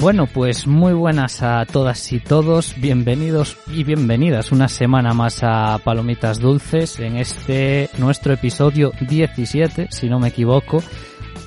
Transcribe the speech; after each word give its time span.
Bueno, 0.00 0.26
pues 0.26 0.66
muy 0.66 0.94
buenas 0.94 1.42
a 1.42 1.64
todas 1.66 2.10
y 2.12 2.18
todos, 2.20 2.74
bienvenidos 2.78 3.58
y 3.68 3.84
bienvenidas 3.84 4.50
una 4.50 4.66
semana 4.66 5.12
más 5.12 5.40
a 5.42 5.78
Palomitas 5.84 6.40
Dulces 6.40 6.98
en 6.98 7.16
este 7.16 7.90
nuestro 7.98 8.32
episodio 8.32 8.92
17, 9.00 9.88
si 9.90 10.08
no 10.08 10.18
me 10.18 10.28
equivoco, 10.28 10.82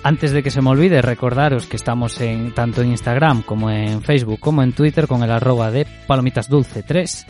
antes 0.04 0.32
de 0.32 0.44
que 0.44 0.52
se 0.52 0.62
me 0.62 0.70
olvide, 0.70 1.02
recordaros 1.02 1.66
que 1.66 1.78
estamos 1.78 2.20
en 2.20 2.54
tanto 2.54 2.82
en 2.82 2.90
Instagram 2.90 3.42
como 3.42 3.70
en 3.70 4.02
Facebook 4.02 4.40
como 4.40 4.62
en 4.62 4.74
Twitter 4.74 5.08
con 5.08 5.24
el 5.24 5.32
arroba 5.32 5.72
de 5.72 5.88
palomitasdulce3. 6.08 7.26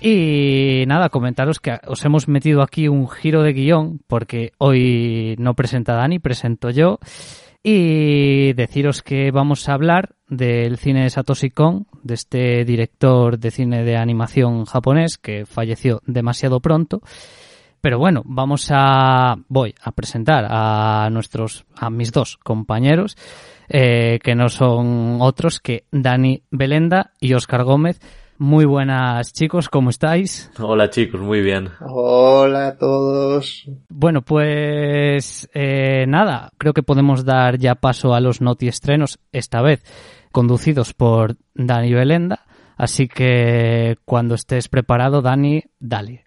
Y 0.00 0.84
nada, 0.86 1.10
comentaros 1.10 1.60
que 1.60 1.78
os 1.86 2.04
hemos 2.04 2.26
metido 2.26 2.62
aquí 2.62 2.88
un 2.88 3.08
giro 3.08 3.42
de 3.42 3.52
guion 3.52 4.00
porque 4.06 4.52
hoy 4.58 5.36
no 5.38 5.54
presenta 5.54 5.94
Dani, 5.94 6.18
presento 6.18 6.70
yo. 6.70 6.98
Y 7.62 8.54
deciros 8.54 9.02
que 9.02 9.30
vamos 9.30 9.68
a 9.68 9.74
hablar 9.74 10.14
del 10.28 10.78
cine 10.78 11.02
de 11.02 11.10
Satoshi 11.10 11.50
Kon, 11.50 11.86
de 12.02 12.14
este 12.14 12.64
director 12.64 13.38
de 13.38 13.50
cine 13.50 13.84
de 13.84 13.96
animación 13.96 14.64
japonés 14.64 15.18
que 15.18 15.44
falleció 15.44 16.00
demasiado 16.06 16.60
pronto. 16.60 17.02
Pero 17.80 17.98
bueno, 17.98 18.22
vamos 18.24 18.68
a, 18.70 19.36
voy 19.48 19.74
a 19.82 19.92
presentar 19.92 20.46
a 20.48 21.08
nuestros, 21.10 21.64
a 21.76 21.88
mis 21.88 22.12
dos 22.12 22.36
compañeros, 22.36 23.16
eh, 23.68 24.18
que 24.22 24.34
no 24.34 24.48
son 24.48 25.18
otros 25.20 25.60
que 25.60 25.84
Dani 25.90 26.42
Belenda 26.50 27.12
y 27.20 27.32
Oscar 27.34 27.64
Gómez. 27.64 27.98
Muy 28.36 28.64
buenas 28.64 29.32
chicos, 29.32 29.68
¿cómo 29.68 29.90
estáis? 29.90 30.50
Hola 30.58 30.88
chicos, 30.88 31.20
muy 31.20 31.42
bien. 31.42 31.68
Hola 31.80 32.68
a 32.68 32.76
todos. 32.78 33.66
Bueno, 33.88 34.22
pues 34.22 35.48
eh, 35.52 36.06
nada, 36.08 36.50
creo 36.56 36.72
que 36.72 36.82
podemos 36.82 37.24
dar 37.24 37.58
ya 37.58 37.74
paso 37.74 38.14
a 38.14 38.20
los 38.20 38.40
noti 38.40 38.66
estrenos, 38.66 39.18
esta 39.32 39.60
vez 39.60 39.84
conducidos 40.32 40.94
por 40.94 41.36
Dani 41.54 41.92
Belenda. 41.92 42.46
Así 42.76 43.08
que 43.08 43.98
cuando 44.06 44.34
estés 44.34 44.68
preparado, 44.68 45.20
Dani, 45.20 45.62
dale. 45.78 46.24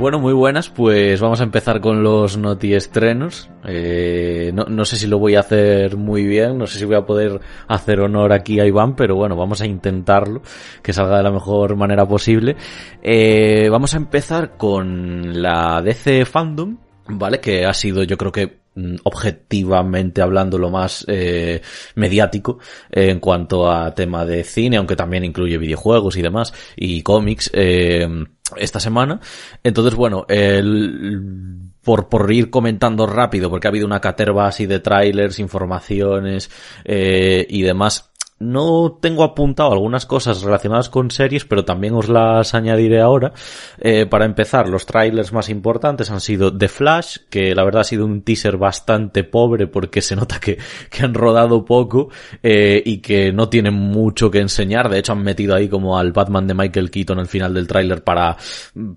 Bueno, 0.00 0.18
muy 0.18 0.32
buenas, 0.32 0.70
pues 0.70 1.20
vamos 1.20 1.42
a 1.42 1.44
empezar 1.44 1.82
con 1.82 2.02
los 2.02 2.38
noti 2.38 2.72
estrenos. 2.72 3.50
Eh, 3.66 4.50
no, 4.54 4.64
no, 4.64 4.86
sé 4.86 4.96
si 4.96 5.06
lo 5.06 5.18
voy 5.18 5.34
a 5.34 5.40
hacer 5.40 5.98
muy 5.98 6.24
bien, 6.24 6.56
no 6.56 6.66
sé 6.66 6.78
si 6.78 6.86
voy 6.86 6.96
a 6.96 7.04
poder 7.04 7.38
hacer 7.68 8.00
honor 8.00 8.32
aquí 8.32 8.58
a 8.60 8.64
Iván, 8.64 8.96
pero 8.96 9.14
bueno, 9.14 9.36
vamos 9.36 9.60
a 9.60 9.66
intentarlo, 9.66 10.40
que 10.82 10.94
salga 10.94 11.18
de 11.18 11.22
la 11.24 11.30
mejor 11.30 11.76
manera 11.76 12.08
posible. 12.08 12.56
Eh, 13.02 13.68
vamos 13.70 13.92
a 13.92 13.98
empezar 13.98 14.56
con 14.56 15.42
la 15.42 15.82
DC 15.82 16.24
Fandom, 16.24 16.78
¿vale? 17.06 17.38
Que 17.38 17.66
ha 17.66 17.74
sido 17.74 18.02
yo 18.02 18.16
creo 18.16 18.32
que 18.32 18.60
mm, 18.76 18.94
objetivamente 19.04 20.22
hablando 20.22 20.56
lo 20.56 20.70
más 20.70 21.04
eh, 21.08 21.60
mediático 21.96 22.58
eh, 22.90 23.10
en 23.10 23.20
cuanto 23.20 23.70
a 23.70 23.94
tema 23.94 24.24
de 24.24 24.44
cine, 24.44 24.78
aunque 24.78 24.96
también 24.96 25.24
incluye 25.24 25.58
videojuegos 25.58 26.16
y 26.16 26.22
demás, 26.22 26.54
y 26.74 27.02
cómics. 27.02 27.50
Eh, 27.52 28.08
esta 28.56 28.80
semana. 28.80 29.20
Entonces, 29.62 29.94
bueno, 29.94 30.26
el, 30.28 31.70
por, 31.82 32.08
por 32.08 32.30
ir 32.32 32.50
comentando 32.50 33.06
rápido, 33.06 33.50
porque 33.50 33.66
ha 33.66 33.70
habido 33.70 33.86
una 33.86 34.00
caterva 34.00 34.46
así 34.46 34.66
de 34.66 34.80
trailers, 34.80 35.38
informaciones 35.38 36.50
eh, 36.84 37.46
y 37.48 37.62
demás. 37.62 38.09
No 38.40 38.96
tengo 39.02 39.22
apuntado 39.22 39.70
algunas 39.70 40.06
cosas 40.06 40.40
relacionadas 40.40 40.88
con 40.88 41.10
series, 41.10 41.44
pero 41.44 41.66
también 41.66 41.92
os 41.92 42.08
las 42.08 42.54
añadiré 42.54 42.98
ahora. 43.02 43.34
Eh, 43.78 44.06
para 44.06 44.24
empezar, 44.24 44.66
los 44.66 44.86
trailers 44.86 45.30
más 45.34 45.50
importantes 45.50 46.10
han 46.10 46.22
sido 46.22 46.56
The 46.56 46.68
Flash, 46.68 47.18
que 47.28 47.54
la 47.54 47.64
verdad 47.64 47.82
ha 47.82 47.84
sido 47.84 48.06
un 48.06 48.22
teaser 48.22 48.56
bastante 48.56 49.24
pobre 49.24 49.66
porque 49.66 50.00
se 50.00 50.16
nota 50.16 50.40
que, 50.40 50.56
que 50.90 51.04
han 51.04 51.12
rodado 51.12 51.66
poco 51.66 52.08
eh, 52.42 52.82
y 52.82 53.02
que 53.02 53.30
no 53.30 53.50
tienen 53.50 53.74
mucho 53.74 54.30
que 54.30 54.38
enseñar. 54.38 54.88
De 54.88 55.00
hecho, 55.00 55.12
han 55.12 55.22
metido 55.22 55.54
ahí 55.54 55.68
como 55.68 55.98
al 55.98 56.12
Batman 56.12 56.46
de 56.46 56.54
Michael 56.54 56.90
Keaton 56.90 57.18
al 57.18 57.28
final 57.28 57.52
del 57.52 57.66
tráiler 57.66 58.02
para, 58.02 58.38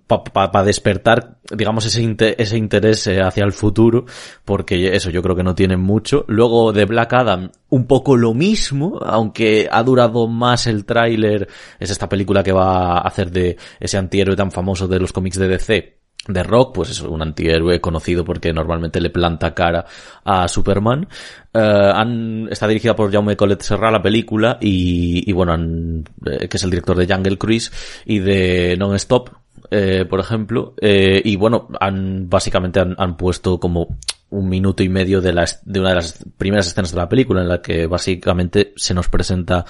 para 0.07 0.51
pa, 0.53 0.63
despertar, 0.63 1.39
digamos, 1.51 1.85
ese, 1.85 2.15
ese 2.37 2.57
interés 2.57 3.07
eh, 3.07 3.19
hacia 3.19 3.43
el 3.43 3.51
futuro, 3.51 4.05
porque 4.45 4.95
eso 4.95 5.09
yo 5.09 5.21
creo 5.21 5.35
que 5.35 5.43
no 5.43 5.53
tienen 5.53 5.81
mucho. 5.81 6.23
Luego 6.29 6.71
de 6.71 6.85
Black 6.85 7.11
Adam, 7.11 7.51
un 7.67 7.87
poco 7.87 8.15
lo 8.15 8.33
mismo, 8.33 8.99
aunque 9.03 9.32
ha 9.69 9.83
durado 9.83 10.27
más 10.27 10.67
el 10.67 10.85
tráiler, 10.85 11.47
es 11.79 11.89
esta 11.89 12.09
película 12.09 12.43
que 12.43 12.51
va 12.51 12.97
a 12.97 13.07
hacer 13.07 13.31
de 13.31 13.57
ese 13.79 13.97
antihéroe 13.97 14.35
tan 14.35 14.51
famoso 14.51 14.87
de 14.87 14.99
los 14.99 15.13
cómics 15.13 15.37
de 15.37 15.47
DC, 15.47 15.97
de 16.27 16.43
Rock, 16.43 16.75
pues 16.75 16.89
es 16.89 17.01
un 17.01 17.21
antihéroe 17.21 17.81
conocido 17.81 18.23
porque 18.23 18.53
normalmente 18.53 19.01
le 19.01 19.09
planta 19.09 19.53
cara 19.53 19.85
a 20.23 20.47
Superman. 20.47 21.07
Uh, 21.53 21.59
han, 21.59 22.47
está 22.49 22.67
dirigida 22.67 22.95
por 22.95 23.11
Jaume 23.11 23.35
Colette 23.35 23.61
Serra 23.61 23.91
la 23.91 24.01
película 24.01 24.57
y, 24.61 25.29
y 25.29 25.33
bueno, 25.33 25.51
han, 25.51 26.03
eh, 26.25 26.47
que 26.47 26.57
es 26.57 26.63
el 26.63 26.69
director 26.69 26.97
de 26.97 27.13
Jungle 27.13 27.37
Cruise 27.37 27.71
y 28.05 28.19
de 28.19 28.75
Non-Stop, 28.77 29.29
eh, 29.71 30.05
por 30.09 30.19
ejemplo, 30.19 30.73
eh, 30.81 31.21
y 31.23 31.35
bueno, 31.35 31.69
han 31.79 32.29
básicamente 32.29 32.79
han, 32.79 32.95
han, 32.97 33.17
puesto 33.17 33.59
como 33.59 33.97
un 34.29 34.49
minuto 34.49 34.83
y 34.83 34.89
medio 34.89 35.21
de, 35.21 35.33
la, 35.33 35.45
de 35.63 35.79
una 35.79 35.89
de 35.89 35.95
las 35.95 36.25
primeras 36.37 36.67
escenas 36.67 36.91
de 36.91 36.97
la 36.97 37.09
película 37.09 37.41
en 37.41 37.49
la 37.49 37.61
que 37.61 37.87
básicamente 37.87 38.73
se 38.75 38.93
nos 38.93 39.07
presenta 39.07 39.65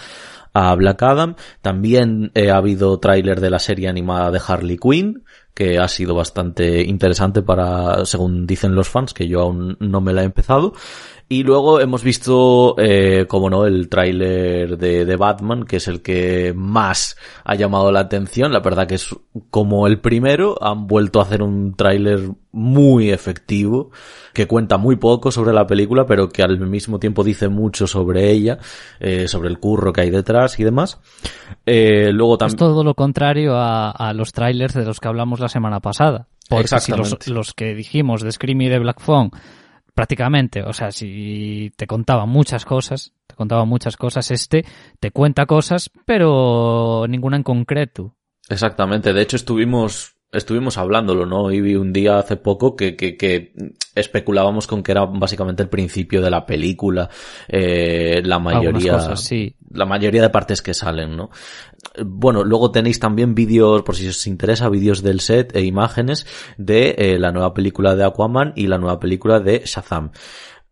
a 0.53 0.73
Black 0.75 1.03
Adam. 1.03 1.35
También 1.61 2.31
eh, 2.33 2.51
ha 2.51 2.57
habido 2.57 2.99
tráiler 2.99 3.41
de 3.41 3.49
la 3.49 3.59
serie 3.59 3.89
animada 3.89 4.31
de 4.31 4.41
Harley 4.45 4.77
Quinn, 4.77 5.23
que 5.53 5.77
ha 5.77 5.87
sido 5.87 6.15
bastante 6.15 6.81
interesante 6.83 7.41
para, 7.41 8.05
según 8.05 8.47
dicen 8.47 8.75
los 8.75 8.89
fans, 8.89 9.13
que 9.13 9.27
yo 9.27 9.41
aún 9.41 9.77
no 9.79 10.01
me 10.01 10.13
la 10.13 10.21
he 10.23 10.25
empezado. 10.25 10.73
Y 11.29 11.43
luego 11.43 11.79
hemos 11.79 12.03
visto, 12.03 12.75
eh, 12.77 13.25
como 13.27 13.49
no, 13.49 13.65
el 13.65 13.89
tráiler 13.89 14.77
de, 14.77 15.05
de, 15.05 15.15
Batman, 15.15 15.63
que 15.63 15.77
es 15.77 15.87
el 15.87 16.01
que 16.01 16.53
más 16.55 17.17
ha 17.43 17.55
llamado 17.55 17.91
la 17.91 18.01
atención. 18.01 18.51
La 18.51 18.59
verdad 18.59 18.85
que 18.85 18.95
es 18.95 19.15
como 19.49 19.87
el 19.87 19.99
primero. 19.99 20.55
Han 20.61 20.85
vuelto 20.85 21.19
a 21.19 21.23
hacer 21.23 21.41
un 21.41 21.75
tráiler 21.75 22.29
muy 22.51 23.09
efectivo, 23.09 23.89
que 24.31 24.45
cuenta 24.47 24.77
muy 24.77 24.97
poco 24.97 25.31
sobre 25.31 25.53
la 25.53 25.65
película, 25.65 26.05
pero 26.05 26.29
que 26.29 26.43
al 26.43 26.59
mismo 26.59 26.99
tiempo 26.99 27.23
dice 27.23 27.47
mucho 27.47 27.87
sobre 27.87 28.29
ella, 28.29 28.59
eh, 28.99 29.27
sobre 29.27 29.49
el 29.49 29.57
curro 29.59 29.91
que 29.91 30.01
hay 30.01 30.11
detrás 30.11 30.59
y 30.59 30.63
demás. 30.63 30.99
Eh, 31.65 32.11
luego 32.13 32.37
también... 32.37 32.55
Es 32.55 32.59
todo 32.59 32.83
lo 32.83 32.93
contrario 32.93 33.55
a, 33.55 33.89
a 33.89 34.13
los 34.13 34.33
trailers 34.33 34.75
de 34.75 34.85
los 34.85 34.99
que 34.99 35.07
hablamos 35.07 35.39
la 35.43 35.49
semana 35.49 35.79
pasada. 35.79 36.27
Porque 36.49 36.79
si 36.79 36.91
los, 36.91 37.27
los 37.27 37.53
que 37.53 37.73
dijimos 37.73 38.21
de 38.21 38.31
Scream 38.31 38.61
y 38.61 38.69
de 38.69 38.79
Black 38.79 38.99
Phone 38.99 39.31
prácticamente, 39.93 40.63
o 40.63 40.73
sea, 40.73 40.91
si 40.91 41.71
te 41.75 41.87
contaba 41.87 42.25
muchas 42.25 42.65
cosas, 42.65 43.13
te 43.27 43.35
contaba 43.35 43.65
muchas 43.65 43.95
cosas, 43.95 44.31
este 44.31 44.65
te 44.99 45.11
cuenta 45.11 45.45
cosas, 45.45 45.91
pero 46.05 47.05
ninguna 47.07 47.37
en 47.37 47.43
concreto. 47.43 48.15
Exactamente, 48.49 49.13
de 49.13 49.21
hecho 49.21 49.35
estuvimos 49.35 50.15
estuvimos 50.33 50.77
hablándolo, 50.77 51.25
¿no? 51.25 51.51
Y 51.51 51.61
vi 51.61 51.75
un 51.75 51.93
día 51.93 52.17
hace 52.17 52.35
poco 52.35 52.75
que, 52.75 52.95
que, 52.95 53.15
que, 53.15 53.53
especulábamos 53.95 54.67
con 54.67 54.81
que 54.81 54.91
era 54.91 55.05
básicamente 55.05 55.63
el 55.63 55.69
principio 55.69 56.21
de 56.21 56.31
la 56.31 56.45
película, 56.45 57.09
eh, 57.47 58.21
la 58.23 58.39
mayoría, 58.39 58.93
cosas, 58.93 59.23
sí. 59.23 59.55
la 59.71 59.85
mayoría 59.85 60.21
de 60.21 60.29
partes 60.29 60.61
que 60.61 60.73
salen, 60.73 61.15
¿no? 61.15 61.29
Bueno, 62.03 62.43
luego 62.43 62.71
tenéis 62.71 62.99
también 62.99 63.35
vídeos, 63.35 63.83
por 63.83 63.95
si 63.95 64.07
os 64.07 64.25
interesa, 64.25 64.69
vídeos 64.69 65.03
del 65.03 65.19
set 65.19 65.55
e 65.55 65.63
imágenes 65.63 66.25
de 66.57 66.95
eh, 66.97 67.19
la 67.19 67.31
nueva 67.31 67.53
película 67.53 67.95
de 67.95 68.03
Aquaman 68.03 68.53
y 68.55 68.67
la 68.67 68.79
nueva 68.79 68.99
película 68.99 69.39
de 69.39 69.61
Shazam. 69.65 70.11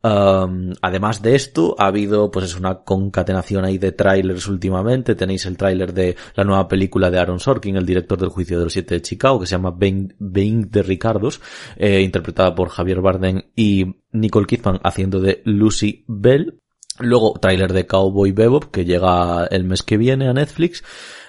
Además 0.04 1.22
de 1.22 1.36
esto, 1.36 1.76
ha 1.78 1.88
habido 1.88 2.32
pues 2.32 2.46
es 2.46 2.58
una 2.58 2.80
concatenación 2.80 3.66
ahí 3.66 3.78
de 3.78 3.92
trailers 3.92 4.48
últimamente. 4.48 5.16
Tenéis 5.16 5.46
el 5.46 5.58
tráiler 5.58 5.94
de 5.94 6.16
la 6.36 6.44
nueva 6.44 6.68
película 6.68 7.12
de 7.12 7.20
Aaron 7.20 7.40
Sorkin, 7.40 7.78
el 7.78 7.86
director 7.86 8.20
del 8.20 8.30
Juicio 8.30 8.58
de 8.58 8.64
los 8.66 8.74
Siete 8.74 8.96
de 8.96 9.02
Chicago, 9.02 9.40
que 9.40 9.46
se 9.46 9.52
llama 9.52 9.76
Being, 9.78 10.70
de 10.70 10.84
Ricardos, 10.84 11.42
eh, 11.78 12.02
interpretada 12.02 12.56
por 12.56 12.70
Javier 12.70 13.02
Bardem 13.02 13.44
y 13.56 13.98
Nicole 14.12 14.48
Kidman 14.48 14.80
haciendo 14.84 15.20
de 15.20 15.42
Lucy 15.46 16.04
Bell. 16.08 16.60
Luego, 17.00 17.34
tráiler 17.40 17.72
de 17.72 17.86
Cowboy 17.86 18.32
Bebop, 18.32 18.66
que 18.66 18.86
llega 18.86 19.46
el 19.46 19.64
mes 19.64 19.84
que 19.84 19.98
viene 19.98 20.28
a 20.28 20.34
Netflix. 20.34 20.84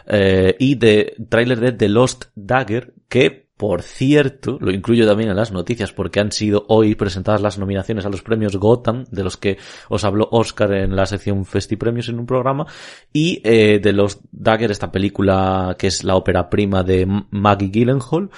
Eh, 0.07 0.57
y 0.59 0.75
de 0.75 1.15
tráiler 1.29 1.61
de 1.61 1.73
The 1.73 1.89
Lost 1.89 2.25
Dagger, 2.35 2.95
que 3.09 3.42
por 3.63 3.83
cierto, 3.83 4.59
lo 4.61 4.73
incluyo 4.73 5.07
también 5.07 5.31
en 5.31 5.37
las 5.37 5.53
noticias 5.53 5.93
porque 5.93 6.19
han 6.19 6.33
sido 6.33 6.65
hoy 6.67 6.97
presentadas 6.97 7.41
las 7.41 7.59
nominaciones 7.59 8.05
a 8.05 8.09
los 8.09 8.21
premios 8.21 8.57
Gotham, 8.57 9.05
de 9.13 9.23
los 9.23 9.37
que 9.37 9.57
os 9.89 10.03
habló 10.03 10.27
Oscar 10.33 10.73
en 10.73 10.97
la 10.97 11.07
sección 11.07 11.45
Festi 11.45 11.77
Premios 11.77 12.09
en 12.09 12.19
un 12.19 12.27
programa, 12.27 12.67
y 13.13 13.41
eh, 13.45 13.79
de 13.79 13.93
los 13.93 14.19
Dagger, 14.33 14.73
esta 14.73 14.91
película 14.91 15.77
que 15.79 15.87
es 15.87 16.03
la 16.03 16.17
ópera 16.17 16.51
prima 16.51 16.83
de 16.83 17.07
Maggie 17.31 17.71
Gyllenhaal, 17.71 18.31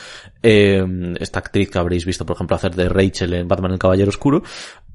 eh, 0.42 1.14
esta 1.18 1.38
actriz 1.38 1.70
que 1.70 1.78
habréis 1.78 2.04
visto, 2.04 2.26
por 2.26 2.36
ejemplo, 2.36 2.56
hacer 2.56 2.74
de 2.74 2.90
Rachel 2.90 3.32
en 3.32 3.48
Batman 3.48 3.72
el 3.72 3.78
Caballero 3.78 4.10
Oscuro, 4.10 4.42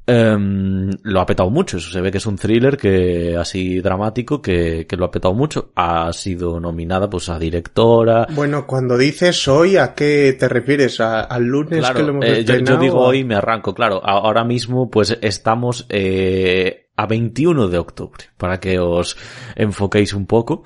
Um, 0.08 0.90
lo 1.04 1.22
ha 1.22 1.26
petado 1.26 1.52
mucho, 1.52 1.80
se 1.80 2.02
ve 2.02 2.12
que 2.12 2.18
es 2.18 2.26
un 2.26 2.36
thriller 2.36 2.78
que 2.78 3.38
así 3.38 3.80
dramático 3.80 4.42
que, 4.42 4.88
que, 4.88 4.98
lo 4.98 5.06
ha 5.06 5.12
petado 5.12 5.36
mucho. 5.36 5.72
Ha 5.76 6.12
sido 6.14 6.60
nominada 6.60 7.08
pues 7.10 7.30
a 7.30 7.38
directora. 7.38 8.26
Bueno, 8.32 8.66
cuando 8.66 8.98
dices 8.98 9.48
hoy, 9.48 9.78
¿a 9.78 9.94
qué 9.94 10.36
te 10.40 10.50
refieres? 10.50 11.00
¿Al 11.00 11.44
lunes 11.44 11.88
que 11.92 12.02
lo 12.02 12.10
hemos 12.10 12.26
eh, 12.26 12.44
yo, 12.44 12.56
yo, 12.58 12.78
digo 12.78 13.00
hoy 13.00 13.24
me 13.24 13.36
arranco, 13.36 13.76
claro. 13.76 14.02
Ahora 14.04 14.44
mismo 14.44 14.90
pues 14.90 15.16
estamos 15.22 15.86
eh, 15.90 16.90
a 17.00 17.06
21 17.06 17.70
de 17.70 17.78
octubre, 17.78 18.26
para 18.38 18.60
que 18.60 18.78
os 18.80 19.16
enfoquéis 19.56 20.14
un 20.14 20.26
poco. 20.26 20.64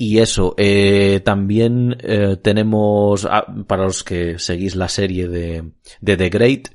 Y 0.00 0.18
eso, 0.20 0.54
eh, 0.56 1.20
también 1.24 1.96
eh, 2.00 2.36
tenemos, 2.40 3.26
ah, 3.28 3.44
para 3.66 3.82
los 3.82 4.04
que 4.04 4.38
seguís 4.38 4.76
la 4.76 4.88
serie 4.88 5.26
de, 5.26 5.72
de 6.00 6.16
The 6.16 6.28
Great, 6.28 6.68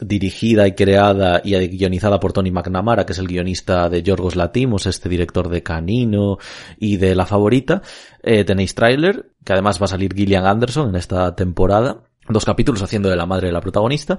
dirigida 0.00 0.66
y 0.66 0.72
creada 0.72 1.42
y 1.44 1.52
guionizada 1.68 2.18
por 2.18 2.32
Tony 2.32 2.50
McNamara, 2.50 3.04
que 3.04 3.12
es 3.12 3.18
el 3.18 3.28
guionista 3.28 3.90
de 3.90 4.02
Yorgos 4.02 4.36
Latimos, 4.36 4.86
este 4.86 5.10
director 5.10 5.50
de 5.50 5.62
Canino 5.62 6.38
y 6.78 6.96
de 6.96 7.14
La 7.14 7.26
Favorita. 7.26 7.82
Eh, 8.22 8.44
tenéis 8.44 8.74
tráiler, 8.74 9.26
que 9.44 9.52
además 9.52 9.78
va 9.78 9.84
a 9.84 9.88
salir 9.88 10.14
Gillian 10.14 10.46
Anderson 10.46 10.88
en 10.88 10.96
esta 10.96 11.36
temporada 11.36 12.04
dos 12.32 12.44
capítulos 12.44 12.82
haciendo 12.82 13.08
de 13.08 13.16
la 13.16 13.26
madre 13.26 13.48
de 13.48 13.52
la 13.52 13.60
protagonista. 13.60 14.18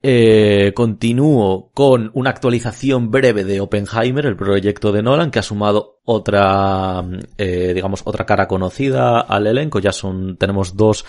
Eh, 0.00 0.72
continúo 0.76 1.70
con 1.74 2.10
una 2.14 2.30
actualización 2.30 3.10
breve 3.10 3.44
de 3.44 3.60
Oppenheimer, 3.60 4.26
el 4.26 4.36
proyecto 4.36 4.92
de 4.92 5.02
Nolan, 5.02 5.30
que 5.30 5.40
ha 5.40 5.42
sumado 5.42 6.00
otra, 6.04 7.04
eh, 7.36 7.72
digamos, 7.74 8.02
otra 8.04 8.24
cara 8.24 8.46
conocida 8.46 9.20
al 9.20 9.46
elenco. 9.46 9.80
Ya 9.80 9.92
son, 9.92 10.36
tenemos 10.36 10.76
dos 10.76 11.04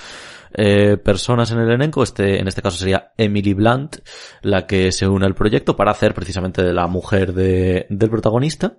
eh, 0.53 0.97
personas 0.97 1.51
en 1.51 1.59
el 1.59 1.69
elenco. 1.69 2.03
Este, 2.03 2.39
en 2.39 2.47
este 2.47 2.61
caso 2.61 2.77
sería 2.77 3.13
Emily 3.17 3.53
Blunt, 3.53 3.97
la 4.41 4.65
que 4.65 4.91
se 4.91 5.07
une 5.07 5.25
al 5.25 5.35
proyecto 5.35 5.75
para 5.75 5.91
hacer 5.91 6.13
precisamente 6.13 6.63
de 6.63 6.73
la 6.73 6.87
mujer 6.87 7.33
de, 7.33 7.85
del 7.89 8.09
protagonista. 8.09 8.77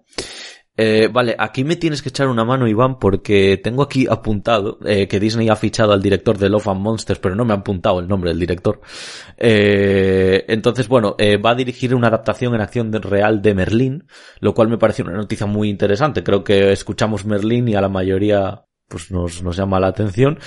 Eh, 0.82 1.09
vale, 1.12 1.37
aquí 1.38 1.62
me 1.62 1.77
tienes 1.77 2.00
que 2.00 2.09
echar 2.09 2.29
una 2.29 2.43
mano, 2.43 2.67
Iván, 2.67 2.99
porque 2.99 3.61
tengo 3.62 3.82
aquí 3.82 4.06
apuntado 4.09 4.79
eh, 4.87 5.06
que 5.06 5.21
Disney 5.21 5.50
ha 5.50 5.56
fichado 5.56 5.93
al 5.93 6.00
director 6.00 6.38
de 6.38 6.49
Love 6.49 6.69
and 6.69 6.81
Monsters, 6.81 7.21
pero 7.21 7.35
no 7.35 7.44
me 7.44 7.53
ha 7.53 7.56
apuntado 7.56 8.00
el 8.00 8.09
nombre 8.09 8.31
del 8.31 8.41
director. 8.41 8.81
Eh, 9.37 10.43
entonces, 10.49 10.88
bueno, 10.88 11.17
eh, 11.19 11.37
va 11.37 11.50
a 11.50 11.55
dirigir 11.55 11.94
una 11.94 12.09
adaptación 12.09 12.55
en 12.55 12.62
acción 12.62 12.91
real 12.93 13.43
de 13.43 13.55
Merlín, 13.55 14.06
lo 14.41 14.55
cual 14.55 14.69
me 14.69 14.79
parece 14.79 15.03
una 15.03 15.12
noticia 15.12 15.47
muy 15.47 15.69
interesante. 15.69 16.23
Creo 16.23 16.43
que 16.43 16.73
escuchamos 16.73 17.27
Merlín 17.27 17.69
y 17.69 17.75
a 17.75 17.82
la 17.82 17.91
mayoría 17.91 18.65
pues 18.88 19.11
nos, 19.11 19.43
nos 19.43 19.56
llama 19.56 19.81
la 19.81 19.88
atención. 19.88 20.38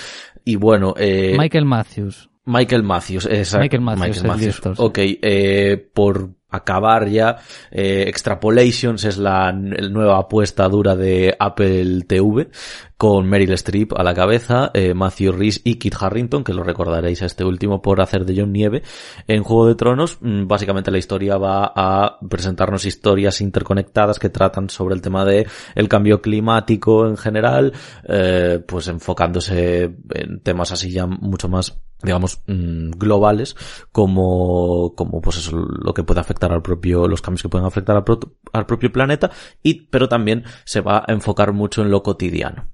Y 0.44 0.56
bueno, 0.56 0.94
eh, 0.98 1.36
Michael 1.38 1.64
Matthews. 1.64 2.28
Michael 2.46 2.82
Matthews, 2.82 3.26
exacto. 3.26 3.62
Michael 3.62 3.82
Matthews, 3.82 4.22
Michael 4.22 4.52
Matthews. 4.52 4.80
Ok, 4.80 4.98
eh, 5.00 5.90
por 5.94 6.30
acabar 6.56 7.08
ya. 7.08 7.38
Eh, 7.70 8.04
Extrapolations 8.08 9.04
es 9.04 9.18
la 9.18 9.52
nueva 9.52 10.18
apuesta 10.18 10.68
dura 10.68 10.96
de 10.96 11.34
Apple 11.38 12.02
TV 12.06 12.48
con 12.96 13.26
Meryl 13.28 13.52
Streep 13.52 13.92
a 13.98 14.02
la 14.02 14.14
cabeza, 14.14 14.70
eh, 14.72 14.94
Matthew 14.94 15.32
Rhys 15.32 15.60
y 15.64 15.74
Kit 15.74 15.96
Harrington, 16.00 16.44
que 16.44 16.54
lo 16.54 16.62
recordaréis 16.62 17.22
a 17.22 17.26
este 17.26 17.44
último 17.44 17.82
por 17.82 18.00
hacer 18.00 18.24
de 18.24 18.40
John 18.40 18.52
Nieve 18.52 18.82
en 19.26 19.42
Juego 19.42 19.66
de 19.66 19.74
Tronos. 19.74 20.18
Mm, 20.20 20.46
básicamente 20.46 20.90
la 20.90 20.98
historia 20.98 21.36
va 21.36 21.72
a 21.74 22.18
presentarnos 22.28 22.84
historias 22.84 23.40
interconectadas 23.40 24.18
que 24.18 24.30
tratan 24.30 24.70
sobre 24.70 24.94
el 24.94 25.02
tema 25.02 25.24
de 25.24 25.46
el 25.74 25.88
cambio 25.88 26.22
climático 26.22 27.06
en 27.06 27.16
general, 27.16 27.72
eh, 28.04 28.62
pues 28.66 28.88
enfocándose 28.88 29.82
en 30.10 30.40
temas 30.40 30.72
así 30.72 30.90
ya 30.90 31.06
mucho 31.06 31.48
más 31.48 31.83
digamos, 32.04 32.40
mm, 32.46 32.90
globales, 32.90 33.56
como, 33.92 34.94
como 34.94 35.20
pues 35.20 35.38
eso, 35.38 35.56
lo 35.56 35.94
que 35.94 36.04
puede 36.04 36.20
afectar 36.20 36.52
al 36.52 36.62
propio, 36.62 37.08
los 37.08 37.22
cambios 37.22 37.42
que 37.42 37.48
pueden 37.48 37.66
afectar 37.66 37.96
al, 37.96 38.04
al 38.52 38.66
propio 38.66 38.92
planeta, 38.92 39.30
y, 39.62 39.86
pero 39.86 40.08
también 40.08 40.44
se 40.64 40.80
va 40.80 41.04
a 41.06 41.12
enfocar 41.12 41.52
mucho 41.52 41.82
en 41.82 41.90
lo 41.90 42.02
cotidiano. 42.02 42.68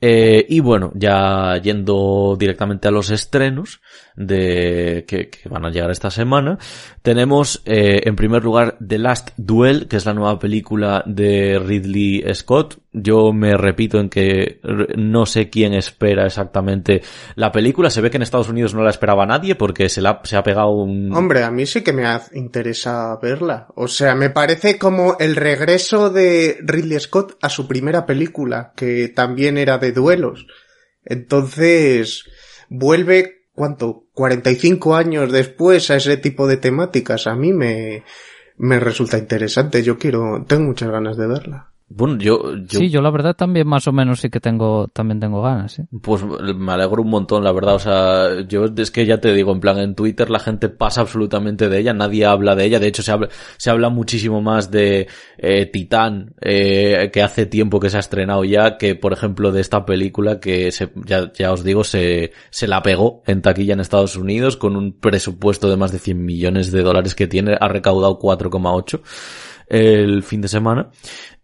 Eh, 0.00 0.46
y 0.48 0.60
bueno, 0.60 0.92
ya 0.94 1.56
yendo 1.60 2.36
directamente 2.38 2.86
a 2.86 2.92
los 2.92 3.10
estrenos 3.10 3.80
de 4.14 5.04
que, 5.08 5.30
van 5.48 5.64
a 5.64 5.70
llegar 5.70 5.90
esta 5.90 6.10
semana, 6.10 6.58
tenemos 7.02 7.62
eh, 7.64 8.02
en 8.04 8.14
primer 8.14 8.44
lugar 8.44 8.76
The 8.86 8.98
Last 8.98 9.30
Duel, 9.36 9.88
que 9.88 9.96
es 9.96 10.06
la 10.06 10.14
nueva 10.14 10.38
película 10.38 11.02
de 11.04 11.58
Ridley 11.58 12.22
Scott. 12.34 12.78
Yo 13.02 13.32
me 13.32 13.56
repito 13.56 13.98
en 13.98 14.08
que 14.08 14.60
no 14.96 15.26
sé 15.26 15.50
quién 15.50 15.74
espera 15.74 16.26
exactamente 16.26 17.02
la 17.34 17.52
película. 17.52 17.90
Se 17.90 18.00
ve 18.00 18.10
que 18.10 18.16
en 18.16 18.22
Estados 18.22 18.48
Unidos 18.48 18.74
no 18.74 18.82
la 18.82 18.90
esperaba 18.90 19.26
nadie 19.26 19.54
porque 19.54 19.88
se, 19.88 20.00
la, 20.00 20.20
se 20.24 20.36
ha 20.36 20.42
pegado 20.42 20.70
un... 20.70 21.14
Hombre, 21.14 21.42
a 21.42 21.50
mí 21.50 21.66
sí 21.66 21.82
que 21.82 21.92
me 21.92 22.04
interesa 22.32 23.18
verla. 23.20 23.68
O 23.74 23.88
sea, 23.88 24.14
me 24.14 24.30
parece 24.30 24.78
como 24.78 25.16
el 25.18 25.36
regreso 25.36 26.10
de 26.10 26.58
Ridley 26.60 27.00
Scott 27.00 27.36
a 27.40 27.48
su 27.48 27.66
primera 27.66 28.06
película, 28.06 28.72
que 28.76 29.08
también 29.08 29.58
era 29.58 29.78
de 29.78 29.92
duelos. 29.92 30.46
Entonces, 31.04 32.24
vuelve, 32.68 33.46
¿cuánto? 33.52 34.06
45 34.12 34.94
años 34.94 35.32
después 35.32 35.90
a 35.90 35.96
ese 35.96 36.16
tipo 36.16 36.46
de 36.46 36.56
temáticas. 36.56 37.26
A 37.26 37.34
mí 37.34 37.52
me, 37.52 38.04
me 38.58 38.80
resulta 38.80 39.18
interesante. 39.18 39.82
Yo 39.82 39.98
quiero, 39.98 40.44
tengo 40.46 40.64
muchas 40.64 40.90
ganas 40.90 41.16
de 41.16 41.26
verla. 41.26 41.72
Bueno, 41.90 42.18
yo, 42.18 42.38
Sí, 42.68 42.90
yo 42.90 43.00
la 43.00 43.10
verdad 43.10 43.34
también 43.34 43.66
más 43.66 43.88
o 43.88 43.92
menos 43.92 44.20
sí 44.20 44.28
que 44.28 44.40
tengo, 44.40 44.88
también 44.88 45.20
tengo 45.20 45.40
ganas, 45.40 45.78
¿eh? 45.78 45.86
Pues 46.02 46.22
me 46.22 46.72
alegro 46.72 47.00
un 47.00 47.08
montón, 47.08 47.42
la 47.42 47.52
verdad, 47.52 47.76
o 47.76 47.78
sea, 47.78 48.42
yo 48.46 48.66
es 48.76 48.90
que 48.90 49.06
ya 49.06 49.18
te 49.18 49.32
digo, 49.32 49.52
en 49.52 49.60
plan, 49.60 49.78
en 49.78 49.94
Twitter 49.94 50.28
la 50.28 50.38
gente 50.38 50.68
pasa 50.68 51.00
absolutamente 51.00 51.70
de 51.70 51.78
ella, 51.78 51.94
nadie 51.94 52.26
habla 52.26 52.54
de 52.54 52.66
ella, 52.66 52.78
de 52.78 52.88
hecho 52.88 53.02
se 53.02 53.10
habla, 53.10 53.28
se 53.56 53.70
habla 53.70 53.88
muchísimo 53.88 54.42
más 54.42 54.70
de 54.70 55.08
eh, 55.38 55.64
Titán, 55.64 56.34
eh, 56.42 57.10
que 57.10 57.22
hace 57.22 57.46
tiempo 57.46 57.80
que 57.80 57.88
se 57.88 57.96
ha 57.96 58.00
estrenado 58.00 58.44
ya, 58.44 58.76
que 58.76 58.94
por 58.94 59.14
ejemplo 59.14 59.50
de 59.50 59.62
esta 59.62 59.86
película 59.86 60.40
que 60.40 60.70
se, 60.72 60.92
ya, 61.06 61.32
ya 61.32 61.52
os 61.52 61.64
digo, 61.64 61.84
se, 61.84 62.32
se 62.50 62.68
la 62.68 62.82
pegó 62.82 63.22
en 63.26 63.40
taquilla 63.40 63.72
en 63.72 63.80
Estados 63.80 64.14
Unidos 64.14 64.58
con 64.58 64.76
un 64.76 64.92
presupuesto 64.92 65.70
de 65.70 65.78
más 65.78 65.90
de 65.92 66.00
100 66.00 66.22
millones 66.22 66.70
de 66.70 66.82
dólares 66.82 67.14
que 67.14 67.26
tiene, 67.26 67.56
ha 67.58 67.68
recaudado 67.68 68.18
4,8 68.18 69.00
el 69.68 70.22
fin 70.22 70.40
de 70.40 70.48
semana. 70.48 70.90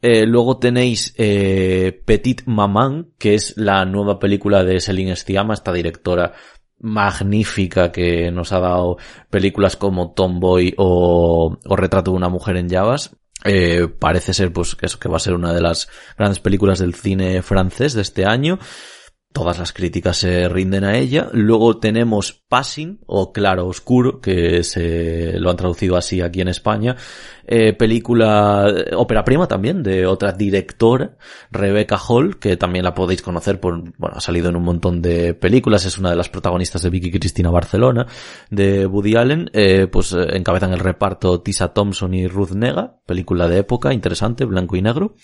Eh, 0.00 0.26
luego 0.26 0.58
tenéis 0.58 1.14
eh, 1.16 2.02
Petit 2.04 2.42
Maman, 2.46 3.08
que 3.18 3.34
es 3.34 3.56
la 3.56 3.84
nueva 3.84 4.18
película 4.18 4.62
de 4.64 4.80
Celine 4.80 5.16
Stiama, 5.16 5.54
esta 5.54 5.72
directora 5.72 6.32
magnífica 6.80 7.90
que 7.90 8.30
nos 8.30 8.52
ha 8.52 8.60
dado 8.60 8.98
películas 9.30 9.76
como 9.76 10.12
Tomboy 10.12 10.74
o, 10.76 11.56
Retrato 11.64 12.10
de 12.10 12.16
una 12.16 12.28
mujer 12.28 12.56
en 12.56 12.68
llaves. 12.68 13.16
Eh, 13.44 13.88
parece 13.98 14.32
ser 14.32 14.52
pues 14.52 14.76
eso 14.80 14.98
que 14.98 15.08
va 15.08 15.16
a 15.16 15.20
ser 15.20 15.34
una 15.34 15.52
de 15.52 15.60
las 15.60 15.88
grandes 16.16 16.40
películas 16.40 16.78
del 16.78 16.94
cine 16.94 17.42
francés 17.42 17.92
de 17.92 18.02
este 18.02 18.24
año 18.24 18.58
todas 19.34 19.58
las 19.58 19.72
críticas 19.72 20.18
se 20.18 20.48
rinden 20.48 20.84
a 20.84 20.96
ella. 20.96 21.28
Luego 21.32 21.78
tenemos 21.78 22.44
Passing 22.48 23.00
o 23.06 23.32
Claro 23.32 23.66
Oscuro, 23.66 24.20
que 24.20 24.62
se 24.62 25.40
lo 25.40 25.50
han 25.50 25.56
traducido 25.56 25.96
así 25.96 26.20
aquí 26.20 26.40
en 26.40 26.46
España. 26.46 26.94
Eh, 27.46 27.74
película, 27.74 28.72
ópera 28.96 29.24
prima 29.24 29.46
también, 29.46 29.82
de 29.82 30.06
otra 30.06 30.32
directora, 30.32 31.16
Rebecca 31.50 31.98
Hall, 31.98 32.38
que 32.38 32.56
también 32.56 32.84
la 32.84 32.94
podéis 32.94 33.20
conocer 33.22 33.60
por, 33.60 33.82
bueno, 33.98 34.16
ha 34.16 34.20
salido 34.20 34.48
en 34.48 34.56
un 34.56 34.62
montón 34.62 35.02
de 35.02 35.34
películas, 35.34 35.84
es 35.84 35.98
una 35.98 36.10
de 36.10 36.16
las 36.16 36.30
protagonistas 36.30 36.82
de 36.82 36.90
Vicky 36.90 37.10
Cristina 37.10 37.50
Barcelona, 37.50 38.06
de 38.50 38.86
Woody 38.86 39.16
Allen, 39.16 39.50
eh, 39.52 39.88
pues 39.88 40.12
eh, 40.12 40.24
encabezan 40.36 40.72
el 40.72 40.78
reparto 40.78 41.42
Tisa 41.42 41.74
Thompson 41.74 42.14
y 42.14 42.28
Ruth 42.28 42.52
Nega, 42.52 42.96
película 43.04 43.46
de 43.48 43.58
época, 43.58 43.92
interesante, 43.92 44.44
blanco 44.46 44.76
y 44.76 44.82
negro. 44.82 45.16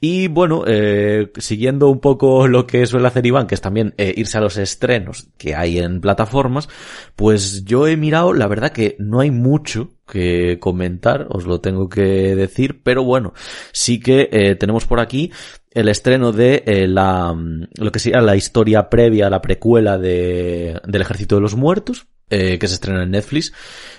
Y 0.00 0.28
bueno, 0.28 0.64
eh, 0.66 1.32
siguiendo 1.38 1.88
un 1.88 2.00
poco 2.00 2.46
lo 2.46 2.66
que 2.66 2.84
suele 2.86 3.06
hacer 3.06 3.24
Iván, 3.24 3.43
que 3.46 3.54
es 3.54 3.60
también 3.60 3.94
eh, 3.96 4.12
irse 4.16 4.38
a 4.38 4.40
los 4.40 4.56
estrenos 4.56 5.28
que 5.36 5.54
hay 5.54 5.78
en 5.78 6.00
plataformas, 6.00 6.68
pues 7.16 7.64
yo 7.64 7.86
he 7.86 7.96
mirado, 7.96 8.32
la 8.32 8.46
verdad 8.46 8.72
que 8.72 8.96
no 8.98 9.20
hay 9.20 9.30
mucho 9.30 9.90
que 10.06 10.58
comentar, 10.60 11.26
os 11.30 11.46
lo 11.46 11.60
tengo 11.60 11.88
que 11.88 12.34
decir, 12.34 12.82
pero 12.82 13.04
bueno, 13.04 13.32
sí 13.72 14.00
que 14.00 14.28
eh, 14.32 14.54
tenemos 14.56 14.86
por 14.86 15.00
aquí 15.00 15.32
el 15.70 15.88
estreno 15.88 16.32
de 16.32 16.62
eh, 16.66 16.86
la, 16.86 17.32
mm, 17.32 17.68
lo 17.76 17.92
que 17.92 17.98
sería 17.98 18.20
la 18.20 18.36
historia 18.36 18.88
previa, 18.88 19.30
la 19.30 19.42
precuela 19.42 19.98
de, 19.98 20.80
del 20.86 21.02
Ejército 21.02 21.36
de 21.36 21.42
los 21.42 21.56
Muertos, 21.56 22.06
que 22.26 22.58
se 22.66 22.74
estrena 22.74 23.04
en 23.04 23.12
Netflix 23.12 23.52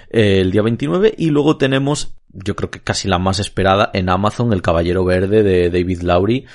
el 0.10 0.52
día 0.52 0.62
29 0.62 1.14
y 1.18 1.30
luego 1.30 1.58
tenemos 1.58 2.15
yo 2.44 2.56
creo 2.56 2.70
que 2.70 2.82
casi 2.82 3.08
la 3.08 3.20
más 3.20 3.40
esperada 3.40 3.90
en 3.94 4.10
Amazon, 4.10 4.52
El 4.52 4.62
Caballero 4.62 5.06
Verde 5.06 5.44
de 5.44 5.70
David 5.70 6.02
Lowry. 6.02 6.46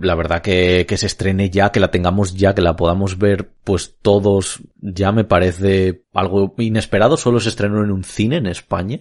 La 0.00 0.14
verdad 0.14 0.42
que, 0.42 0.86
que 0.88 0.96
se 0.96 1.06
estrene 1.06 1.50
ya, 1.50 1.70
que 1.70 1.80
la 1.80 1.90
tengamos 1.90 2.34
ya, 2.34 2.54
que 2.54 2.62
la 2.62 2.76
podamos 2.76 3.18
ver 3.18 3.50
pues 3.64 3.96
todos, 4.00 4.62
ya 4.80 5.12
me 5.12 5.24
parece 5.24 6.04
algo 6.14 6.54
inesperado. 6.58 7.16
Solo 7.16 7.40
se 7.40 7.48
estrenó 7.48 7.82
en 7.82 7.90
un 7.90 8.04
cine 8.04 8.36
en 8.36 8.46
España. 8.46 9.00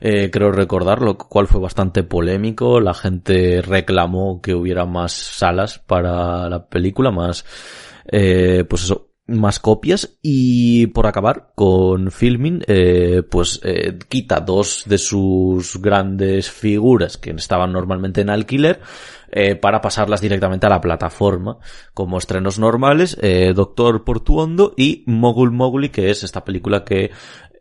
Eh, 0.00 0.30
creo 0.30 0.52
recordar, 0.52 1.00
lo 1.00 1.16
cual 1.16 1.46
fue 1.46 1.60
bastante 1.60 2.02
polémico. 2.02 2.80
La 2.80 2.94
gente 2.94 3.62
reclamó 3.62 4.40
que 4.42 4.54
hubiera 4.54 4.84
más 4.84 5.12
salas 5.12 5.78
para 5.78 6.48
la 6.48 6.66
película, 6.66 7.10
más, 7.10 7.44
eh, 8.10 8.64
pues 8.68 8.84
eso, 8.84 9.13
más 9.26 9.58
copias 9.58 10.18
y 10.20 10.88
por 10.88 11.06
acabar 11.06 11.52
con 11.54 12.10
Filming 12.10 12.62
eh, 12.66 13.22
pues 13.28 13.58
eh, 13.64 13.98
quita 14.08 14.40
dos 14.40 14.84
de 14.86 14.98
sus 14.98 15.80
grandes 15.80 16.50
figuras 16.50 17.16
que 17.16 17.30
estaban 17.30 17.72
normalmente 17.72 18.20
en 18.20 18.28
alquiler 18.28 18.82
eh, 19.30 19.56
para 19.56 19.80
pasarlas 19.80 20.20
directamente 20.20 20.66
a 20.66 20.70
la 20.70 20.80
plataforma 20.80 21.56
como 21.94 22.18
estrenos 22.18 22.58
normales 22.58 23.16
Doctor 23.54 24.04
Portuondo 24.04 24.74
y 24.76 25.04
Mogul 25.06 25.52
Mowgli 25.52 25.88
que 25.88 26.10
es 26.10 26.22
esta 26.22 26.44
película 26.44 26.84
que 26.84 27.10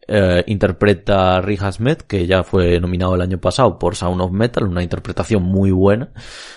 eh, 0.07 0.43
interpreta 0.47 1.37
a 1.37 1.41
Rick 1.41 1.61
que 2.07 2.27
ya 2.27 2.43
fue 2.43 2.79
nominado 2.79 3.15
el 3.15 3.21
año 3.21 3.39
pasado 3.39 3.79
por 3.79 3.95
Sound 3.95 4.21
of 4.21 4.31
Metal, 4.31 4.67
una 4.67 4.83
interpretación 4.83 5.43
muy 5.43 5.71
buena, 5.71 6.11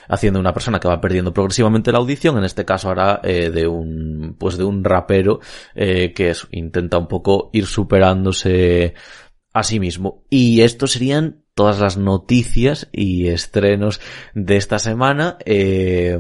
haciendo 0.08 0.40
una 0.40 0.52
persona 0.52 0.80
que 0.80 0.88
va 0.88 1.00
perdiendo 1.00 1.32
progresivamente 1.32 1.92
la 1.92 1.98
audición, 1.98 2.38
en 2.38 2.44
este 2.44 2.64
caso 2.64 2.90
hará 2.90 3.20
eh, 3.22 3.50
de 3.50 3.66
un, 3.66 4.36
pues 4.38 4.56
de 4.56 4.64
un 4.64 4.82
rapero 4.82 5.40
eh, 5.74 6.12
que 6.12 6.32
intenta 6.50 6.98
un 6.98 7.08
poco 7.08 7.50
ir 7.52 7.66
superándose 7.66 8.94
a 9.52 9.62
sí 9.62 9.80
mismo. 9.80 10.24
Y 10.28 10.60
estos 10.60 10.92
serían 10.92 11.44
todas 11.54 11.80
las 11.80 11.96
noticias 11.96 12.88
y 12.92 13.28
estrenos 13.28 14.00
de 14.34 14.56
esta 14.58 14.78
semana. 14.78 15.38
Eh, 15.46 16.18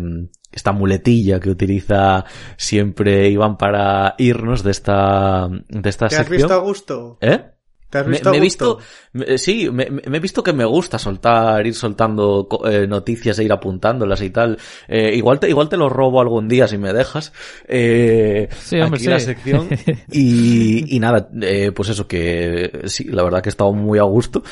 esta 0.56 0.72
muletilla 0.72 1.38
que 1.38 1.50
utiliza 1.50 2.24
siempre 2.56 3.28
Iván 3.28 3.56
para 3.56 4.16
irnos 4.18 4.64
de 4.64 4.72
esta, 4.72 5.48
de 5.68 5.88
esta 5.88 6.08
¿Te 6.08 6.16
sección. 6.16 6.22
has 6.24 6.30
visto 6.30 6.54
a 6.54 6.58
gusto? 6.58 7.18
¿Eh? 7.20 7.40
¿Te 7.88 7.98
has 7.98 8.06
visto 8.08 8.30
me 8.30 8.36
a 8.36 8.40
he 8.40 8.42
gusto? 8.42 8.76
visto, 8.78 8.88
me- 9.12 9.38
sí, 9.38 9.70
me, 9.70 9.88
me 9.90 10.16
he 10.16 10.20
visto 10.20 10.42
que 10.42 10.52
me 10.52 10.64
gusta 10.64 10.98
soltar, 10.98 11.64
ir 11.64 11.72
soltando 11.74 12.48
eh, 12.68 12.84
noticias 12.88 13.38
e 13.38 13.44
ir 13.44 13.52
apuntándolas 13.52 14.20
y 14.22 14.30
tal. 14.30 14.58
Eh, 14.88 15.14
igual 15.14 15.38
te, 15.38 15.48
igual 15.48 15.68
te 15.68 15.76
lo 15.76 15.88
robo 15.88 16.20
algún 16.20 16.48
día 16.48 16.66
si 16.66 16.78
me 16.78 16.92
dejas. 16.92 17.32
Eh, 17.68 18.48
Sí, 18.58 18.80
hombre, 18.80 18.96
aquí 18.96 19.04
sí. 19.04 19.10
la 19.10 19.20
sección. 19.20 19.68
Y, 20.10 20.96
y 20.96 20.98
nada, 20.98 21.28
eh, 21.42 21.70
pues 21.70 21.90
eso 21.90 22.08
que 22.08 22.82
sí, 22.86 23.04
la 23.04 23.22
verdad 23.22 23.40
que 23.40 23.50
he 23.50 23.54
estado 23.54 23.72
muy 23.72 24.00
a 24.00 24.04
gusto. 24.04 24.42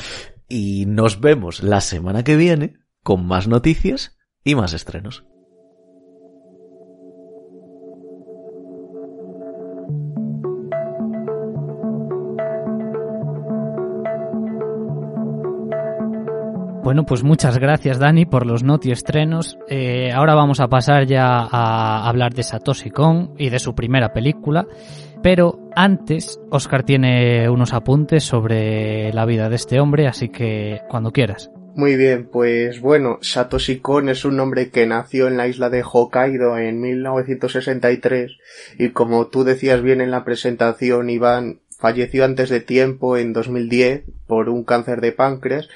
Y 0.47 0.85
nos 0.85 1.19
vemos 1.19 1.61
la 1.61 1.81
semana 1.81 2.23
que 2.23 2.37
viene 2.37 2.75
con 3.03 3.25
más 3.27 3.47
noticias 3.49 4.15
y 4.45 4.55
más 4.55 4.71
estrenos. 4.73 5.25
Bueno, 16.95 17.07
pues 17.07 17.23
muchas 17.25 17.57
gracias 17.57 17.99
Dani 17.99 18.25
por 18.25 18.45
los 18.45 18.63
noti 18.63 18.89
estrenos. 18.89 19.59
Eh, 19.67 20.13
ahora 20.13 20.33
vamos 20.33 20.61
a 20.61 20.69
pasar 20.69 21.05
ya 21.05 21.25
a 21.27 22.07
hablar 22.07 22.33
de 22.33 22.41
Satoshi 22.41 22.89
Kon 22.89 23.33
y 23.37 23.49
de 23.49 23.59
su 23.59 23.75
primera 23.75 24.13
película. 24.13 24.65
Pero 25.21 25.59
antes, 25.75 26.39
Oscar 26.51 26.83
tiene 26.83 27.49
unos 27.49 27.73
apuntes 27.73 28.23
sobre 28.23 29.11
la 29.11 29.25
vida 29.25 29.49
de 29.49 29.57
este 29.57 29.81
hombre, 29.81 30.07
así 30.07 30.29
que 30.29 30.83
cuando 30.87 31.11
quieras. 31.11 31.51
Muy 31.75 31.97
bien, 31.97 32.29
pues 32.31 32.79
bueno, 32.79 33.19
Satoshi 33.19 33.79
Kon 33.79 34.07
es 34.07 34.23
un 34.23 34.39
hombre 34.39 34.69
que 34.69 34.87
nació 34.87 35.27
en 35.27 35.35
la 35.35 35.49
isla 35.49 35.69
de 35.69 35.83
Hokkaido 35.83 36.57
en 36.57 36.79
1963 36.79 38.37
y 38.79 38.91
como 38.91 39.27
tú 39.27 39.43
decías 39.43 39.81
bien 39.81 39.99
en 39.99 40.11
la 40.11 40.23
presentación, 40.23 41.09
Iván 41.09 41.59
falleció 41.77 42.23
antes 42.23 42.49
de 42.49 42.61
tiempo 42.61 43.17
en 43.17 43.33
2010 43.33 44.05
por 44.27 44.47
un 44.47 44.63
cáncer 44.63 45.01
de 45.01 45.11
páncreas. 45.11 45.67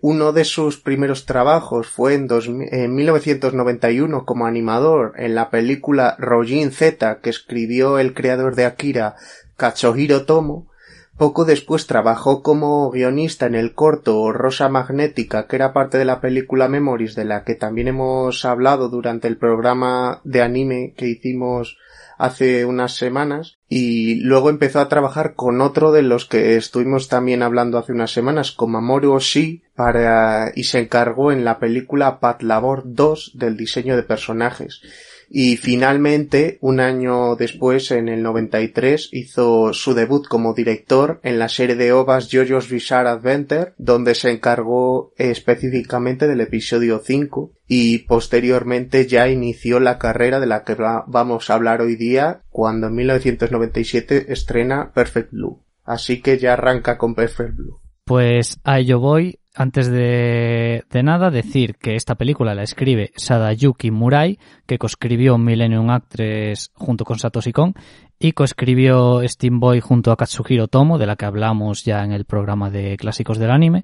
Uno 0.00 0.32
de 0.32 0.44
sus 0.44 0.76
primeros 0.78 1.26
trabajos 1.26 1.88
fue 1.88 2.14
en, 2.14 2.28
dos- 2.28 2.46
en 2.48 2.94
1991 2.94 4.24
como 4.24 4.46
animador 4.46 5.14
en 5.16 5.34
la 5.34 5.50
película 5.50 6.14
Rojin 6.18 6.70
Z 6.70 7.18
que 7.20 7.30
escribió 7.30 7.98
el 7.98 8.14
creador 8.14 8.54
de 8.54 8.64
Akira, 8.64 9.16
Katsuhiro 9.56 10.24
Tomo, 10.24 10.68
poco 11.16 11.44
después 11.44 11.88
trabajó 11.88 12.44
como 12.44 12.90
guionista 12.92 13.46
en 13.46 13.56
el 13.56 13.74
corto 13.74 14.30
Rosa 14.32 14.68
Magnética, 14.68 15.48
que 15.48 15.56
era 15.56 15.72
parte 15.72 15.98
de 15.98 16.04
la 16.04 16.20
película 16.20 16.68
Memories, 16.68 17.16
de 17.16 17.24
la 17.24 17.42
que 17.42 17.56
también 17.56 17.88
hemos 17.88 18.44
hablado 18.44 18.88
durante 18.88 19.26
el 19.26 19.36
programa 19.36 20.20
de 20.22 20.42
anime 20.42 20.94
que 20.96 21.08
hicimos 21.08 21.76
hace 22.18 22.66
unas 22.66 22.96
semanas 22.96 23.58
y 23.68 24.16
luego 24.16 24.50
empezó 24.50 24.80
a 24.80 24.88
trabajar 24.88 25.34
con 25.34 25.60
otro 25.60 25.92
de 25.92 26.02
los 26.02 26.26
que 26.26 26.56
estuvimos 26.56 27.08
también 27.08 27.42
hablando 27.42 27.78
hace 27.78 27.92
unas 27.92 28.10
semanas, 28.10 28.50
con 28.52 28.72
Mamoru 28.72 29.12
Oshii, 29.12 29.62
para, 29.74 30.52
y 30.54 30.64
se 30.64 30.80
encargó 30.80 31.32
en 31.32 31.44
la 31.44 31.58
película 31.58 32.18
Pat 32.18 32.42
Labor 32.42 32.82
2 32.84 33.32
del 33.34 33.56
diseño 33.56 33.96
de 33.96 34.02
personajes. 34.02 34.82
Y 35.30 35.58
finalmente, 35.58 36.56
un 36.62 36.80
año 36.80 37.36
después, 37.36 37.90
en 37.90 38.08
el 38.08 38.22
93, 38.22 39.10
hizo 39.12 39.74
su 39.74 39.92
debut 39.92 40.26
como 40.26 40.54
director 40.54 41.20
en 41.22 41.38
la 41.38 41.50
serie 41.50 41.76
de 41.76 41.92
ovas 41.92 42.30
JoJo's 42.32 42.70
Bizarre 42.70 43.10
Adventure, 43.10 43.74
donde 43.76 44.14
se 44.14 44.30
encargó 44.30 45.12
específicamente 45.18 46.26
del 46.26 46.40
episodio 46.40 47.02
5 47.04 47.52
y 47.66 47.98
posteriormente 47.98 49.06
ya 49.06 49.28
inició 49.28 49.80
la 49.80 49.98
carrera 49.98 50.40
de 50.40 50.46
la 50.46 50.64
que 50.64 50.74
va- 50.74 51.04
vamos 51.06 51.50
a 51.50 51.54
hablar 51.54 51.82
hoy 51.82 51.96
día 51.96 52.40
cuando 52.48 52.86
en 52.86 52.94
1997 52.94 54.32
estrena 54.32 54.92
Perfect 54.94 55.32
Blue. 55.32 55.62
Así 55.84 56.20
que 56.22 56.38
ya 56.38 56.54
arranca 56.54 56.96
con 56.98 57.14
Perfect 57.14 57.54
Blue. 57.56 57.80
Pues 58.08 58.58
a 58.64 58.78
ello 58.78 59.00
voy. 59.00 59.38
Antes 59.54 59.90
de, 59.90 60.82
de 60.90 61.02
nada, 61.02 61.30
decir 61.30 61.74
que 61.74 61.94
esta 61.94 62.14
película 62.14 62.54
la 62.54 62.62
escribe 62.62 63.12
Sadayuki 63.16 63.90
Murai, 63.90 64.38
que 64.66 64.78
coescribió 64.78 65.36
Millennium 65.36 65.90
Actress 65.90 66.70
junto 66.72 67.04
con 67.04 67.18
Satoshi 67.18 67.52
Kon, 67.52 67.74
y 68.18 68.32
coescribió 68.32 69.20
Steam 69.28 69.60
Boy 69.60 69.80
junto 69.80 70.10
a 70.10 70.16
Katsuhiro 70.16 70.68
Tomo, 70.68 70.96
de 70.96 71.04
la 71.04 71.16
que 71.16 71.26
hablamos 71.26 71.84
ya 71.84 72.02
en 72.02 72.12
el 72.12 72.24
programa 72.24 72.70
de 72.70 72.96
clásicos 72.96 73.36
del 73.36 73.50
anime, 73.50 73.82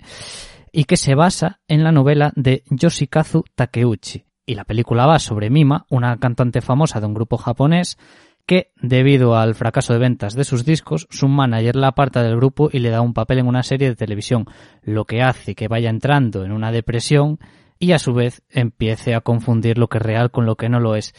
y 0.72 0.84
que 0.84 0.96
se 0.96 1.14
basa 1.14 1.60
en 1.68 1.84
la 1.84 1.92
novela 1.92 2.32
de 2.34 2.62
Yoshikazu 2.70 3.44
Takeuchi. 3.54 4.24
Y 4.46 4.54
la 4.54 4.64
película 4.64 5.04
va 5.04 5.18
sobre 5.18 5.50
Mima, 5.50 5.84
una 5.90 6.16
cantante 6.16 6.62
famosa 6.62 6.98
de 6.98 7.06
un 7.06 7.14
grupo 7.14 7.36
japonés, 7.36 7.98
que, 8.46 8.72
debido 8.80 9.36
al 9.36 9.54
fracaso 9.54 9.92
de 9.92 9.98
ventas 9.98 10.34
de 10.34 10.44
sus 10.44 10.64
discos, 10.64 11.06
su 11.10 11.28
manager 11.28 11.76
la 11.76 11.88
aparta 11.88 12.22
del 12.22 12.36
grupo 12.36 12.68
y 12.72 12.78
le 12.78 12.90
da 12.90 13.00
un 13.00 13.14
papel 13.14 13.38
en 13.38 13.46
una 13.46 13.62
serie 13.62 13.88
de 13.88 13.96
televisión, 13.96 14.46
lo 14.82 15.04
que 15.04 15.22
hace 15.22 15.54
que 15.54 15.68
vaya 15.68 15.90
entrando 15.90 16.44
en 16.44 16.52
una 16.52 16.72
depresión 16.72 17.38
y 17.78 17.92
a 17.92 17.98
su 17.98 18.14
vez 18.14 18.42
empiece 18.50 19.14
a 19.14 19.20
confundir 19.20 19.78
lo 19.78 19.88
que 19.88 19.98
es 19.98 20.02
real 20.02 20.30
con 20.30 20.46
lo 20.46 20.56
que 20.56 20.68
no 20.68 20.80
lo 20.80 20.96
es. 20.96 21.14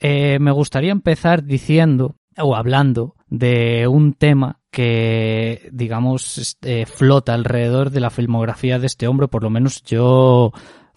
Eh, 0.00 0.38
me 0.40 0.50
gustaría 0.50 0.92
empezar 0.92 1.44
diciendo 1.44 2.16
o 2.36 2.56
hablando 2.56 3.14
de 3.28 3.86
un 3.86 4.14
tema 4.14 4.60
que, 4.70 5.68
digamos, 5.70 6.38
este, 6.38 6.86
flota 6.86 7.34
alrededor 7.34 7.90
de 7.90 8.00
la 8.00 8.10
filmografía 8.10 8.78
de 8.78 8.86
este 8.86 9.06
hombre, 9.06 9.28
por 9.28 9.42
lo 9.42 9.50
menos 9.50 9.82
yo 9.82 10.52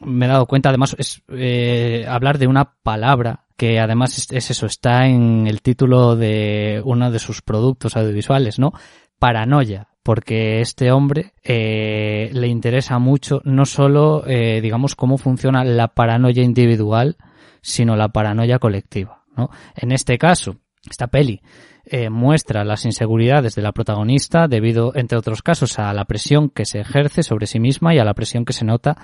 me 0.05 0.25
he 0.25 0.29
dado 0.29 0.45
cuenta, 0.45 0.69
además, 0.69 0.95
es 0.97 1.21
eh, 1.29 2.05
hablar 2.07 2.37
de 2.37 2.47
una 2.47 2.75
palabra 2.83 3.45
que 3.57 3.79
además 3.79 4.17
es, 4.17 4.31
es 4.31 4.51
eso, 4.51 4.65
está 4.65 5.07
en 5.07 5.47
el 5.47 5.61
título 5.61 6.15
de 6.15 6.81
uno 6.83 7.11
de 7.11 7.19
sus 7.19 7.41
productos 7.41 7.95
audiovisuales, 7.95 8.59
¿no? 8.59 8.73
Paranoia, 9.19 9.87
porque 10.03 10.61
este 10.61 10.91
hombre 10.91 11.33
eh, 11.43 12.29
le 12.31 12.47
interesa 12.47 12.99
mucho 12.99 13.41
no 13.43 13.65
solo, 13.65 14.23
eh, 14.27 14.61
digamos, 14.61 14.95
cómo 14.95 15.17
funciona 15.17 15.63
la 15.63 15.87
paranoia 15.87 16.43
individual, 16.43 17.17
sino 17.61 17.95
la 17.95 18.09
paranoia 18.09 18.59
colectiva, 18.59 19.23
¿no? 19.35 19.49
En 19.75 19.91
este 19.91 20.17
caso, 20.19 20.57
esta 20.89 21.07
peli 21.07 21.41
eh, 21.85 22.09
muestra 22.09 22.63
las 22.63 22.85
inseguridades 22.85 23.53
de 23.53 23.61
la 23.61 23.71
protagonista 23.71 24.47
debido, 24.47 24.91
entre 24.95 25.17
otros 25.17 25.43
casos, 25.43 25.77
a 25.77 25.93
la 25.93 26.05
presión 26.05 26.49
que 26.49 26.65
se 26.65 26.79
ejerce 26.79 27.21
sobre 27.21 27.45
sí 27.45 27.59
misma 27.59 27.93
y 27.93 27.99
a 27.99 28.03
la 28.03 28.15
presión 28.15 28.43
que 28.43 28.53
se 28.53 28.65
nota 28.65 28.97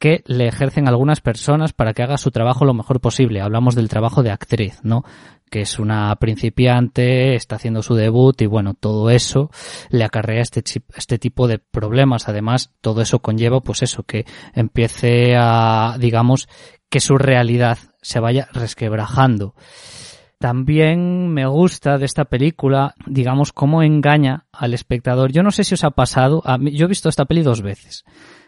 que 0.00 0.22
le 0.26 0.48
ejercen 0.48 0.88
algunas 0.88 1.20
personas 1.20 1.72
para 1.72 1.92
que 1.94 2.02
haga 2.02 2.18
su 2.18 2.30
trabajo 2.30 2.64
lo 2.64 2.74
mejor 2.74 3.00
posible. 3.00 3.40
Hablamos 3.40 3.74
del 3.74 3.88
trabajo 3.88 4.22
de 4.22 4.32
actriz, 4.32 4.80
¿no? 4.82 5.04
Que 5.48 5.60
es 5.60 5.78
una 5.78 6.14
principiante, 6.16 7.36
está 7.36 7.56
haciendo 7.56 7.82
su 7.82 7.94
debut 7.94 8.42
y 8.42 8.46
bueno, 8.46 8.74
todo 8.74 9.10
eso 9.10 9.50
le 9.90 10.02
acarrea 10.02 10.42
este, 10.42 10.62
este 10.96 11.18
tipo 11.18 11.46
de 11.46 11.58
problemas. 11.58 12.28
Además, 12.28 12.72
todo 12.80 13.02
eso 13.02 13.20
conlleva 13.20 13.60
pues 13.60 13.82
eso, 13.82 14.02
que 14.02 14.26
empiece 14.54 15.36
a, 15.38 15.96
digamos, 16.00 16.48
que 16.90 17.00
su 17.00 17.16
realidad 17.16 17.78
se 18.02 18.18
vaya 18.20 18.48
resquebrajando. 18.52 19.54
También 20.38 21.28
me 21.28 21.46
gusta 21.46 21.98
de 21.98 22.04
esta 22.04 22.26
película, 22.26 22.94
digamos, 23.06 23.52
cómo 23.52 23.82
engaña 23.82 24.46
al 24.52 24.74
espectador. 24.74 25.32
Yo 25.32 25.42
no 25.42 25.50
sé 25.50 25.64
si 25.64 25.74
os 25.74 25.84
ha 25.84 25.90
pasado, 25.90 26.42
yo 26.60 26.86
he 26.86 26.88
visto 26.88 27.08
esta 27.08 27.24
peli 27.24 27.42
dos 27.42 27.62
veces. 27.62 28.04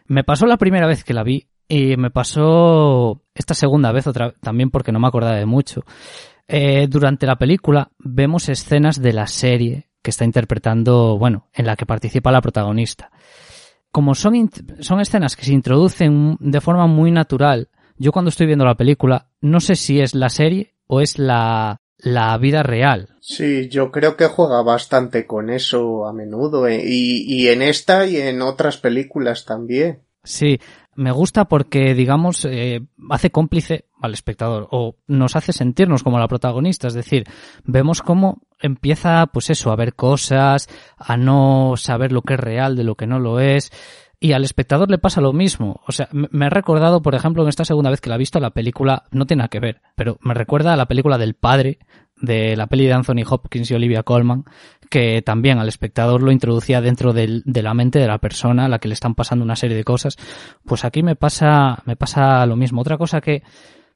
Me 0.06 0.24
pasó 0.24 0.46
la 0.46 0.56
primera 0.56 0.86
vez 0.86 1.04
que 1.04 1.14
la 1.14 1.22
vi 1.22 1.48
y 1.68 1.96
me 1.96 2.10
pasó 2.10 3.22
esta 3.34 3.54
segunda 3.54 3.92
vez 3.92 4.06
otra 4.06 4.32
también 4.40 4.70
porque 4.70 4.92
no 4.92 5.00
me 5.00 5.08
acordaba 5.08 5.36
de 5.36 5.46
mucho. 5.46 5.84
Eh, 6.48 6.86
durante 6.88 7.26
la 7.26 7.36
película 7.36 7.90
vemos 7.98 8.48
escenas 8.48 9.00
de 9.00 9.12
la 9.12 9.26
serie 9.26 9.88
que 10.02 10.10
está 10.10 10.24
interpretando, 10.24 11.18
bueno, 11.18 11.48
en 11.52 11.66
la 11.66 11.74
que 11.74 11.86
participa 11.86 12.30
la 12.30 12.40
protagonista. 12.40 13.10
Como 13.90 14.14
son, 14.14 14.50
son 14.80 15.00
escenas 15.00 15.34
que 15.34 15.44
se 15.44 15.52
introducen 15.52 16.36
de 16.38 16.60
forma 16.60 16.86
muy 16.86 17.10
natural, 17.10 17.68
yo 17.98 18.12
cuando 18.12 18.28
estoy 18.28 18.46
viendo 18.46 18.64
la 18.64 18.76
película 18.76 19.28
no 19.40 19.60
sé 19.60 19.74
si 19.74 20.00
es 20.00 20.14
la 20.14 20.28
serie 20.28 20.74
o 20.86 21.00
es 21.00 21.18
la, 21.18 21.80
la 21.98 22.36
vida 22.38 22.62
real. 22.62 23.16
Sí, 23.20 23.68
yo 23.68 23.90
creo 23.90 24.16
que 24.16 24.26
juega 24.26 24.62
bastante 24.62 25.26
con 25.26 25.50
eso 25.50 26.06
a 26.06 26.12
menudo, 26.12 26.66
eh, 26.66 26.82
y, 26.84 27.24
y, 27.26 27.48
en 27.48 27.62
esta 27.62 28.06
y 28.06 28.16
en 28.18 28.42
otras 28.42 28.76
películas 28.76 29.44
también. 29.44 30.02
Sí, 30.22 30.58
me 30.96 31.12
gusta 31.12 31.44
porque, 31.44 31.94
digamos, 31.94 32.44
eh, 32.46 32.80
hace 33.10 33.30
cómplice 33.30 33.84
al 34.00 34.14
espectador 34.14 34.66
o 34.70 34.96
nos 35.06 35.36
hace 35.36 35.52
sentirnos 35.52 36.02
como 36.02 36.18
la 36.18 36.28
protagonista, 36.28 36.88
es 36.88 36.94
decir, 36.94 37.24
vemos 37.64 38.02
cómo 38.02 38.42
empieza, 38.60 39.26
pues 39.26 39.50
eso, 39.50 39.70
a 39.70 39.76
ver 39.76 39.94
cosas, 39.94 40.68
a 40.96 41.16
no 41.16 41.74
saber 41.76 42.12
lo 42.12 42.22
que 42.22 42.34
es 42.34 42.40
real 42.40 42.76
de 42.76 42.84
lo 42.84 42.94
que 42.94 43.06
no 43.06 43.18
lo 43.18 43.40
es, 43.40 43.70
y 44.18 44.32
al 44.32 44.44
espectador 44.44 44.90
le 44.90 44.98
pasa 44.98 45.20
lo 45.20 45.32
mismo. 45.32 45.80
O 45.86 45.92
sea, 45.92 46.08
me 46.12 46.46
he 46.46 46.50
recordado, 46.50 47.02
por 47.02 47.14
ejemplo, 47.14 47.42
en 47.42 47.48
esta 47.48 47.64
segunda 47.64 47.90
vez 47.90 48.00
que 48.00 48.08
la 48.08 48.16
he 48.16 48.18
visto, 48.18 48.40
la 48.40 48.50
película, 48.50 49.04
no 49.10 49.26
tiene 49.26 49.40
nada 49.40 49.48
que 49.48 49.60
ver, 49.60 49.82
pero 49.94 50.18
me 50.22 50.34
recuerda 50.34 50.72
a 50.72 50.76
la 50.76 50.86
película 50.86 51.18
del 51.18 51.34
padre, 51.34 51.78
de 52.16 52.56
la 52.56 52.66
peli 52.66 52.86
de 52.86 52.94
Anthony 52.94 53.24
Hopkins 53.28 53.70
y 53.70 53.74
Olivia 53.74 54.02
Colman, 54.02 54.44
que 54.88 55.20
también 55.20 55.58
al 55.58 55.68
espectador 55.68 56.22
lo 56.22 56.32
introducía 56.32 56.80
dentro 56.80 57.12
de 57.12 57.42
la 57.44 57.74
mente 57.74 57.98
de 57.98 58.06
la 58.06 58.18
persona 58.18 58.64
a 58.64 58.68
la 58.68 58.78
que 58.78 58.88
le 58.88 58.94
están 58.94 59.14
pasando 59.14 59.44
una 59.44 59.56
serie 59.56 59.76
de 59.76 59.84
cosas. 59.84 60.16
Pues 60.64 60.84
aquí 60.84 61.02
me 61.02 61.16
pasa, 61.16 61.82
me 61.84 61.96
pasa 61.96 62.46
lo 62.46 62.56
mismo. 62.56 62.80
Otra 62.80 62.96
cosa 62.96 63.20
que, 63.20 63.42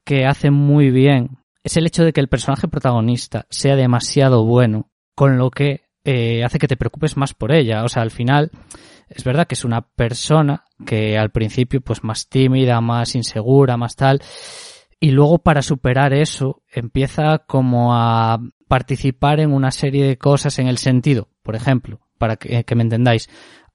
que 0.05 0.25
hace 0.25 0.51
muy 0.51 0.91
bien 0.91 1.39
es 1.63 1.77
el 1.77 1.87
hecho 1.87 2.03
de 2.03 2.13
que 2.13 2.21
el 2.21 2.27
personaje 2.27 2.67
protagonista 2.67 3.45
sea 3.49 3.75
demasiado 3.75 4.45
bueno, 4.45 4.91
con 5.15 5.37
lo 5.37 5.49
que 5.49 5.85
eh, 6.03 6.43
hace 6.43 6.59
que 6.59 6.67
te 6.67 6.77
preocupes 6.77 7.17
más 7.17 7.33
por 7.33 7.51
ella. 7.51 7.83
O 7.83 7.89
sea, 7.89 8.01
al 8.01 8.11
final, 8.11 8.51
es 9.13 9.23
verdad 9.23 9.47
que 9.47 9.55
es 9.55 9.65
una 9.65 9.81
persona 9.81 10.65
que 10.85 11.17
al 11.17 11.31
principio 11.31 11.81
pues 11.81 12.03
más 12.03 12.27
tímida, 12.29 12.79
más 12.81 13.15
insegura, 13.15 13.77
más 13.77 13.95
tal, 13.95 14.21
y 14.99 15.11
luego 15.11 15.39
para 15.39 15.61
superar 15.61 16.13
eso 16.13 16.61
empieza 16.71 17.39
como 17.39 17.93
a 17.95 18.39
participar 18.67 19.39
en 19.39 19.51
una 19.51 19.71
serie 19.71 20.05
de 20.05 20.17
cosas 20.17 20.59
en 20.59 20.67
el 20.67 20.77
sentido, 20.77 21.27
por 21.43 21.55
ejemplo, 21.55 21.99
para 22.17 22.37
que, 22.37 22.63
me 22.75 22.83
entendáis. 22.83 23.27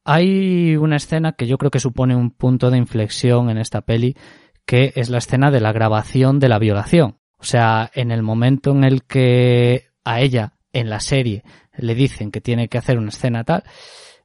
Hay 0.05 0.77
una 0.77 0.97
escena 0.97 1.33
que 1.33 1.47
yo 1.47 1.59
creo 1.59 1.71
que 1.71 1.81
supone 1.81 2.15
un 2.15 2.31
punto 2.31 2.71
de 2.71 2.79
inflexión 2.79 3.51
en 3.51 3.59
esta 3.59 3.83
peli, 3.83 4.17
que 4.65 4.93
es 4.95 5.11
la 5.11 5.19
escena 5.19 5.51
de 5.51 5.61
la 5.61 5.73
grabación 5.73 6.39
de 6.39 6.49
la 6.49 6.59
violación. 6.59 7.19
O 7.39 7.45
sea, 7.45 7.91
en 7.93 8.13
el 8.13 8.23
momento 8.23 8.71
en 8.71 8.85
el 8.85 9.03
que 9.03 9.89
a 10.05 10.21
ella, 10.21 10.55
en 10.73 10.89
la 10.89 11.01
serie, 11.01 11.43
le 11.77 11.95
dicen 11.95 12.31
que 12.31 12.41
tiene 12.41 12.69
que 12.69 12.79
hacer 12.79 12.99
una 12.99 13.09
escena 13.09 13.45
tal, 13.45 13.65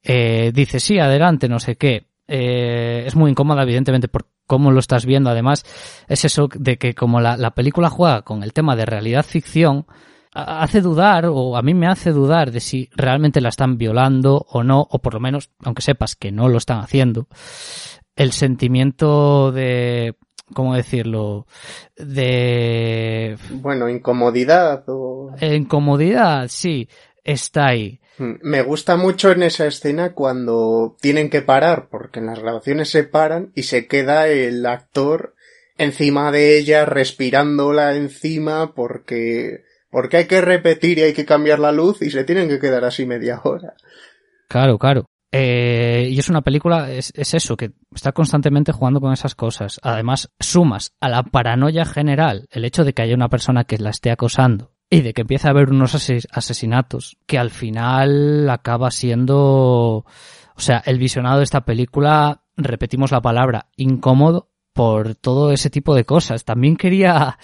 eh, 0.03 0.51
dice, 0.53 0.79
sí, 0.79 0.99
adelante, 0.99 1.47
no 1.47 1.59
sé 1.59 1.75
qué. 1.75 2.07
Eh, 2.27 3.03
es 3.05 3.15
muy 3.15 3.31
incómoda, 3.31 3.63
evidentemente, 3.63 4.07
por 4.07 4.27
cómo 4.47 4.71
lo 4.71 4.79
estás 4.79 5.05
viendo. 5.05 5.29
Además, 5.29 5.65
es 6.07 6.25
eso 6.25 6.49
de 6.53 6.77
que 6.77 6.93
como 6.93 7.19
la, 7.19 7.37
la 7.37 7.51
película 7.51 7.89
juega 7.89 8.21
con 8.21 8.43
el 8.43 8.53
tema 8.53 8.75
de 8.75 8.85
realidad 8.85 9.25
ficción, 9.25 9.85
hace 10.33 10.81
dudar, 10.81 11.25
o 11.25 11.57
a 11.57 11.61
mí 11.61 11.73
me 11.73 11.87
hace 11.87 12.11
dudar 12.11 12.51
de 12.51 12.61
si 12.61 12.89
realmente 12.95 13.41
la 13.41 13.49
están 13.49 13.77
violando 13.77 14.45
o 14.49 14.63
no, 14.63 14.87
o 14.89 14.99
por 14.99 15.13
lo 15.13 15.19
menos, 15.19 15.51
aunque 15.63 15.81
sepas 15.81 16.15
que 16.15 16.31
no 16.31 16.47
lo 16.47 16.57
están 16.57 16.79
haciendo, 16.79 17.27
el 18.15 18.31
sentimiento 18.31 19.51
de, 19.51 20.15
¿cómo 20.53 20.75
decirlo? 20.75 21.47
De... 21.97 23.37
Bueno, 23.51 23.89
incomodidad 23.89 24.83
o... 24.87 25.31
Incomodidad, 25.41 26.47
sí, 26.47 26.87
está 27.23 27.67
ahí. 27.67 27.99
Mm, 28.17 28.33
me 28.41 28.61
gusta 28.61 28.97
mucho 28.97 29.31
en 29.31 29.43
esa 29.43 29.65
escena 29.65 30.13
cuando 30.13 30.95
tienen 31.01 31.29
que 31.29 31.41
parar, 31.41 31.87
porque 31.89 32.19
en 32.19 32.27
las 32.27 32.39
grabaciones 32.39 32.89
se 32.89 33.03
paran 33.03 33.51
y 33.55 33.63
se 33.63 33.87
queda 33.87 34.27
el 34.27 34.65
actor 34.65 35.35
encima 35.77 36.31
de 36.31 36.57
ella, 36.57 36.85
respirándola 36.85 37.95
encima, 37.95 38.73
porque, 38.73 39.63
porque 39.89 40.17
hay 40.17 40.25
que 40.25 40.41
repetir 40.41 40.99
y 40.99 41.03
hay 41.03 41.13
que 41.13 41.25
cambiar 41.25 41.59
la 41.59 41.71
luz 41.71 42.01
y 42.01 42.11
se 42.11 42.23
tienen 42.23 42.49
que 42.49 42.59
quedar 42.59 42.85
así 42.85 43.05
media 43.05 43.41
hora. 43.43 43.73
Claro, 44.47 44.77
claro. 44.77 45.05
Eh, 45.33 46.09
y 46.11 46.19
es 46.19 46.27
una 46.29 46.41
película, 46.41 46.91
es, 46.91 47.13
es, 47.15 47.33
eso, 47.33 47.55
que 47.55 47.71
está 47.95 48.11
constantemente 48.11 48.73
jugando 48.73 48.99
con 48.99 49.13
esas 49.13 49.33
cosas. 49.33 49.79
Además, 49.81 50.29
sumas 50.39 50.91
a 50.99 51.07
la 51.07 51.23
paranoia 51.23 51.85
general 51.85 52.47
el 52.51 52.65
hecho 52.65 52.83
de 52.83 52.93
que 52.93 53.01
haya 53.01 53.15
una 53.15 53.29
persona 53.29 53.63
que 53.63 53.77
la 53.77 53.91
esté 53.91 54.11
acosando 54.11 54.70
y 54.93 55.01
de 55.01 55.13
que 55.13 55.21
empieza 55.21 55.47
a 55.47 55.51
haber 55.51 55.71
unos 55.71 55.95
asesinatos 55.95 57.17
que 57.25 57.39
al 57.39 57.49
final 57.49 58.49
acaba 58.49 58.91
siendo, 58.91 59.37
o 59.37 60.05
sea, 60.57 60.83
el 60.85 60.99
visionado 60.99 61.37
de 61.37 61.45
esta 61.45 61.61
película, 61.61 62.43
repetimos 62.57 63.11
la 63.11 63.21
palabra, 63.21 63.67
incómodo 63.77 64.49
por 64.73 65.15
todo 65.15 65.53
ese 65.53 65.69
tipo 65.69 65.95
de 65.95 66.03
cosas. 66.03 66.43
También 66.43 66.75
quería 66.75 67.39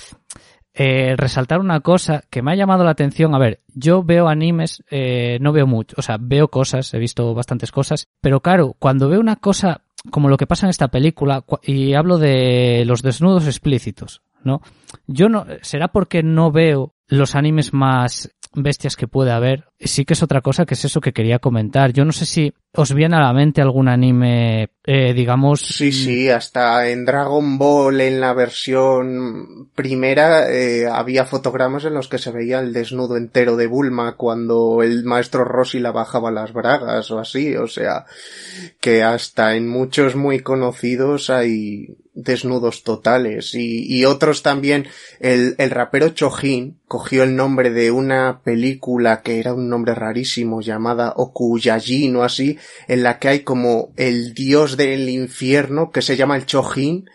eh, 0.73 1.15
resaltar 1.15 1.61
una 1.61 1.79
cosa 1.79 2.25
que 2.29 2.41
me 2.41 2.51
ha 2.51 2.55
llamado 2.55 2.83
la 2.83 2.91
atención. 2.91 3.33
A 3.33 3.39
ver, 3.39 3.61
yo 3.73 4.03
veo 4.03 4.27
animes, 4.27 4.83
eh, 4.91 5.37
no 5.39 5.53
veo 5.53 5.65
mucho, 5.65 5.95
o 5.97 6.01
sea, 6.01 6.17
veo 6.19 6.49
cosas, 6.49 6.93
he 6.93 6.99
visto 6.99 7.33
bastantes 7.33 7.71
cosas, 7.71 8.09
pero 8.19 8.41
claro, 8.41 8.75
cuando 8.77 9.07
veo 9.07 9.21
una 9.21 9.37
cosa 9.37 9.83
como 10.11 10.27
lo 10.27 10.35
que 10.35 10.47
pasa 10.47 10.65
en 10.65 10.71
esta 10.71 10.89
película, 10.89 11.45
y 11.63 11.93
hablo 11.93 12.17
de 12.17 12.83
los 12.85 13.01
desnudos 13.01 13.45
explícitos, 13.45 14.21
¿no? 14.43 14.61
Yo 15.07 15.29
no, 15.29 15.45
será 15.61 15.87
porque 15.87 16.23
no 16.23 16.51
veo 16.51 16.93
los 17.07 17.35
animes 17.35 17.73
más 17.73 18.29
bestias 18.53 18.95
que 18.95 19.07
puede 19.07 19.31
haber. 19.31 19.65
Sí 19.79 20.05
que 20.05 20.13
es 20.13 20.23
otra 20.23 20.41
cosa 20.41 20.65
que 20.65 20.73
es 20.73 20.83
eso 20.85 21.01
que 21.01 21.13
quería 21.13 21.39
comentar. 21.39 21.93
Yo 21.93 22.05
no 22.05 22.11
sé 22.11 22.25
si 22.25 22.53
os 22.73 22.93
viene 22.93 23.15
a 23.15 23.21
la 23.21 23.33
mente 23.33 23.61
algún 23.61 23.87
anime, 23.87 24.71
eh, 24.83 25.13
digamos. 25.13 25.61
Sí, 25.61 25.91
sí, 25.91 26.29
hasta 26.29 26.89
en 26.89 27.05
Dragon 27.05 27.57
Ball, 27.57 28.01
en 28.01 28.19
la 28.19 28.33
versión 28.33 29.69
primera, 29.75 30.51
eh, 30.51 30.87
había 30.87 31.25
fotogramas 31.25 31.85
en 31.85 31.93
los 31.93 32.07
que 32.07 32.17
se 32.17 32.31
veía 32.31 32.59
el 32.59 32.73
desnudo 32.73 33.17
entero 33.17 33.55
de 33.55 33.67
Bulma 33.67 34.15
cuando 34.15 34.81
el 34.81 35.03
maestro 35.03 35.43
Rossi 35.43 35.79
la 35.79 35.91
bajaba 35.91 36.31
las 36.31 36.53
bragas 36.53 37.11
o 37.11 37.19
así. 37.19 37.55
O 37.55 37.67
sea, 37.67 38.05
que 38.81 39.03
hasta 39.03 39.55
en 39.55 39.67
muchos 39.67 40.15
muy 40.15 40.39
conocidos 40.39 41.29
hay 41.29 41.95
desnudos 42.17 42.83
totales. 42.83 43.53
Y, 43.53 43.85
y 43.87 44.05
otros 44.05 44.41
también 44.43 44.87
el, 45.19 45.55
el 45.59 45.69
rapero 45.69 46.09
Chojin 46.09 46.79
cogió 46.87 47.23
el 47.23 47.35
nombre 47.35 47.69
de 47.69 47.91
una 47.91 48.41
película 48.43 49.21
que 49.21 49.39
era 49.39 49.53
un 49.53 49.69
nombre 49.69 49.93
rarísimo 49.93 50.61
llamada 50.61 51.13
Okuyajin 51.15 52.15
o 52.15 52.23
así 52.23 52.57
en 52.87 53.03
la 53.03 53.19
que 53.19 53.27
hay 53.29 53.39
como 53.41 53.93
el 53.95 54.33
dios 54.33 54.77
del 54.77 55.09
infierno 55.09 55.91
que 55.91 56.01
se 56.01 56.17
llama 56.17 56.35
el 56.35 56.45
Chojin 56.45 57.05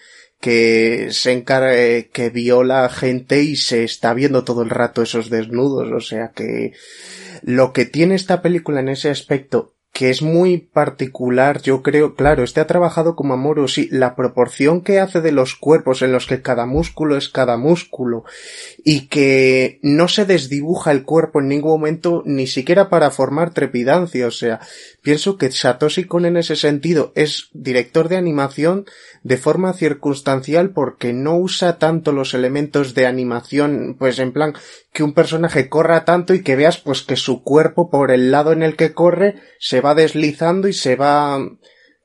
que 0.41 1.09
se 1.13 1.31
encarga, 1.33 1.73
eh, 1.77 2.11
que 2.13 2.31
viola 2.31 2.89
gente 2.89 3.43
y 3.43 3.55
se 3.55 3.85
está 3.85 4.13
viendo 4.13 4.43
todo 4.43 4.63
el 4.63 4.71
rato 4.71 5.01
esos 5.01 5.31
desnudos, 5.31 5.93
o 5.93 6.01
sea 6.01 6.33
que 6.35 6.73
lo 7.43 7.73
que 7.73 7.85
tiene 7.85 8.17
esta 8.17 8.43
película 8.43 8.81
en 8.81 8.89
ese 8.89 9.09
aspecto 9.09 9.77
que 9.93 10.09
es 10.09 10.23
muy 10.23 10.57
particular, 10.57 11.61
yo 11.61 11.83
creo, 11.83 12.15
claro, 12.15 12.43
este 12.43 12.61
ha 12.61 12.67
trabajado 12.67 13.15
como 13.15 13.35
amor 13.35 13.69
sí, 13.69 13.89
la 13.93 14.17
proporción 14.17 14.81
que 14.81 14.99
hace 14.99 15.21
de 15.21 15.33
los 15.33 15.55
cuerpos 15.55 16.01
en 16.01 16.13
los 16.13 16.27
que 16.27 16.41
cada 16.41 16.65
músculo 16.65 17.19
es 17.19 17.29
cada 17.29 17.59
músculo 17.59 18.25
y 18.85 19.09
que 19.09 19.79
no 19.83 20.09
se 20.09 20.25
desdibuja 20.25 20.93
el 20.93 21.05
cuerpo 21.05 21.41
en 21.41 21.49
ningún 21.49 21.73
momento 21.73 22.23
ni 22.25 22.47
siquiera 22.47 22.89
para 22.89 23.11
formar 23.11 23.53
trepidancia, 23.53 24.27
o 24.27 24.31
sea, 24.31 24.61
pienso 25.03 25.37
que 25.37 25.53
Satoshi 25.53 26.05
Kon 26.05 26.25
en 26.25 26.39
ese 26.39 26.57
sentido 26.57 27.13
es 27.15 27.51
director 27.53 28.09
de 28.09 28.17
animación 28.17 28.87
de 29.23 29.37
forma 29.37 29.75
circunstancial 29.75 30.71
porque 30.71 31.13
no 31.13 31.37
usa 31.37 31.79
tanto 31.79 32.13
los 32.13 32.33
elementos 32.33 32.95
de 32.95 33.07
animación, 33.07 33.97
pues 33.99 34.19
en 34.19 34.33
plan 34.33 34.55
que 34.93 35.03
un 35.03 35.15
personaje 35.15 35.69
corra 35.69 36.05
tanto 36.05 36.35
y 36.35 36.43
que 36.43 36.57
veas 36.57 36.79
pues 36.79 37.03
que 37.03 37.17
su 37.17 37.43
cuerpo 37.43 37.91
por 37.91 38.11
el 38.11 38.31
lado 38.31 38.53
en 38.53 38.63
el 38.63 38.77
que 38.77 38.93
corre 38.93 39.37
se 39.59 39.81
va 39.81 39.95
deslizando 39.95 40.69
y 40.69 40.73
se 40.73 40.97
va 40.97 41.39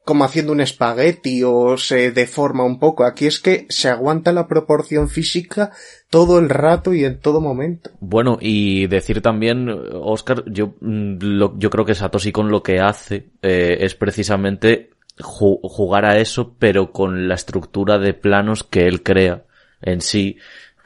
como 0.06 0.24
haciendo 0.24 0.54
un 0.54 0.62
espagueti 0.62 1.44
o 1.44 1.78
se 1.78 2.12
deforma 2.12 2.64
un 2.64 2.80
poco. 2.80 3.04
Aquí 3.04 3.26
es 3.28 3.42
que 3.42 3.66
se 3.68 3.90
aguanta 3.90 4.32
la 4.32 4.48
proporción 4.48 5.10
física 5.10 5.72
todo 6.10 6.40
el 6.40 6.48
rato 6.48 6.94
y 6.94 7.04
en 7.04 7.20
todo 7.20 7.42
momento. 7.42 7.90
Bueno, 8.00 8.38
y 8.40 8.88
decir 8.88 9.22
también, 9.22 9.68
Oscar, 9.70 10.46
yo, 10.48 10.76
mm, 10.80 11.58
yo 11.58 11.70
creo 11.70 11.84
que 11.84 11.94
Satoshi 11.94 12.32
con 12.32 12.50
lo 12.50 12.64
que 12.64 12.80
hace 12.80 13.32
eh, 13.42 13.80
es 13.82 13.96
precisamente 13.96 14.92
jugar 15.20 16.06
a 16.06 16.18
eso, 16.20 16.56
pero 16.58 16.94
con 16.94 17.28
la 17.28 17.36
estructura 17.36 17.98
de 17.98 18.14
planos 18.14 18.64
que 18.64 18.88
él 18.88 19.04
crea 19.04 19.44
en 19.82 20.00
sí 20.00 20.38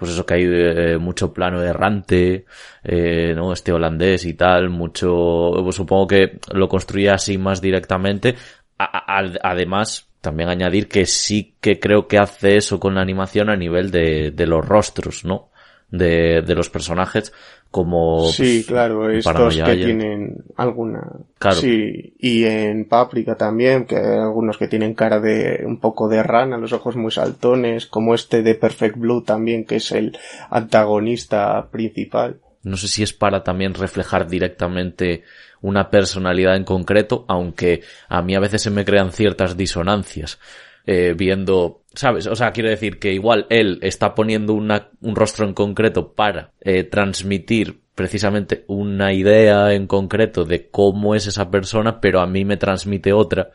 pues 0.02 0.14
eso 0.14 0.26
que 0.26 0.34
hay 0.34 0.46
eh, 0.48 0.98
mucho 0.98 1.32
plano 1.32 1.62
errante, 1.62 2.46
eh, 2.84 3.34
¿no? 3.36 3.54
Este 3.54 3.72
holandés 3.72 4.26
y 4.26 4.34
tal, 4.34 4.72
mucho, 4.72 5.52
pues 5.64 5.76
supongo 5.76 6.08
que 6.08 6.40
lo 6.52 6.68
construía 6.68 7.14
así 7.14 7.38
más 7.38 7.62
directamente. 7.62 8.36
además, 8.80 10.10
también 10.22 10.50
añadir 10.50 10.88
que 10.88 11.06
sí 11.06 11.56
que 11.62 11.80
creo 11.80 12.08
que 12.08 12.18
hace 12.18 12.58
eso 12.58 12.80
con 12.80 12.96
la 12.96 13.02
animación 13.02 13.52
a 13.52 13.56
nivel 13.56 13.92
de, 13.92 14.32
de 14.32 14.48
los 14.48 14.68
rostros, 14.68 15.24
¿no? 15.24 15.51
De, 15.92 16.42
de 16.42 16.56
los 16.56 16.70
personajes, 16.70 17.34
como 17.72 18.30
sí 18.30 18.44
pues, 18.44 18.66
claro 18.66 19.10
estos 19.10 19.56
que 19.56 19.76
tienen 19.76 20.44
alguna 20.58 21.08
claro. 21.40 21.56
sí 21.56 22.14
y 22.20 22.44
en 22.44 22.86
Páprica 22.86 23.36
también 23.36 23.86
que 23.86 23.96
hay 23.96 24.20
algunos 24.20 24.58
que 24.58 24.68
tienen 24.68 24.94
cara 24.94 25.22
de 25.22 25.64
un 25.66 25.80
poco 25.80 26.10
de 26.10 26.22
rana 26.22 26.58
los 26.58 26.74
ojos 26.74 26.98
muy 26.98 27.12
saltones 27.12 27.86
como 27.86 28.14
este 28.14 28.44
de 28.44 28.56
Perfect 28.56 28.98
Blue 28.98 29.24
también 29.24 29.66
que 29.66 29.78
es 29.78 29.94
el 29.94 30.18
antagonista 30.50 31.70
principal 31.72 32.42
no 32.64 32.76
sé 32.76 32.90
si 32.90 33.04
es 33.04 33.14
para 33.14 33.42
también 33.42 33.74
reflejar 33.74 34.28
directamente 34.28 35.24
una 35.62 35.90
personalidad 35.90 36.58
en 36.58 36.66
concreto 36.66 37.24
aunque 37.30 37.84
a 38.10 38.22
mí 38.22 38.36
a 38.36 38.42
veces 38.42 38.62
se 38.62 38.70
me 38.70 38.84
crean 38.84 39.14
ciertas 39.14 39.56
disonancias 39.56 40.40
eh, 40.86 41.14
viendo, 41.16 41.81
¿sabes? 41.94 42.28
O 42.28 42.36
sea, 42.36 42.52
quiero 42.52 42.70
decir 42.70 43.00
que 43.00 43.14
igual 43.14 43.48
él 43.50 43.80
está 43.82 44.16
poniendo 44.16 44.54
un 44.54 45.16
rostro 45.16 45.46
en 45.46 45.54
concreto 45.54 46.14
para 46.14 46.52
eh, 46.62 46.84
transmitir 46.84 47.82
precisamente 47.96 48.64
una 48.68 49.14
idea 49.14 49.74
en 49.74 49.88
concreto 49.88 50.46
de 50.46 50.70
cómo 50.70 51.16
es 51.16 51.28
esa 51.28 51.52
persona, 51.52 52.00
pero 52.00 52.22
a 52.22 52.28
mí 52.28 52.46
me 52.46 52.58
transmite 52.58 53.14
otra. 53.14 53.52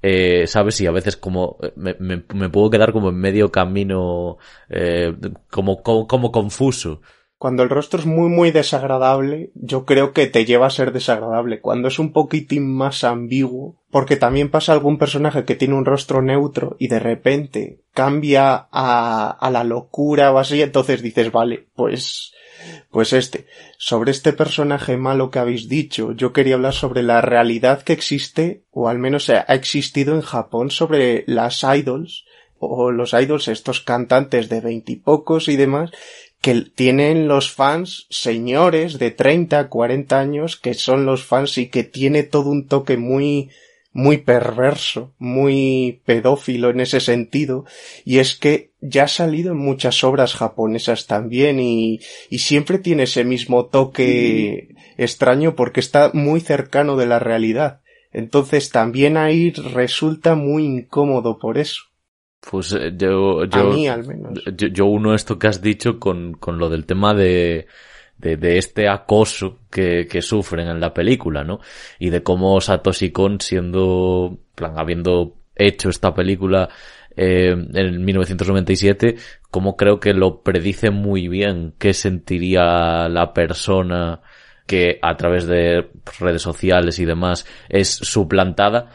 Eh, 0.00 0.46
¿sabes? 0.46 0.80
Y 0.80 0.86
a 0.86 0.92
veces 0.92 1.16
como 1.16 1.58
eh, 1.60 1.72
me, 1.74 1.96
me, 1.98 2.22
me, 2.32 2.48
puedo 2.48 2.70
quedar 2.70 2.92
como 2.92 3.08
en 3.08 3.16
medio 3.16 3.50
camino, 3.50 4.38
como, 5.50 5.82
como 5.82 6.32
confuso. 6.32 7.00
Cuando 7.38 7.62
el 7.62 7.70
rostro 7.70 8.00
es 8.00 8.06
muy 8.06 8.28
muy 8.28 8.50
desagradable, 8.50 9.52
yo 9.54 9.84
creo 9.84 10.12
que 10.12 10.26
te 10.26 10.44
lleva 10.44 10.66
a 10.66 10.70
ser 10.70 10.92
desagradable. 10.92 11.60
Cuando 11.60 11.86
es 11.86 12.00
un 12.00 12.12
poquitín 12.12 12.74
más 12.74 13.04
ambiguo, 13.04 13.76
porque 13.92 14.16
también 14.16 14.50
pasa 14.50 14.72
algún 14.72 14.98
personaje 14.98 15.44
que 15.44 15.54
tiene 15.54 15.74
un 15.74 15.84
rostro 15.84 16.20
neutro 16.20 16.74
y 16.80 16.88
de 16.88 16.98
repente 16.98 17.78
cambia 17.94 18.66
a, 18.72 19.30
a 19.30 19.50
la 19.52 19.62
locura 19.62 20.32
o 20.32 20.38
así, 20.38 20.60
entonces 20.62 21.00
dices, 21.00 21.30
vale, 21.30 21.68
pues, 21.76 22.32
pues 22.90 23.12
este. 23.12 23.46
Sobre 23.76 24.10
este 24.10 24.32
personaje 24.32 24.96
malo 24.96 25.30
que 25.30 25.38
habéis 25.38 25.68
dicho, 25.68 26.10
yo 26.12 26.32
quería 26.32 26.56
hablar 26.56 26.74
sobre 26.74 27.04
la 27.04 27.20
realidad 27.20 27.82
que 27.82 27.92
existe, 27.92 28.64
o 28.72 28.88
al 28.88 28.98
menos 28.98 29.30
ha 29.30 29.42
existido 29.42 30.16
en 30.16 30.22
Japón 30.22 30.72
sobre 30.72 31.22
las 31.28 31.62
idols, 31.62 32.24
o 32.58 32.90
los 32.90 33.12
idols, 33.12 33.48
estos 33.48 33.80
cantantes 33.80 34.48
de 34.48 34.60
veintipocos 34.60 35.48
y 35.48 35.56
demás, 35.56 35.92
que 36.40 36.62
tienen 36.74 37.28
los 37.28 37.50
fans 37.50 38.06
señores 38.10 38.98
de 38.98 39.10
30, 39.10 39.68
40 39.68 40.18
años 40.18 40.56
que 40.56 40.74
son 40.74 41.04
los 41.04 41.24
fans 41.24 41.58
y 41.58 41.66
que 41.66 41.84
tiene 41.84 42.22
todo 42.22 42.50
un 42.50 42.66
toque 42.66 42.96
muy 42.96 43.50
muy 43.92 44.18
perverso, 44.18 45.12
muy 45.18 46.02
pedófilo 46.04 46.70
en 46.70 46.78
ese 46.78 47.00
sentido, 47.00 47.64
y 48.04 48.18
es 48.18 48.36
que 48.36 48.70
ya 48.80 49.04
ha 49.04 49.08
salido 49.08 49.52
en 49.52 49.58
muchas 49.58 50.04
obras 50.04 50.34
japonesas 50.34 51.08
también 51.08 51.58
y, 51.58 51.98
y 52.30 52.38
siempre 52.38 52.78
tiene 52.78 53.04
ese 53.04 53.24
mismo 53.24 53.66
toque 53.66 54.68
extraño 54.98 55.56
porque 55.56 55.80
está 55.80 56.12
muy 56.14 56.40
cercano 56.40 56.96
de 56.96 57.06
la 57.06 57.18
realidad. 57.18 57.80
Entonces 58.12 58.70
también 58.70 59.16
ahí 59.16 59.50
resulta 59.50 60.34
muy 60.34 60.64
incómodo 60.64 61.38
por 61.38 61.58
eso. 61.58 61.87
Pues 62.40 62.72
eh, 62.72 62.92
yo, 62.96 63.44
yo, 63.44 63.60
a 63.60 63.74
mí 63.74 63.88
al 63.88 64.06
menos. 64.06 64.40
Yo, 64.56 64.68
yo, 64.68 64.86
uno 64.86 65.14
esto 65.14 65.38
que 65.38 65.48
has 65.48 65.60
dicho 65.60 65.98
con, 65.98 66.34
con 66.34 66.58
lo 66.58 66.68
del 66.68 66.86
tema 66.86 67.12
de, 67.14 67.66
de, 68.16 68.36
de 68.36 68.58
este 68.58 68.88
acoso 68.88 69.60
que, 69.70 70.06
que, 70.06 70.22
sufren 70.22 70.68
en 70.68 70.80
la 70.80 70.94
película, 70.94 71.44
¿no? 71.44 71.60
Y 71.98 72.10
de 72.10 72.22
cómo 72.22 72.60
Satoshi 72.60 73.10
Kon 73.10 73.40
siendo, 73.40 74.38
plan, 74.54 74.78
habiendo 74.78 75.36
hecho 75.56 75.88
esta 75.88 76.14
película 76.14 76.68
eh, 77.16 77.50
en 77.50 78.04
1997, 78.04 79.16
como 79.50 79.76
creo 79.76 79.98
que 79.98 80.14
lo 80.14 80.42
predice 80.42 80.90
muy 80.90 81.26
bien 81.26 81.74
qué 81.76 81.92
sentiría 81.92 83.08
la 83.08 83.32
persona 83.34 84.20
que 84.66 84.98
a 85.02 85.16
través 85.16 85.46
de 85.46 85.90
redes 86.20 86.42
sociales 86.42 87.00
y 87.00 87.04
demás 87.04 87.44
es 87.68 87.88
suplantada 87.88 88.90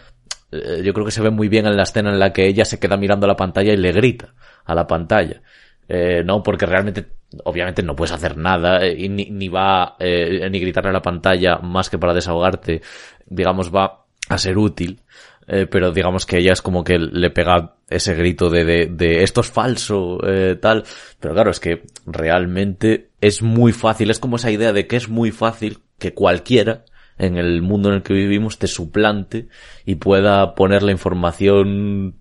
eh, 0.54 0.82
yo 0.84 0.94
creo 0.94 1.06
que 1.06 1.12
se 1.12 1.22
ve 1.22 1.30
muy 1.30 1.48
bien 1.48 1.66
en 1.66 1.76
la 1.76 1.84
escena 1.84 2.12
en 2.12 2.20
la 2.20 2.32
que 2.34 2.48
ella 2.48 2.66
se 2.66 2.80
queda 2.80 2.98
mirando 2.98 3.26
a 3.26 3.30
la 3.30 3.36
pantalla 3.36 3.74
y 3.74 3.78
le 3.78 3.92
grita 3.92 4.34
a 4.66 4.76
la 4.76 4.88
pantalla. 4.88 5.42
Eh, 5.88 6.24
no, 6.24 6.42
porque 6.42 6.66
realmente, 6.66 7.06
obviamente 7.44 7.84
no 7.84 7.96
puedes 7.96 8.14
hacer 8.14 8.38
nada 8.38 8.86
eh, 8.86 8.96
y 8.98 9.10
ni, 9.10 9.26
ni 9.26 9.50
va, 9.50 9.96
eh, 10.00 10.48
ni 10.50 10.60
gritarle 10.60 10.90
a 10.92 10.94
la 10.94 11.02
pantalla 11.02 11.58
más 11.58 11.90
que 11.90 11.98
para 11.98 12.14
desahogarte, 12.14 12.82
digamos, 13.26 13.74
va 13.74 14.06
a 14.30 14.38
ser 14.38 14.58
útil. 14.58 15.02
Pero 15.46 15.92
digamos 15.92 16.26
que 16.26 16.38
ella 16.38 16.54
es 16.54 16.62
como 16.62 16.86
que 16.86 16.98
le 16.98 17.30
pega 17.30 17.76
ese 17.90 18.16
grito 18.16 18.50
de, 18.50 18.64
de, 18.64 18.86
de 18.86 19.24
esto 19.24 19.42
es 19.42 19.52
falso, 19.52 20.18
tal. 20.62 20.86
Pero 21.20 21.34
claro, 21.34 21.52
es 21.52 21.60
que 21.60 21.84
realmente 22.06 23.10
es 23.20 23.42
muy 23.42 23.74
fácil, 23.74 24.10
es 24.10 24.20
como 24.20 24.38
esa 24.38 24.52
idea 24.52 24.72
de 24.72 24.88
que 24.88 24.96
es 24.96 25.10
muy 25.10 25.32
fácil 25.32 25.80
que 26.00 26.14
cualquiera 26.14 26.86
en 27.18 27.38
el 27.38 27.62
mundo 27.62 27.90
en 27.90 27.96
el 27.96 28.04
que 28.04 28.14
vivimos 28.14 28.58
te 28.58 28.68
suplante 28.68 29.48
y 29.86 29.96
pueda 29.96 30.56
poner 30.56 30.84
la 30.84 30.92
información, 30.92 32.16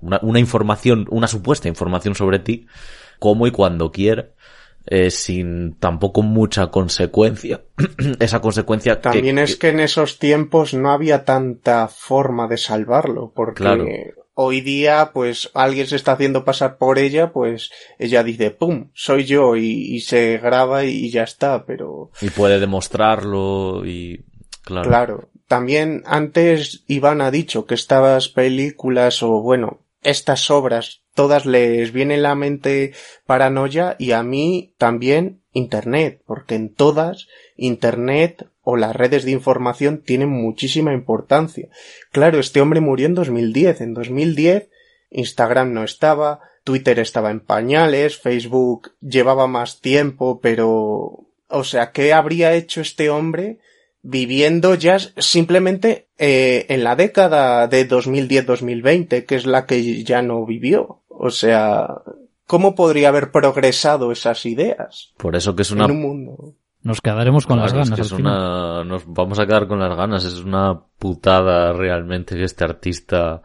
una, 0.00 0.20
una 0.22 0.38
información, 0.38 1.06
una 1.10 1.26
supuesta 1.28 1.68
información 1.68 2.14
sobre 2.14 2.38
ti, 2.38 2.66
como 3.18 3.46
y 3.46 3.50
cuando 3.50 3.92
quiera. 3.92 4.30
Eh, 4.86 5.10
sin 5.10 5.74
tampoco 5.74 6.22
mucha 6.22 6.68
consecuencia. 6.68 7.62
Esa 8.18 8.40
consecuencia 8.40 9.00
También 9.00 9.36
que, 9.36 9.42
es 9.42 9.56
que 9.56 9.68
en 9.68 9.80
esos 9.80 10.18
tiempos 10.18 10.72
no 10.72 10.90
había 10.90 11.24
tanta 11.24 11.86
forma 11.86 12.48
de 12.48 12.56
salvarlo, 12.56 13.30
porque 13.34 13.62
Claro. 13.62 13.84
Hoy 14.42 14.62
día, 14.62 15.10
pues, 15.12 15.50
alguien 15.52 15.86
se 15.86 15.96
está 15.96 16.12
haciendo 16.12 16.44
pasar 16.44 16.78
por 16.78 16.98
ella, 16.98 17.30
pues, 17.30 17.70
ella 17.98 18.22
dice, 18.22 18.50
pum, 18.50 18.90
soy 18.94 19.24
yo, 19.24 19.54
y, 19.56 19.94
y 19.94 20.00
se 20.00 20.38
graba 20.38 20.84
y 20.84 21.10
ya 21.10 21.24
está, 21.24 21.66
pero 21.66 22.10
y 22.22 22.30
puede 22.30 22.58
demostrarlo 22.58 23.84
y 23.84 24.24
claro. 24.62 24.88
Claro. 24.88 25.28
También 25.46 26.04
antes 26.06 26.84
Iván 26.86 27.20
ha 27.20 27.30
dicho 27.30 27.66
que 27.66 27.74
estas 27.74 28.28
películas 28.28 29.22
o 29.22 29.42
bueno, 29.42 29.80
estas 30.02 30.50
obras, 30.50 31.02
todas 31.14 31.44
les 31.44 31.92
viene 31.92 32.14
en 32.14 32.22
la 32.22 32.34
mente 32.34 32.94
paranoia 33.26 33.96
y 33.98 34.12
a 34.12 34.22
mí 34.22 34.74
también 34.78 35.42
Internet, 35.52 36.22
porque 36.24 36.54
en 36.54 36.72
todas 36.72 37.26
Internet 37.56 38.46
o 38.70 38.76
las 38.76 38.96
redes 38.96 39.24
de 39.24 39.32
información 39.32 40.02
tienen 40.04 40.30
muchísima 40.30 40.92
importancia. 40.92 41.68
Claro, 42.12 42.38
este 42.38 42.60
hombre 42.60 42.80
murió 42.80 43.06
en 43.06 43.14
2010. 43.14 43.80
En 43.80 43.94
2010 43.94 44.70
Instagram 45.10 45.72
no 45.72 45.84
estaba, 45.84 46.40
Twitter 46.64 46.98
estaba 46.98 47.30
en 47.30 47.40
pañales, 47.40 48.18
Facebook 48.18 48.92
llevaba 49.00 49.46
más 49.46 49.80
tiempo, 49.80 50.40
pero... 50.40 51.26
O 51.52 51.64
sea, 51.64 51.90
¿qué 51.90 52.12
habría 52.12 52.54
hecho 52.54 52.80
este 52.80 53.10
hombre 53.10 53.58
viviendo 54.02 54.76
ya 54.76 54.98
simplemente 54.98 56.06
eh, 56.16 56.66
en 56.68 56.84
la 56.84 56.94
década 56.94 57.66
de 57.66 57.88
2010-2020, 57.88 59.26
que 59.26 59.34
es 59.34 59.46
la 59.46 59.66
que 59.66 60.04
ya 60.04 60.22
no 60.22 60.46
vivió? 60.46 61.02
O 61.08 61.30
sea, 61.30 61.88
¿cómo 62.46 62.76
podría 62.76 63.08
haber 63.08 63.32
progresado 63.32 64.12
esas 64.12 64.46
ideas 64.46 65.12
Por 65.16 65.34
eso 65.34 65.56
que 65.56 65.62
es 65.62 65.72
una 65.72 65.86
en 65.86 65.90
un 65.90 66.00
mundo? 66.00 66.54
Nos 66.82 67.00
quedaremos 67.00 67.46
con 67.46 67.58
las 67.58 67.68
es 67.68 67.72
ganas. 67.74 67.92
al 67.92 68.00
es 68.00 68.14
final. 68.14 68.32
una, 68.32 68.84
nos 68.84 69.04
vamos 69.06 69.38
a 69.38 69.46
quedar 69.46 69.66
con 69.66 69.78
las 69.78 69.96
ganas. 69.96 70.24
Es 70.24 70.40
una 70.40 70.80
putada 70.98 71.72
realmente 71.72 72.36
que 72.36 72.44
este 72.44 72.64
artista 72.64 73.42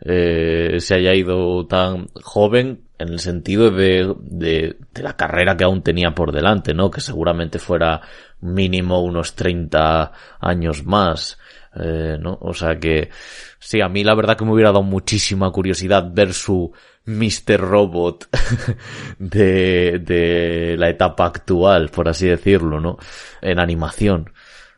eh, 0.00 0.76
se 0.78 0.94
haya 0.94 1.14
ido 1.14 1.66
tan 1.66 2.08
joven 2.22 2.82
en 2.98 3.08
el 3.08 3.20
sentido 3.20 3.70
de, 3.70 4.14
de, 4.20 4.76
de, 4.92 5.02
la 5.02 5.16
carrera 5.16 5.56
que 5.56 5.64
aún 5.64 5.82
tenía 5.82 6.14
por 6.14 6.32
delante, 6.32 6.74
¿no? 6.74 6.90
Que 6.90 7.00
seguramente 7.00 7.58
fuera 7.58 8.00
mínimo 8.40 9.00
unos 9.02 9.34
30 9.34 10.12
años 10.40 10.84
más, 10.84 11.38
eh, 11.78 12.16
¿no? 12.20 12.38
O 12.40 12.54
sea 12.54 12.78
que, 12.78 13.10
sí, 13.58 13.80
a 13.80 13.88
mí 13.88 14.04
la 14.04 14.14
verdad 14.14 14.36
que 14.36 14.44
me 14.44 14.52
hubiera 14.52 14.70
dado 14.70 14.82
muchísima 14.82 15.50
curiosidad 15.50 16.08
ver 16.12 16.32
su 16.32 16.72
Mr. 17.04 17.60
Robot 17.60 18.28
de, 19.18 19.98
de 20.00 20.76
la 20.78 20.88
etapa 20.88 21.26
actual, 21.26 21.88
por 21.90 22.08
así 22.08 22.26
decirlo, 22.26 22.80
¿no? 22.80 22.98
En 23.40 23.58
animación. 23.58 24.32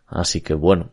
Así 0.06 0.40
que 0.40 0.54
bueno, 0.54 0.90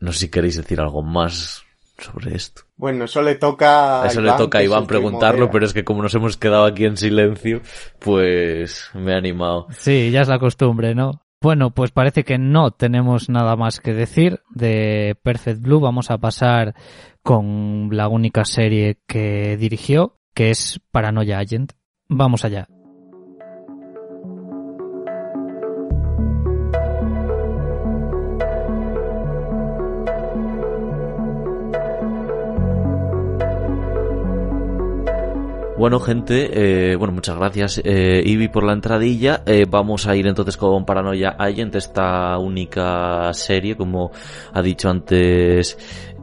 no 0.00 0.12
sé 0.12 0.20
si 0.20 0.30
queréis 0.30 0.56
decir 0.56 0.80
algo 0.80 1.02
más 1.02 1.64
sobre 1.98 2.36
esto. 2.36 2.62
Bueno, 2.76 3.04
eso 3.04 3.22
le 3.22 3.36
toca 3.36 4.02
a 4.02 4.06
Eso 4.06 4.20
le 4.20 4.32
toca 4.32 4.58
a 4.58 4.62
Iván 4.62 4.86
preguntarlo, 4.86 5.50
pero 5.50 5.64
es 5.64 5.72
que 5.72 5.84
como 5.84 6.02
nos 6.02 6.14
hemos 6.14 6.36
quedado 6.36 6.64
aquí 6.64 6.84
en 6.84 6.96
silencio, 6.96 7.62
pues 7.98 8.90
me 8.94 9.12
he 9.12 9.16
animado. 9.16 9.66
Sí, 9.70 10.10
ya 10.10 10.20
es 10.20 10.28
la 10.28 10.38
costumbre, 10.38 10.94
¿no? 10.94 11.25
Bueno, 11.40 11.70
pues 11.70 11.90
parece 11.92 12.24
que 12.24 12.38
no 12.38 12.70
tenemos 12.70 13.28
nada 13.28 13.56
más 13.56 13.80
que 13.80 13.92
decir 13.92 14.40
de 14.50 15.16
Perfect 15.22 15.60
Blue. 15.60 15.80
Vamos 15.80 16.10
a 16.10 16.18
pasar 16.18 16.74
con 17.22 17.90
la 17.92 18.08
única 18.08 18.44
serie 18.44 18.98
que 19.06 19.56
dirigió, 19.56 20.18
que 20.34 20.50
es 20.50 20.80
Paranoia 20.90 21.38
Agent. 21.38 21.72
Vamos 22.08 22.44
allá. 22.44 22.68
Bueno, 35.78 36.00
gente, 36.00 36.92
eh, 36.92 36.96
bueno, 36.96 37.12
muchas 37.12 37.36
gracias, 37.36 37.82
eh, 37.84 38.22
Ivy, 38.24 38.48
por 38.48 38.64
la 38.64 38.72
entradilla. 38.72 39.42
Eh, 39.44 39.66
vamos 39.68 40.06
a 40.06 40.16
ir 40.16 40.26
entonces 40.26 40.56
con 40.56 40.86
Paranoia 40.86 41.36
Agent, 41.38 41.74
esta 41.74 42.38
única 42.38 43.30
serie, 43.34 43.76
como 43.76 44.10
ha 44.54 44.62
dicho 44.62 44.88
antes 44.88 45.76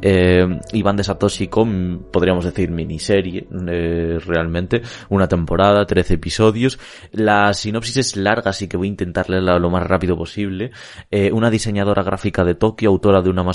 eh, 0.06 0.46
Iván 0.74 0.98
de 0.98 1.06
Satoshi 1.06 1.48
con, 1.48 2.08
podríamos 2.12 2.44
decir, 2.44 2.70
miniserie, 2.72 3.48
eh, 3.70 4.20
realmente, 4.26 4.82
una 5.08 5.30
temporada, 5.30 5.86
13 5.86 6.16
episodios. 6.16 6.78
La 7.14 7.54
sinopsis 7.54 7.98
es 7.98 8.18
larga, 8.18 8.50
así 8.50 8.68
que 8.68 8.76
voy 8.76 8.88
a 8.88 8.92
intentar 8.92 9.30
leerla 9.30 9.58
lo 9.60 9.70
más 9.70 9.88
rápido 9.88 10.18
posible. 10.18 10.72
Eh, 11.10 11.32
una 11.32 11.50
diseñadora 11.50 12.04
gráfica 12.04 12.44
de 12.44 12.54
Tokio, 12.54 12.90
autora 12.90 13.22
de 13.22 13.30
una, 13.30 13.50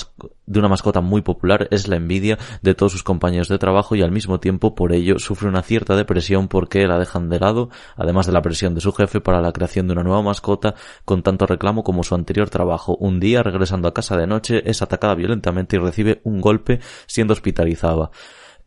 de 0.47 0.59
una 0.59 0.69
mascota 0.69 1.03
muy 1.03 1.21
popular, 1.21 1.69
es 1.71 1.87
la 1.87 1.97
envidia 1.97 2.39
de 2.63 2.75
todos 2.75 2.93
sus 2.93 3.03
compañeros 3.03 3.49
de 3.49 3.59
trabajo 3.59 3.95
y 3.95 4.01
al 4.01 4.11
mismo 4.11 4.41
tiempo, 4.41 4.75
por 4.75 4.95
ello, 4.95 5.19
sufre 5.19 5.49
una 5.49 5.61
cierta 5.61 5.97
depresión 5.97 6.49
porque 6.49 6.87
la 6.87 6.99
dejan 6.99 7.29
de 7.29 7.41
lado, 7.41 7.69
además 7.95 8.27
de 8.27 8.33
la 8.33 8.41
presión 8.41 8.75
de 8.75 8.81
su 8.81 8.93
jefe 8.93 9.21
para 9.21 9.43
la 9.43 9.53
creación 9.53 9.87
de 9.87 9.93
una 9.93 10.03
nueva 10.03 10.23
mascota 10.23 10.75
con 11.05 11.23
tanto 11.23 11.45
reclamo 11.45 11.83
como 11.85 12.05
su 12.05 12.15
anterior 12.15 12.49
trabajo. 12.49 12.97
Un 12.97 13.21
día, 13.21 13.43
regresando 13.43 13.87
a 13.87 13.93
casa 13.93 14.17
de 14.17 14.27
noche, 14.27 14.63
es 14.65 14.81
atacada 14.81 15.15
violentamente 15.15 15.77
y 15.77 15.79
recibe 15.79 16.23
un 16.25 16.38
golpe 16.41 16.81
siendo 17.07 17.33
hospitalizada 17.33 18.11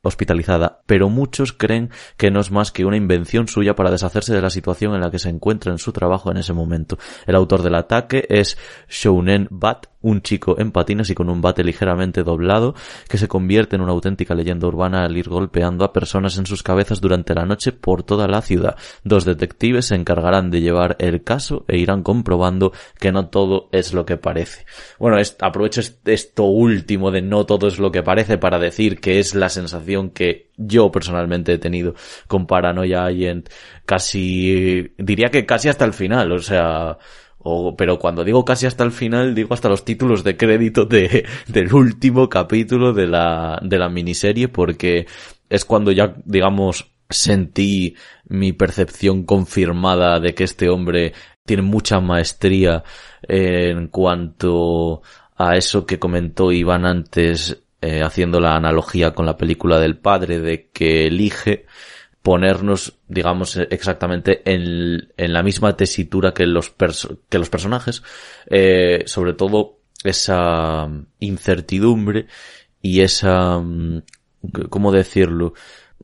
hospitalizada, 0.04 0.82
pero 0.86 1.10
muchos 1.10 1.54
creen 1.54 1.92
que 2.18 2.32
no 2.32 2.40
es 2.40 2.52
más 2.52 2.72
que 2.72 2.86
una 2.86 2.98
invención 2.98 3.48
suya 3.48 3.76
para 3.76 3.92
deshacerse 3.92 4.34
de 4.34 4.42
la 4.42 4.50
situación 4.50 4.96
en 4.96 5.02
la 5.02 5.12
que 5.12 5.20
se 5.20 5.30
encuentra 5.30 5.72
en 5.72 5.78
su 5.78 5.92
trabajo 5.92 6.32
en 6.32 6.38
ese 6.38 6.54
momento. 6.54 6.98
El 7.28 7.36
autor 7.36 7.62
del 7.62 7.76
ataque 7.76 8.26
es 8.30 8.58
Shounen 8.90 9.48
Bat, 9.52 9.88
un 10.02 10.22
chico 10.22 10.60
en 10.60 10.72
patines 10.72 11.10
y 11.10 11.16
con 11.16 11.30
un 11.30 11.42
bate 11.42 11.64
ligeramente 11.64 12.24
doblado 12.24 12.76
que 13.08 13.18
se 13.18 13.28
convierte 13.28 13.76
en 13.76 13.82
una 13.82 13.92
auténtica 13.92 14.36
leyenda 14.36 14.68
urbana 14.68 15.04
al 15.04 15.18
ir 15.18 15.30
golpeando 15.30 15.86
a 15.86 15.94
personas 15.94 16.38
en 16.38 16.46
sus 16.46 16.64
cabezas 16.64 17.02
durante 17.02 17.34
la 17.34 17.46
noche 17.46 17.72
por 17.72 18.04
toda 18.04 18.28
la 18.28 18.42
ciudad. 18.42 18.76
Dos 19.04 19.26
detectives 19.26 19.86
se 19.86 19.96
encargarán 19.96 20.52
de 20.52 20.62
llevar 20.62 20.96
el 21.00 21.24
caso 21.24 21.66
e 21.68 21.78
irán 21.78 22.04
comprobando 22.04 22.72
que 23.00 23.12
no 23.12 23.30
todo 23.30 23.70
es 23.72 23.94
lo 23.94 24.06
que 24.06 24.18
parece. 24.18 24.66
Bueno, 25.00 25.18
aprovecho 25.40 25.82
esto 26.06 26.44
último 26.46 27.12
de 27.12 27.22
no 27.22 27.46
todo 27.46 27.68
es 27.68 27.80
lo 27.80 27.92
que 27.92 28.04
parece 28.04 28.38
para 28.38 28.60
decir 28.60 29.00
que 29.00 29.20
es 29.20 29.36
la 29.36 29.50
sensación 29.50 30.10
que 30.10 30.52
yo 30.58 30.92
personalmente 30.92 31.54
he 31.54 31.58
tenido 31.58 31.96
con 32.28 32.46
Paranoia 32.46 33.06
Agent 33.06 33.50
casi, 33.86 34.94
diría 34.98 35.30
que 35.30 35.46
casi 35.46 35.70
hasta 35.70 35.86
el 35.86 35.94
final, 35.94 36.32
o 36.32 36.40
sea, 36.40 36.98
pero 37.78 38.00
cuando 38.00 38.24
digo 38.24 38.46
casi 38.46 38.66
hasta 38.66 38.84
el 38.84 38.92
final, 38.92 39.36
digo 39.36 39.54
hasta 39.54 39.70
los 39.70 39.86
títulos 39.86 40.24
de 40.24 40.38
crédito 40.38 40.86
de, 40.86 41.26
del 41.48 41.74
último 41.74 42.30
capítulo 42.30 42.94
de 42.94 43.08
la, 43.08 43.60
de 43.64 43.78
la 43.78 43.90
miniserie, 43.90 44.48
porque 44.48 45.08
es 45.50 45.66
cuando 45.66 45.92
ya, 45.92 46.16
digamos, 46.26 46.92
sentí 47.10 47.96
mi 48.28 48.54
percepción 48.54 49.24
confirmada 49.24 50.20
de 50.20 50.34
que 50.34 50.46
este 50.46 50.70
hombre 50.70 51.14
tiene 51.46 51.64
mucha 51.64 52.00
maestría 52.00 52.84
en 53.24 53.88
cuanto 53.88 55.02
a 55.36 55.58
eso 55.58 55.86
que 55.86 56.00
comentó 56.00 56.52
Iván 56.52 56.86
antes, 56.86 57.64
eh, 57.82 58.04
haciendo 58.04 58.40
la 58.40 58.56
analogía 58.56 59.14
con 59.14 59.26
la 59.26 59.38
película 59.38 59.80
del 59.80 59.98
padre, 59.98 60.40
de 60.40 60.70
que 60.70 61.08
elige 61.08 61.66
ponernos, 62.22 63.00
digamos, 63.08 63.58
exactamente 63.58 64.42
en, 64.46 65.12
en 65.18 65.34
la 65.34 65.44
misma 65.44 65.76
tesitura 65.76 66.34
que 66.34 66.46
los, 66.46 66.74
que 67.30 67.40
los 67.40 67.50
personajes, 67.50 68.04
eh, 68.48 69.04
sobre 69.06 69.34
todo 69.34 69.80
esa 70.04 70.88
incertidumbre 71.20 72.28
y 72.82 73.02
esa, 73.02 73.60
mm, 73.60 74.04
¿cómo 74.70 74.92
decirlo? 74.92 75.54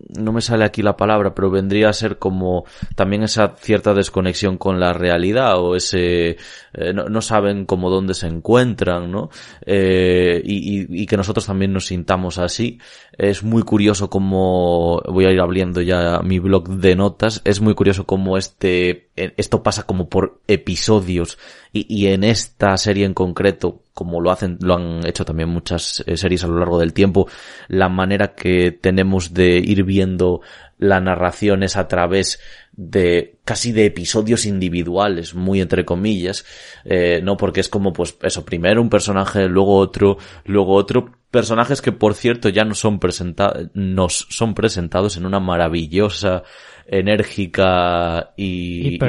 no 0.10 0.32
me 0.32 0.42
sale 0.42 0.66
aquí 0.66 0.82
la 0.82 0.98
palabra, 0.98 1.34
pero 1.34 1.50
vendría 1.50 1.90
a 1.90 1.94
ser 1.94 2.18
como 2.18 2.66
también 2.96 3.24
esa 3.24 3.56
cierta 3.58 3.94
desconexión 3.94 4.58
con 4.58 4.80
la 4.80 4.94
realidad 4.94 5.58
o 5.58 5.76
ese 5.76 6.38
eh, 6.74 6.94
no, 6.94 7.22
saben 7.22 7.66
cómo 7.66 7.90
dónde 7.90 8.14
se 8.14 8.28
encuentran, 8.28 9.12
¿no? 9.12 9.30
Eh, 9.66 10.42
y, 10.44 11.02
y, 11.02 11.06
que 11.06 11.18
nosotros 11.18 11.46
también 11.46 11.74
nos 11.74 11.88
sintamos 11.88 12.38
así. 12.38 12.80
Es 13.18 13.42
muy 13.44 13.64
curioso 13.64 14.10
como 14.10 15.02
voy 15.08 15.26
a 15.26 15.32
ir 15.32 15.40
abriendo 15.40 15.82
ya 15.82 16.20
mi 16.24 16.38
blog 16.40 16.70
de 16.70 16.96
notas. 16.96 17.42
Es 17.46 17.62
muy 17.62 17.74
curioso 17.74 18.06
como 18.06 18.38
este 18.38 19.10
esto 19.16 19.64
pasa 19.64 19.84
como 19.84 20.08
por 20.08 20.40
episodios 20.48 21.40
y, 21.74 21.86
y 21.94 22.08
en 22.08 22.24
esta 22.24 22.78
serie 22.78 23.06
en 23.06 23.16
concreto 23.16 23.82
como 23.98 24.22
lo 24.22 24.30
hacen, 24.30 24.60
lo 24.62 24.76
han 24.76 25.08
hecho 25.08 25.26
también 25.26 25.50
muchas 25.50 26.04
eh, 26.06 26.18
series 26.18 26.44
a 26.44 26.48
lo 26.48 26.60
largo 26.60 26.78
del 26.78 26.94
tiempo, 26.94 27.28
la 27.68 27.90
manera 27.90 28.36
que 28.36 28.72
tenemos 28.72 29.34
de 29.34 29.58
ir 29.58 29.84
viendo 29.84 30.42
la 30.78 31.00
narración 31.00 31.64
es 31.64 31.76
a 31.76 31.88
través 31.88 32.40
de 32.74 33.40
casi 33.44 33.72
de 33.72 33.86
episodios 33.86 34.46
individuales, 34.46 35.34
muy 35.34 35.62
entre 35.62 35.86
comillas, 35.86 36.46
eh, 36.86 37.22
no 37.24 37.36
porque 37.38 37.62
es 37.62 37.70
como 37.70 37.92
pues 37.94 38.16
eso, 38.22 38.46
primero 38.46 38.82
un 38.82 38.90
personaje, 38.90 39.48
luego 39.48 39.78
otro, 39.78 40.18
luego 40.46 40.76
otro, 40.76 41.12
personajes 41.32 41.82
que 41.82 41.92
por 41.92 42.14
cierto 42.14 42.50
ya 42.50 42.64
no 42.64 42.76
son 42.76 43.00
presentados, 43.00 43.70
nos 43.74 44.28
son 44.30 44.54
presentados 44.54 45.18
en 45.18 45.26
una 45.26 45.40
maravillosa 45.40 46.44
enérgica 46.86 48.34
y, 48.38 48.96
y 48.96 49.00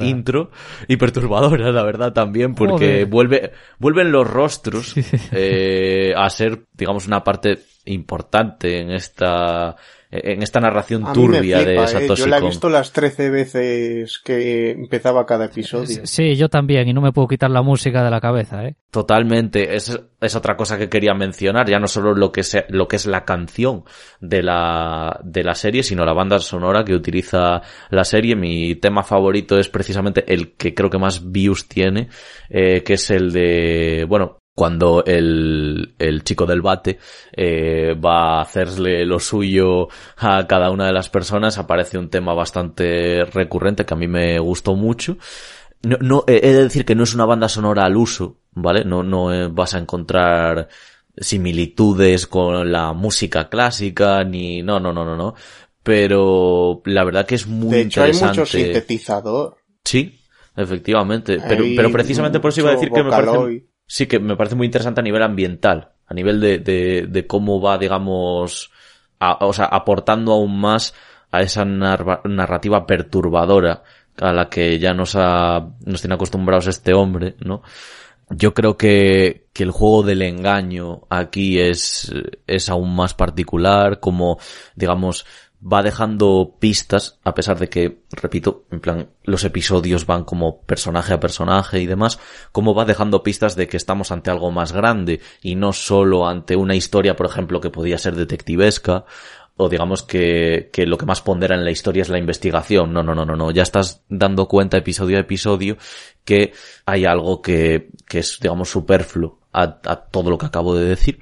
intro. 0.00 0.50
Y 0.88 0.96
perturbadora, 0.96 1.70
la 1.72 1.82
verdad, 1.82 2.12
también, 2.12 2.54
porque 2.54 3.04
vuelve, 3.04 3.52
vuelven 3.78 4.12
los 4.12 4.28
rostros 4.28 4.94
eh, 5.32 6.14
a 6.16 6.30
ser, 6.30 6.66
digamos, 6.72 7.06
una 7.06 7.22
parte 7.22 7.58
importante 7.84 8.80
en 8.80 8.92
esta 8.92 9.76
en 10.12 10.42
esta 10.42 10.60
narración 10.60 11.10
turbia 11.14 11.64
de 11.64 11.86
Satoshi 11.88 12.22
¿eh? 12.22 12.24
Yo 12.24 12.26
la 12.26 12.36
he 12.36 12.42
visto 12.42 12.68
las 12.68 12.92
13 12.92 13.30
veces 13.30 14.20
que 14.22 14.72
empezaba 14.72 15.24
cada 15.24 15.46
episodio. 15.46 16.02
Sí, 16.04 16.36
yo 16.36 16.50
también, 16.50 16.86
y 16.86 16.92
no 16.92 17.00
me 17.00 17.12
puedo 17.12 17.26
quitar 17.26 17.50
la 17.50 17.62
música 17.62 18.04
de 18.04 18.10
la 18.10 18.20
cabeza, 18.20 18.62
¿eh? 18.64 18.76
Totalmente, 18.90 19.74
es, 19.74 19.98
es 20.20 20.36
otra 20.36 20.54
cosa 20.54 20.76
que 20.76 20.90
quería 20.90 21.14
mencionar, 21.14 21.66
ya 21.66 21.78
no 21.78 21.86
solo 21.86 22.14
lo 22.14 22.30
que, 22.30 22.42
es, 22.42 22.62
lo 22.68 22.86
que 22.86 22.96
es 22.96 23.06
la 23.06 23.24
canción 23.24 23.84
de 24.20 24.42
la, 24.42 25.18
de 25.24 25.44
la 25.44 25.54
serie, 25.54 25.82
sino 25.82 26.04
la 26.04 26.12
banda 26.12 26.38
sonora 26.40 26.84
que 26.84 26.94
utiliza 26.94 27.62
la 27.88 28.04
serie. 28.04 28.36
Mi 28.36 28.74
tema 28.74 29.02
favorito 29.02 29.58
es 29.58 29.70
precisamente 29.70 30.30
el 30.30 30.52
que 30.56 30.74
creo 30.74 30.90
que 30.90 30.98
más 30.98 31.32
views 31.32 31.68
tiene, 31.68 32.08
eh, 32.50 32.82
que 32.82 32.94
es 32.94 33.10
el 33.10 33.32
de, 33.32 34.04
bueno, 34.06 34.41
cuando 34.54 35.02
el, 35.06 35.94
el 35.98 36.24
chico 36.24 36.44
del 36.44 36.60
bate 36.60 36.98
eh, 37.32 37.94
va 37.94 38.38
a 38.38 38.42
hacerle 38.42 39.04
lo 39.06 39.18
suyo 39.18 39.88
a 40.18 40.46
cada 40.46 40.70
una 40.70 40.86
de 40.86 40.92
las 40.92 41.08
personas, 41.08 41.58
aparece 41.58 41.98
un 41.98 42.10
tema 42.10 42.34
bastante 42.34 43.24
recurrente 43.24 43.86
que 43.86 43.94
a 43.94 43.96
mí 43.96 44.08
me 44.08 44.38
gustó 44.38 44.74
mucho. 44.74 45.16
No, 45.82 45.96
no, 46.00 46.24
he 46.26 46.40
de 46.40 46.64
decir 46.64 46.84
que 46.84 46.94
no 46.94 47.04
es 47.04 47.14
una 47.14 47.24
banda 47.24 47.48
sonora 47.48 47.84
al 47.84 47.96
uso, 47.96 48.38
¿vale? 48.52 48.84
No, 48.84 49.02
no 49.02 49.32
eh, 49.32 49.48
vas 49.48 49.74
a 49.74 49.78
encontrar 49.78 50.68
similitudes 51.16 52.26
con 52.26 52.70
la 52.70 52.92
música 52.92 53.48
clásica, 53.48 54.22
ni, 54.22 54.62
no, 54.62 54.78
no, 54.78 54.92
no, 54.92 55.04
no, 55.04 55.16
no. 55.16 55.34
Pero 55.82 56.82
la 56.84 57.04
verdad 57.04 57.26
que 57.26 57.34
es 57.34 57.46
muy 57.46 57.70
de 57.70 57.80
hecho, 57.80 58.00
interesante. 58.00 58.26
Hay 58.26 58.38
mucho 58.38 58.46
sintetizador. 58.46 59.56
Sí, 59.82 60.20
efectivamente. 60.54 61.40
Pero, 61.48 61.64
pero 61.74 61.90
precisamente 61.90 62.38
por 62.38 62.50
eso 62.50 62.60
iba 62.60 62.70
a 62.70 62.74
decir 62.74 62.90
que 62.90 63.02
me 63.02 63.10
parece 63.10 63.71
sí 63.92 64.06
que 64.06 64.18
me 64.18 64.36
parece 64.36 64.54
muy 64.54 64.64
interesante 64.64 65.02
a 65.02 65.04
nivel 65.04 65.22
ambiental, 65.22 65.90
a 66.06 66.14
nivel 66.14 66.40
de, 66.40 66.58
de, 67.06 67.26
cómo 67.26 67.60
va, 67.60 67.76
digamos, 67.76 68.70
o 69.20 69.52
sea, 69.52 69.66
aportando 69.66 70.32
aún 70.32 70.58
más 70.58 70.94
a 71.30 71.42
esa 71.42 71.66
narrativa 71.66 72.86
perturbadora 72.86 73.82
a 74.18 74.32
la 74.32 74.48
que 74.48 74.78
ya 74.78 74.94
nos 74.94 75.14
ha, 75.14 75.60
nos 75.84 76.00
tiene 76.00 76.14
acostumbrados 76.14 76.68
este 76.68 76.94
hombre, 76.94 77.36
¿no? 77.40 77.60
Yo 78.30 78.54
creo 78.54 78.78
que, 78.78 79.48
que 79.52 79.62
el 79.62 79.72
juego 79.72 80.04
del 80.04 80.22
engaño 80.22 81.02
aquí 81.10 81.60
es, 81.60 82.10
es 82.46 82.70
aún 82.70 82.96
más 82.96 83.12
particular, 83.12 84.00
como, 84.00 84.38
digamos, 84.74 85.26
va 85.62 85.82
dejando 85.82 86.56
pistas, 86.58 87.20
a 87.22 87.34
pesar 87.34 87.58
de 87.58 87.68
que, 87.68 88.02
repito, 88.10 88.64
en 88.70 88.80
plan, 88.80 89.10
los 89.22 89.44
episodios 89.44 90.06
van 90.06 90.24
como 90.24 90.62
personaje 90.62 91.14
a 91.14 91.20
personaje 91.20 91.80
y 91.80 91.86
demás, 91.86 92.18
como 92.50 92.74
va 92.74 92.84
dejando 92.84 93.22
pistas 93.22 93.54
de 93.54 93.68
que 93.68 93.76
estamos 93.76 94.10
ante 94.10 94.30
algo 94.30 94.50
más 94.50 94.72
grande 94.72 95.20
y 95.40 95.54
no 95.54 95.72
solo 95.72 96.26
ante 96.26 96.56
una 96.56 96.74
historia, 96.74 97.14
por 97.14 97.26
ejemplo, 97.26 97.60
que 97.60 97.70
podía 97.70 97.98
ser 97.98 98.16
detectivesca, 98.16 99.04
o 99.56 99.68
digamos 99.68 100.02
que, 100.02 100.70
que 100.72 100.86
lo 100.86 100.98
que 100.98 101.06
más 101.06 101.20
pondera 101.20 101.54
en 101.54 101.64
la 101.64 101.70
historia 101.70 102.02
es 102.02 102.08
la 102.08 102.18
investigación. 102.18 102.92
No, 102.92 103.02
no, 103.02 103.14
no, 103.14 103.24
no, 103.24 103.36
no. 103.36 103.50
Ya 103.50 103.62
estás 103.62 104.02
dando 104.08 104.48
cuenta 104.48 104.78
episodio 104.78 105.18
a 105.18 105.20
episodio 105.20 105.76
que 106.24 106.52
hay 106.86 107.04
algo 107.04 107.42
que, 107.42 107.90
que 108.08 108.20
es, 108.20 108.38
digamos, 108.40 108.70
superfluo 108.70 109.40
a, 109.52 109.70
todo 110.10 110.30
lo 110.30 110.38
que 110.38 110.46
acabo 110.46 110.74
de 110.74 110.86
decir. 110.86 111.20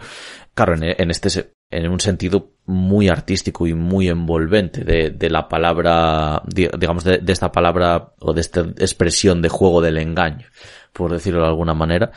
Claro, 0.55 0.75
en 0.77 1.11
este, 1.11 1.53
en 1.71 1.91
un 1.91 2.01
sentido 2.01 2.51
muy 2.67 3.09
artístico 3.09 3.67
y 3.67 3.75
muy 3.75 4.09
envolvente 4.09 4.85
de, 4.85 5.31
la 5.31 5.49
palabra, 5.49 6.43
digamos, 6.47 7.05
de, 7.05 7.19
de, 7.19 7.33
esta 7.33 7.53
palabra 7.53 8.13
o 8.21 8.33
de 8.33 8.41
esta 8.41 8.61
expresión 8.61 9.43
de 9.43 9.49
juego 9.49 9.81
del 9.81 9.99
engaño, 9.99 10.47
por 10.93 11.13
decirlo 11.13 11.43
de 11.43 11.49
alguna 11.49 11.75
manera. 11.75 12.11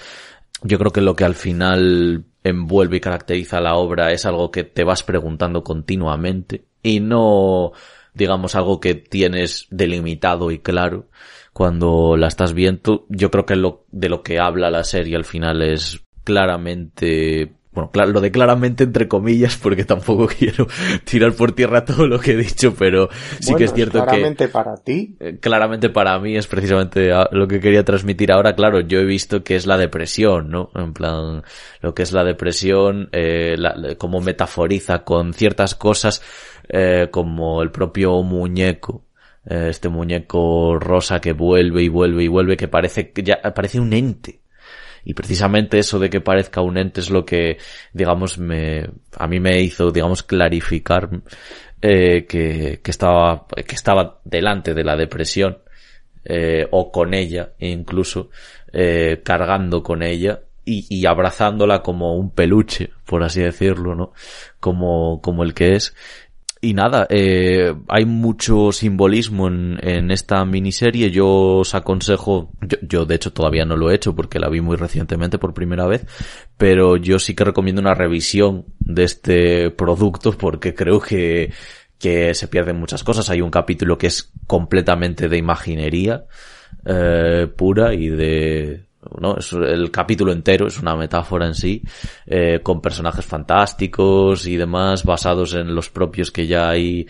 Yo 0.62 0.78
creo 0.78 0.92
que 0.92 1.02
lo 1.02 1.16
que 1.16 1.26
al 1.26 1.36
final 1.36 2.26
envuelve 2.44 2.98
y 2.98 3.02
caracteriza 3.02 3.62
la 3.62 3.76
obra 3.76 4.12
es 4.12 4.26
algo 4.26 4.52
que 4.52 4.64
te 4.64 4.84
vas 4.84 5.04
preguntando 5.04 5.64
continuamente 5.64 6.66
y 6.82 7.00
no, 7.00 7.72
digamos, 8.14 8.56
algo 8.56 8.80
que 8.80 8.96
tienes 8.96 9.68
delimitado 9.70 10.52
y 10.52 10.60
claro 10.60 11.08
cuando 11.54 12.18
la 12.18 12.28
estás 12.28 12.54
viendo. 12.54 13.06
Yo 13.10 13.32
creo 13.32 13.46
que 13.46 13.56
lo, 13.56 13.86
de 13.92 14.10
lo 14.10 14.24
que 14.24 14.40
habla 14.40 14.70
la 14.70 14.84
serie 14.84 15.16
al 15.16 15.26
final 15.26 15.62
es 15.62 16.04
claramente 16.24 17.54
bueno, 17.74 17.90
claro, 17.92 18.12
lo 18.12 18.22
de 18.22 18.32
claramente 18.32 18.84
entre 18.84 19.08
comillas, 19.08 19.58
porque 19.58 19.84
tampoco 19.84 20.28
quiero 20.40 20.68
tirar 21.04 21.34
por 21.34 21.54
tierra 21.54 21.86
todo 21.86 22.08
lo 22.08 22.20
que 22.20 22.32
he 22.32 22.38
dicho, 22.38 22.74
pero 22.78 23.10
sí 23.40 23.56
que 23.56 23.64
es 23.66 23.74
cierto 23.74 24.00
que... 24.00 24.06
Claramente 24.06 24.48
para 24.48 24.76
ti. 24.78 25.16
Eh, 25.20 25.38
claramente 25.40 25.90
para 25.90 26.20
mí 26.20 26.36
es 26.36 26.48
precisamente 26.48 27.10
lo 27.32 27.48
que 27.48 27.60
quería 27.60 27.84
transmitir 27.84 28.32
ahora. 28.32 28.56
Claro, 28.56 28.82
yo 28.82 29.00
he 29.00 29.06
visto 29.06 29.44
que 29.44 29.56
es 29.56 29.66
la 29.66 29.78
depresión, 29.78 30.50
¿no? 30.50 30.70
En 30.76 30.94
plan, 30.94 31.44
lo 31.82 31.94
que 31.96 32.04
es 32.04 32.12
la 32.12 32.24
depresión, 32.24 33.10
eh, 33.12 33.56
la, 33.58 33.96
como 33.98 34.22
metaforiza 34.22 35.04
con 35.04 35.34
ciertas 35.34 35.76
cosas, 35.76 36.22
eh, 36.70 37.08
como 37.12 37.62
el 37.62 37.72
propio 37.72 38.22
muñeco. 38.22 39.06
Eh, 39.46 39.68
este 39.70 39.90
muñeco 39.90 40.80
rosa 40.80 41.20
que 41.20 41.34
vuelve 41.34 41.84
y 41.84 41.90
vuelve 41.90 42.24
y 42.24 42.28
vuelve, 42.28 42.56
que 42.56 42.68
parece, 42.68 43.12
que 43.12 43.24
ya, 43.24 43.42
parece 43.42 43.80
un 43.80 43.92
ente 43.94 44.43
y 45.06 45.14
precisamente 45.14 45.80
eso 45.80 46.00
de 46.00 46.10
que 46.10 46.22
parezca 46.22 46.62
un 46.62 46.78
ente 46.78 47.02
es 47.02 47.10
lo 47.10 47.26
que, 47.26 47.58
digamos, 47.92 48.38
me, 48.38 48.90
a 49.18 49.28
mí 49.28 49.40
me 49.40 49.62
hizo, 49.62 49.92
digamos, 49.92 50.24
clarificar 50.24 51.10
eh, 51.82 52.26
que, 52.26 52.80
que 52.82 52.92
estaba, 52.92 53.46
que 53.48 53.76
estaba 53.76 54.20
delante 54.24 54.74
de 54.74 54.84
la 54.84 54.96
depresión, 54.96 55.58
eh, 56.26 56.66
o 56.72 56.92
con 56.92 57.14
ella, 57.14 57.52
incluso, 57.60 58.30
eh, 58.72 59.22
cargando 59.24 59.84
con 59.84 60.04
ella, 60.04 60.40
y, 60.66 60.86
y, 60.90 61.06
abrazándola 61.06 61.82
como 61.82 62.16
un 62.16 62.32
peluche, 62.32 62.92
por 63.06 63.22
así 63.24 63.42
decirlo, 63.42 63.96
¿no? 63.96 64.14
Como, 64.62 65.22
como 65.22 65.44
el 65.44 65.54
que 65.54 65.76
es. 65.76 65.94
Y 66.64 66.74
nada, 66.74 67.08
eh, 67.10 67.76
hay 67.90 68.06
mucho 68.06 68.72
simbolismo 68.72 69.50
en, 69.50 69.78
en, 69.82 70.12
esta 70.12 70.46
miniserie. 70.46 71.12
Yo 71.12 71.58
os 71.58 71.76
aconsejo, 71.76 72.54
yo, 72.62 72.78
yo, 72.82 73.06
de 73.06 73.16
hecho 73.16 73.34
todavía 73.34 73.66
no 73.66 73.76
lo 73.76 73.92
he 73.92 73.96
hecho 73.96 74.16
porque 74.16 74.40
la 74.40 74.48
vi 74.48 74.62
muy 74.62 74.78
recientemente 74.78 75.38
por 75.38 75.54
primera 75.54 75.88
vez, 75.88 76.06
pero 76.56 76.96
yo 76.96 77.20
sí 77.20 77.36
que 77.36 77.44
recomiendo 77.44 77.82
una 77.82 77.96
revisión 77.96 78.64
de 78.80 79.04
este 79.04 79.72
producto 79.72 80.32
porque 80.38 80.74
creo 80.74 81.02
que, 81.02 81.52
que 82.00 82.34
se 82.34 82.48
pierden 82.48 82.80
muchas 82.80 83.04
cosas. 83.04 83.30
Hay 83.30 83.42
un 83.42 83.52
capítulo 83.52 83.98
que 83.98 84.08
es 84.08 84.32
completamente 84.48 85.28
de 85.28 85.38
imaginería 85.38 86.28
eh, 86.86 87.50
pura 87.58 87.94
y 87.94 88.08
de, 88.08 88.86
¿no? 89.20 89.38
Es 89.38 89.54
el 89.54 89.92
capítulo 89.92 90.32
entero 90.32 90.68
es 90.68 90.80
una 90.80 90.96
metáfora 90.96 91.48
en 91.48 91.54
sí, 91.54 91.82
eh, 92.26 92.60
con 92.62 92.82
personajes 92.82 93.26
fantásticos 93.26 94.48
y 94.48 94.58
demás, 94.58 95.04
basados 95.04 95.54
en 95.54 95.74
los 95.74 95.90
propios 95.90 96.32
que 96.32 96.48
ya 96.48 96.70
hay 96.70 97.08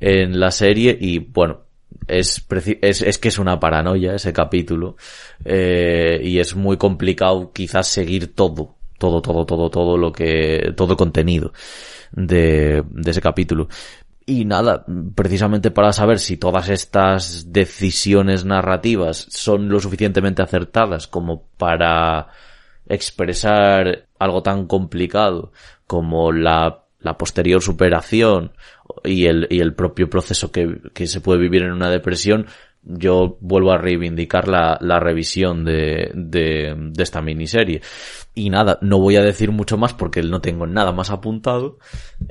en 0.00 0.38
la 0.38 0.50
serie, 0.50 0.96
y 1.00 1.18
bueno, 1.18 1.60
es, 2.06 2.46
es, 2.82 3.02
es 3.02 3.18
que 3.18 3.28
es 3.28 3.38
una 3.38 3.58
paranoia 3.58 4.14
ese 4.14 4.32
capítulo, 4.32 4.96
eh, 5.44 6.20
y 6.22 6.38
es 6.38 6.54
muy 6.54 6.76
complicado 6.76 7.52
quizás 7.52 7.88
seguir 7.88 8.34
todo, 8.34 8.76
todo, 8.98 9.20
todo, 9.22 9.44
todo, 9.44 9.70
todo 9.70 9.96
lo 9.96 10.12
que, 10.12 10.72
todo 10.76 10.92
el 10.92 10.98
contenido 10.98 11.52
de, 12.12 12.82
de 12.88 13.10
ese 13.10 13.20
capítulo. 13.20 13.68
Y 14.28 14.44
nada, 14.44 14.84
precisamente 15.14 15.70
para 15.70 15.92
saber 15.92 16.18
si 16.18 16.36
todas 16.36 16.68
estas 16.68 17.52
decisiones 17.52 18.44
narrativas 18.44 19.28
son 19.30 19.68
lo 19.68 19.78
suficientemente 19.78 20.42
acertadas 20.42 21.06
como 21.06 21.46
para 21.56 22.26
expresar 22.88 24.08
algo 24.18 24.42
tan 24.42 24.66
complicado 24.66 25.52
como 25.86 26.32
la, 26.32 26.86
la 26.98 27.16
posterior 27.16 27.62
superación 27.62 28.52
y 29.04 29.26
el, 29.26 29.46
y 29.48 29.60
el 29.60 29.74
propio 29.74 30.10
proceso 30.10 30.50
que, 30.50 30.80
que 30.92 31.06
se 31.06 31.20
puede 31.20 31.38
vivir 31.38 31.62
en 31.62 31.72
una 31.72 31.90
depresión, 31.90 32.46
yo 32.86 33.36
vuelvo 33.40 33.72
a 33.72 33.78
reivindicar 33.78 34.48
la, 34.48 34.78
la 34.80 35.00
revisión 35.00 35.64
de, 35.64 36.10
de, 36.14 36.74
de, 36.76 37.02
esta 37.02 37.20
miniserie. 37.20 37.80
Y 38.34 38.50
nada, 38.50 38.78
no 38.80 38.98
voy 38.98 39.16
a 39.16 39.22
decir 39.22 39.50
mucho 39.50 39.76
más 39.76 39.92
porque 39.92 40.22
no 40.22 40.40
tengo 40.40 40.66
nada 40.66 40.92
más 40.92 41.10
apuntado. 41.10 41.78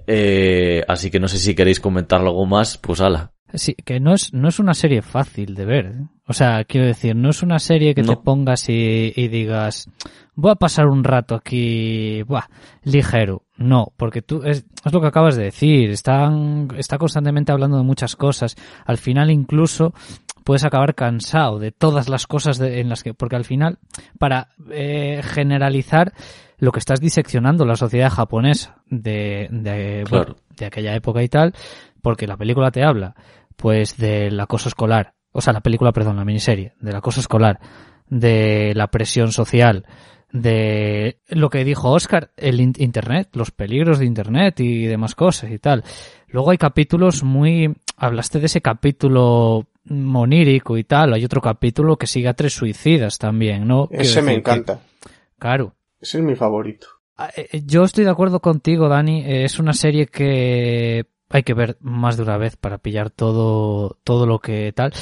Eh, 0.07 0.83
así 0.87 1.11
que 1.11 1.19
no 1.19 1.27
sé 1.27 1.37
si 1.37 1.55
queréis 1.55 1.79
comentar 1.79 2.21
algo 2.21 2.45
más, 2.45 2.77
pues 2.77 3.01
ala. 3.01 3.33
Sí, 3.53 3.73
que 3.73 3.99
no 3.99 4.13
es, 4.13 4.33
no 4.33 4.49
es 4.49 4.59
una 4.59 4.73
serie 4.73 5.01
fácil 5.01 5.55
de 5.55 5.65
ver. 5.65 5.85
¿eh? 5.85 6.07
O 6.27 6.33
sea, 6.33 6.63
quiero 6.65 6.87
decir, 6.87 7.15
no 7.15 7.29
es 7.29 7.43
una 7.43 7.59
serie 7.59 7.93
que 7.93 8.01
no. 8.01 8.15
te 8.15 8.23
pongas 8.23 8.67
y, 8.69 9.13
y, 9.15 9.27
digas, 9.27 9.89
voy 10.33 10.51
a 10.51 10.55
pasar 10.55 10.87
un 10.87 11.03
rato 11.03 11.35
aquí, 11.35 12.23
buah, 12.23 12.47
ligero. 12.83 13.43
No, 13.57 13.93
porque 13.95 14.21
tú, 14.21 14.41
es, 14.43 14.65
es 14.83 14.93
lo 14.93 14.99
que 14.99 15.07
acabas 15.07 15.37
de 15.37 15.45
decir, 15.45 15.89
están, 15.91 16.67
está 16.77 16.97
constantemente 16.97 17.51
hablando 17.51 17.77
de 17.77 17.83
muchas 17.83 18.15
cosas. 18.15 18.55
Al 18.85 18.97
final 18.97 19.31
incluso 19.31 19.93
puedes 20.45 20.63
acabar 20.63 20.93
cansado 20.93 21.58
de 21.58 21.71
todas 21.71 22.08
las 22.08 22.27
cosas 22.27 22.60
de, 22.60 22.79
en 22.79 22.88
las 22.88 23.03
que, 23.03 23.13
porque 23.15 23.36
al 23.36 23.45
final, 23.45 23.79
para 24.19 24.49
eh, 24.71 25.21
generalizar 25.23 26.13
lo 26.60 26.71
que 26.71 26.79
estás 26.79 27.01
diseccionando 27.01 27.65
la 27.65 27.75
sociedad 27.75 28.12
japonesa 28.12 28.77
de, 28.86 29.47
de, 29.49 30.03
claro. 30.05 30.25
bueno, 30.25 30.36
de 30.55 30.65
aquella 30.67 30.95
época 30.95 31.23
y 31.23 31.29
tal, 31.29 31.53
porque 32.01 32.27
la 32.27 32.38
película 32.38 32.69
te 32.69 32.86
habla, 32.86 33.15
pues, 33.55 33.97
del 33.97 34.39
acoso 34.39 34.69
escolar, 34.69 35.15
o 35.31 35.41
sea, 35.41 35.51
la 35.51 35.62
película, 35.62 35.91
perdón, 35.91 36.17
la 36.17 36.25
miniserie, 36.25 36.75
del 36.79 36.95
acoso 36.95 37.19
escolar, 37.19 37.60
de 38.08 38.73
la 38.75 38.88
presión 38.88 39.31
social, 39.31 39.88
de 40.31 41.21
lo 41.27 41.49
que 41.49 41.63
dijo 41.63 41.89
Oscar, 41.89 42.31
el 42.38 42.62
internet, 42.62 43.29
los 43.34 43.49
peligros 43.49 43.97
de 43.97 44.05
internet 44.05 44.60
y 44.60 44.86
demás 44.86 45.15
cosas 45.15 45.49
y 45.49 45.58
tal. 45.58 45.84
Luego 46.27 46.51
hay 46.51 46.58
capítulos 46.60 47.23
muy, 47.23 47.75
hablaste 47.97 48.39
de 48.39 48.45
ese 48.45 48.62
capítulo 48.62 49.67
monírico 49.85 50.77
y 50.77 50.83
tal. 50.83 51.13
Hay 51.13 51.25
otro 51.25 51.41
capítulo 51.41 51.97
que 51.97 52.07
sigue 52.07 52.27
a 52.27 52.33
tres 52.33 52.53
suicidas 52.53 53.17
también, 53.17 53.67
¿no? 53.67 53.87
Ese 53.91 54.21
me 54.21 54.33
encanta. 54.33 54.79
Que, 54.79 55.09
claro. 55.39 55.75
Ese 55.99 56.17
es 56.19 56.23
mi 56.23 56.35
favorito. 56.35 56.87
Yo 57.65 57.83
estoy 57.83 58.03
de 58.03 58.09
acuerdo 58.09 58.41
contigo, 58.41 58.89
Dani. 58.89 59.23
Es 59.25 59.59
una 59.59 59.73
serie 59.73 60.07
que 60.07 61.05
hay 61.29 61.43
que 61.43 61.53
ver 61.53 61.77
más 61.79 62.17
de 62.17 62.23
una 62.23 62.37
vez 62.37 62.57
para 62.57 62.77
pillar 62.77 63.09
todo, 63.09 63.97
todo 64.03 64.25
lo 64.25 64.39
que 64.39 64.71
tal. 64.73 64.93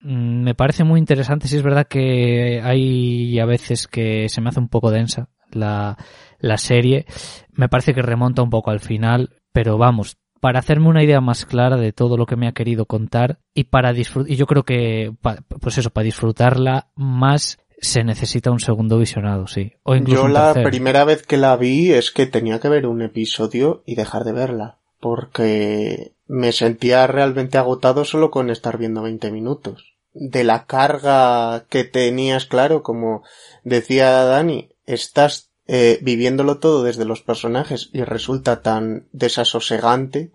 Mm, 0.00 0.42
Me 0.42 0.54
parece 0.54 0.84
muy 0.84 0.98
interesante. 0.98 1.46
Sí 1.48 1.56
es 1.56 1.62
verdad 1.62 1.86
que 1.86 2.60
hay 2.62 3.38
a 3.38 3.46
veces 3.46 3.86
que 3.86 4.28
se 4.28 4.40
me 4.40 4.48
hace 4.48 4.60
un 4.60 4.68
poco 4.68 4.90
densa 4.90 5.28
la, 5.52 5.96
la 6.38 6.58
serie. 6.58 7.06
Me 7.52 7.68
parece 7.68 7.94
que 7.94 8.02
remonta 8.02 8.42
un 8.42 8.50
poco 8.50 8.70
al 8.70 8.80
final, 8.80 9.36
pero 9.52 9.78
vamos, 9.78 10.16
para 10.40 10.58
hacerme 10.58 10.88
una 10.88 11.04
idea 11.04 11.20
más 11.20 11.44
clara 11.44 11.76
de 11.76 11.92
todo 11.92 12.16
lo 12.16 12.26
que 12.26 12.36
me 12.36 12.48
ha 12.48 12.52
querido 12.52 12.86
contar 12.86 13.38
y 13.54 13.64
para 13.64 13.92
disfrutar, 13.92 14.32
y 14.32 14.36
yo 14.36 14.46
creo 14.46 14.64
que, 14.64 15.12
pues 15.60 15.78
eso, 15.78 15.90
para 15.90 16.04
disfrutarla 16.04 16.88
más 16.96 17.58
se 17.78 18.04
necesita 18.04 18.50
un 18.50 18.60
segundo 18.60 18.98
visionado, 18.98 19.46
sí. 19.46 19.72
O 19.82 19.94
incluso 19.94 20.22
yo 20.22 20.26
un 20.26 20.32
la 20.32 20.54
primera 20.54 21.04
vez 21.04 21.26
que 21.26 21.36
la 21.36 21.56
vi 21.56 21.92
es 21.92 22.10
que 22.10 22.26
tenía 22.26 22.58
que 22.58 22.68
ver 22.68 22.86
un 22.86 23.02
episodio 23.02 23.82
y 23.86 23.94
dejar 23.94 24.24
de 24.24 24.32
verla, 24.32 24.78
porque 24.98 26.12
me 26.26 26.52
sentía 26.52 27.06
realmente 27.06 27.58
agotado 27.58 28.04
solo 28.04 28.30
con 28.30 28.50
estar 28.50 28.78
viendo 28.78 29.02
20 29.02 29.30
minutos. 29.30 29.94
De 30.12 30.44
la 30.44 30.64
carga 30.64 31.64
que 31.68 31.84
tenías, 31.84 32.46
claro, 32.46 32.82
como 32.82 33.22
decía 33.62 34.10
Dani, 34.24 34.70
estás 34.84 35.49
eh, 35.72 36.00
viviéndolo 36.02 36.58
todo 36.58 36.82
desde 36.82 37.04
los 37.04 37.22
personajes 37.22 37.90
y 37.92 38.02
resulta 38.02 38.60
tan 38.60 39.06
desasosegante 39.12 40.32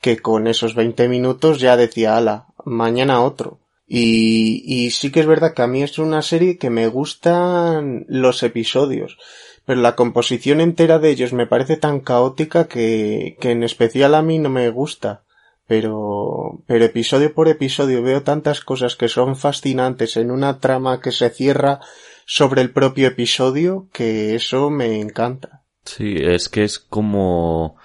que 0.00 0.18
con 0.18 0.46
esos 0.46 0.76
20 0.76 1.08
minutos 1.08 1.58
ya 1.58 1.76
decía, 1.76 2.16
ala, 2.16 2.46
mañana 2.64 3.22
otro. 3.22 3.58
Y, 3.88 4.62
y 4.64 4.92
sí 4.92 5.10
que 5.10 5.18
es 5.18 5.26
verdad 5.26 5.52
que 5.52 5.62
a 5.62 5.66
mí 5.66 5.82
es 5.82 5.98
una 5.98 6.22
serie 6.22 6.58
que 6.58 6.70
me 6.70 6.86
gustan 6.86 8.06
los 8.06 8.44
episodios, 8.44 9.18
pero 9.66 9.80
la 9.80 9.96
composición 9.96 10.60
entera 10.60 11.00
de 11.00 11.10
ellos 11.10 11.32
me 11.32 11.48
parece 11.48 11.76
tan 11.76 11.98
caótica 11.98 12.68
que, 12.68 13.36
que 13.40 13.50
en 13.50 13.64
especial 13.64 14.14
a 14.14 14.22
mí 14.22 14.38
no 14.38 14.48
me 14.48 14.70
gusta. 14.70 15.24
Pero, 15.66 16.62
pero 16.68 16.84
episodio 16.84 17.34
por 17.34 17.48
episodio 17.48 18.00
veo 18.00 18.22
tantas 18.22 18.60
cosas 18.60 18.94
que 18.94 19.08
son 19.08 19.34
fascinantes 19.34 20.16
en 20.16 20.30
una 20.30 20.60
trama 20.60 21.00
que 21.00 21.10
se 21.10 21.28
cierra 21.30 21.80
sobre 22.30 22.60
el 22.60 22.70
propio 22.72 23.08
episodio 23.08 23.88
que 23.90 24.34
eso 24.34 24.68
me 24.68 25.00
encanta. 25.00 25.62
Sí, 25.86 26.14
es 26.18 26.50
que 26.50 26.62
es 26.62 26.78
como, 26.78 27.76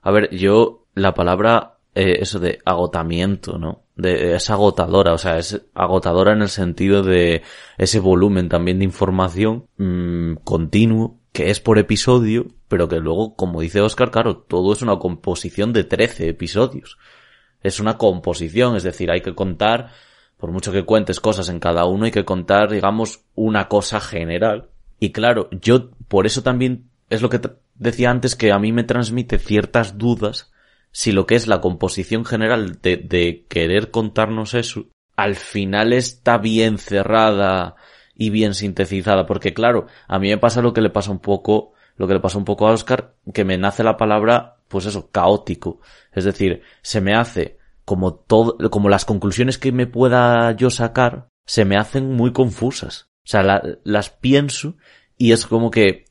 a 0.00 0.10
ver, 0.10 0.34
yo 0.34 0.86
la 0.94 1.12
palabra 1.12 1.76
eh, 1.94 2.16
eso 2.20 2.38
de 2.38 2.60
agotamiento, 2.64 3.58
¿no? 3.58 3.82
De, 3.96 4.36
es 4.36 4.48
agotadora, 4.48 5.12
o 5.12 5.18
sea, 5.18 5.36
es 5.36 5.60
agotadora 5.74 6.32
en 6.32 6.40
el 6.40 6.48
sentido 6.48 7.02
de 7.02 7.42
ese 7.76 8.00
volumen 8.00 8.48
también 8.48 8.78
de 8.78 8.86
información 8.86 9.66
mmm, 9.76 10.36
continuo 10.44 11.20
que 11.32 11.50
es 11.50 11.60
por 11.60 11.78
episodio, 11.78 12.46
pero 12.68 12.88
que 12.88 13.00
luego, 13.00 13.36
como 13.36 13.60
dice 13.60 13.82
Oscar, 13.82 14.10
claro, 14.10 14.38
todo 14.38 14.72
es 14.72 14.80
una 14.80 14.98
composición 14.98 15.74
de 15.74 15.84
13 15.84 16.30
episodios. 16.30 16.96
Es 17.62 17.80
una 17.80 17.98
composición, 17.98 18.76
es 18.76 18.82
decir, 18.82 19.10
hay 19.10 19.20
que 19.20 19.34
contar, 19.34 19.90
por 20.40 20.50
mucho 20.50 20.72
que 20.72 20.84
cuentes 20.84 21.20
cosas 21.20 21.48
en 21.48 21.60
cada 21.60 21.84
uno, 21.84 22.06
hay 22.06 22.10
que 22.10 22.24
contar, 22.24 22.70
digamos, 22.70 23.24
una 23.34 23.68
cosa 23.68 24.00
general. 24.00 24.70
Y 24.98 25.12
claro, 25.12 25.48
yo 25.52 25.90
por 26.08 26.26
eso 26.26 26.42
también 26.42 26.90
es 27.08 27.22
lo 27.22 27.28
que 27.28 27.40
decía 27.74 28.10
antes 28.10 28.36
que 28.36 28.52
a 28.52 28.58
mí 28.58 28.72
me 28.72 28.84
transmite 28.84 29.38
ciertas 29.38 29.98
dudas 29.98 30.50
si 30.92 31.12
lo 31.12 31.26
que 31.26 31.36
es 31.36 31.46
la 31.46 31.60
composición 31.60 32.24
general 32.24 32.80
de, 32.82 32.96
de 32.96 33.46
querer 33.48 33.90
contarnos 33.90 34.54
eso, 34.54 34.86
al 35.14 35.36
final 35.36 35.92
está 35.92 36.38
bien 36.38 36.78
cerrada 36.78 37.76
y 38.14 38.30
bien 38.30 38.54
sintetizada, 38.54 39.26
porque 39.26 39.54
claro, 39.54 39.86
a 40.08 40.18
mí 40.18 40.28
me 40.28 40.38
pasa 40.38 40.62
lo 40.62 40.72
que 40.72 40.80
le 40.80 40.90
pasa 40.90 41.10
un 41.10 41.20
poco, 41.20 41.74
lo 41.96 42.08
que 42.08 42.14
le 42.14 42.20
pasa 42.20 42.38
un 42.38 42.44
poco 42.44 42.66
a 42.66 42.72
Oscar, 42.72 43.14
que 43.32 43.44
me 43.44 43.56
nace 43.56 43.84
la 43.84 43.96
palabra, 43.96 44.56
pues 44.68 44.86
eso, 44.86 45.10
caótico. 45.10 45.80
Es 46.12 46.24
decir, 46.24 46.62
se 46.82 47.00
me 47.00 47.14
hace 47.14 47.59
como 47.90 48.14
todo, 48.14 48.56
como 48.70 48.88
las 48.88 49.04
conclusiones 49.04 49.58
que 49.58 49.72
me 49.72 49.88
pueda 49.88 50.52
yo 50.52 50.70
sacar, 50.70 51.28
se 51.44 51.64
me 51.64 51.76
hacen 51.76 52.12
muy 52.14 52.32
confusas. 52.32 53.08
O 53.26 53.28
sea, 53.28 53.42
la, 53.42 53.60
las 53.82 54.10
pienso 54.10 54.76
y 55.18 55.32
es 55.32 55.44
como 55.44 55.72
que 55.72 56.04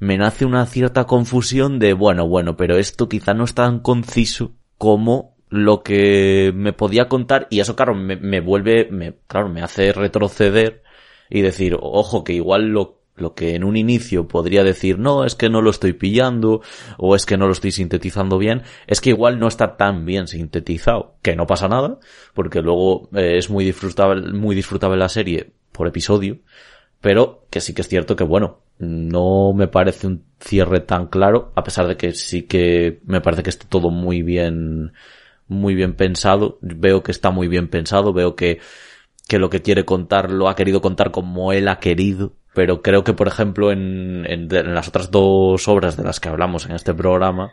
me 0.00 0.18
nace 0.18 0.44
una 0.44 0.66
cierta 0.66 1.04
confusión 1.04 1.78
de, 1.78 1.92
bueno, 1.92 2.26
bueno, 2.26 2.56
pero 2.56 2.78
esto 2.78 3.08
quizá 3.08 3.32
no 3.32 3.44
es 3.44 3.54
tan 3.54 3.78
conciso 3.78 4.56
como 4.76 5.36
lo 5.48 5.84
que 5.84 6.50
me 6.52 6.72
podía 6.72 7.08
contar 7.08 7.46
y 7.48 7.60
eso, 7.60 7.76
claro, 7.76 7.94
me, 7.94 8.16
me 8.16 8.40
vuelve, 8.40 8.88
me, 8.90 9.16
claro, 9.28 9.48
me 9.48 9.62
hace 9.62 9.92
retroceder 9.92 10.82
y 11.28 11.42
decir, 11.42 11.76
ojo, 11.80 12.24
que 12.24 12.32
igual 12.32 12.70
lo, 12.70 12.99
lo 13.16 13.34
que 13.34 13.54
en 13.54 13.64
un 13.64 13.76
inicio 13.76 14.28
podría 14.28 14.64
decir, 14.64 14.98
no, 14.98 15.24
es 15.24 15.34
que 15.34 15.50
no 15.50 15.62
lo 15.62 15.70
estoy 15.70 15.92
pillando, 15.92 16.62
o 16.96 17.14
es 17.14 17.26
que 17.26 17.36
no 17.36 17.46
lo 17.46 17.52
estoy 17.52 17.72
sintetizando 17.72 18.38
bien, 18.38 18.62
es 18.86 19.00
que 19.00 19.10
igual 19.10 19.38
no 19.38 19.48
está 19.48 19.76
tan 19.76 20.06
bien 20.06 20.26
sintetizado, 20.26 21.14
que 21.22 21.36
no 21.36 21.46
pasa 21.46 21.68
nada, 21.68 21.98
porque 22.34 22.62
luego 22.62 23.08
eh, 23.14 23.36
es 23.36 23.50
muy 23.50 23.64
disfrutable, 23.64 24.32
muy 24.32 24.54
disfrutable 24.54 24.96
la 24.96 25.08
serie 25.08 25.52
por 25.72 25.86
episodio, 25.86 26.38
pero 27.00 27.46
que 27.50 27.60
sí 27.60 27.74
que 27.74 27.82
es 27.82 27.88
cierto 27.88 28.16
que 28.16 28.24
bueno, 28.24 28.60
no 28.78 29.52
me 29.54 29.68
parece 29.68 30.06
un 30.06 30.24
cierre 30.40 30.80
tan 30.80 31.06
claro, 31.06 31.52
a 31.54 31.62
pesar 31.62 31.86
de 31.86 31.96
que 31.96 32.12
sí 32.12 32.42
que 32.42 33.00
me 33.04 33.20
parece 33.20 33.42
que 33.42 33.50
está 33.50 33.68
todo 33.68 33.90
muy 33.90 34.22
bien, 34.22 34.92
muy 35.48 35.74
bien 35.74 35.94
pensado. 35.94 36.58
Veo 36.62 37.02
que 37.02 37.12
está 37.12 37.30
muy 37.30 37.48
bien 37.48 37.68
pensado, 37.68 38.12
veo 38.12 38.34
que, 38.36 38.60
que 39.28 39.38
lo 39.38 39.50
que 39.50 39.62
quiere 39.62 39.84
contar 39.84 40.30
lo 40.30 40.48
ha 40.48 40.56
querido 40.56 40.80
contar 40.80 41.10
como 41.10 41.52
él 41.52 41.68
ha 41.68 41.78
querido. 41.78 42.32
Pero 42.54 42.82
creo 42.82 43.04
que, 43.04 43.12
por 43.12 43.28
ejemplo, 43.28 43.70
en, 43.70 44.26
en, 44.26 44.48
las 44.74 44.88
otras 44.88 45.10
dos 45.10 45.68
obras 45.68 45.96
de 45.96 46.04
las 46.04 46.20
que 46.20 46.28
hablamos 46.28 46.66
en 46.66 46.72
este 46.72 46.94
programa, 46.94 47.52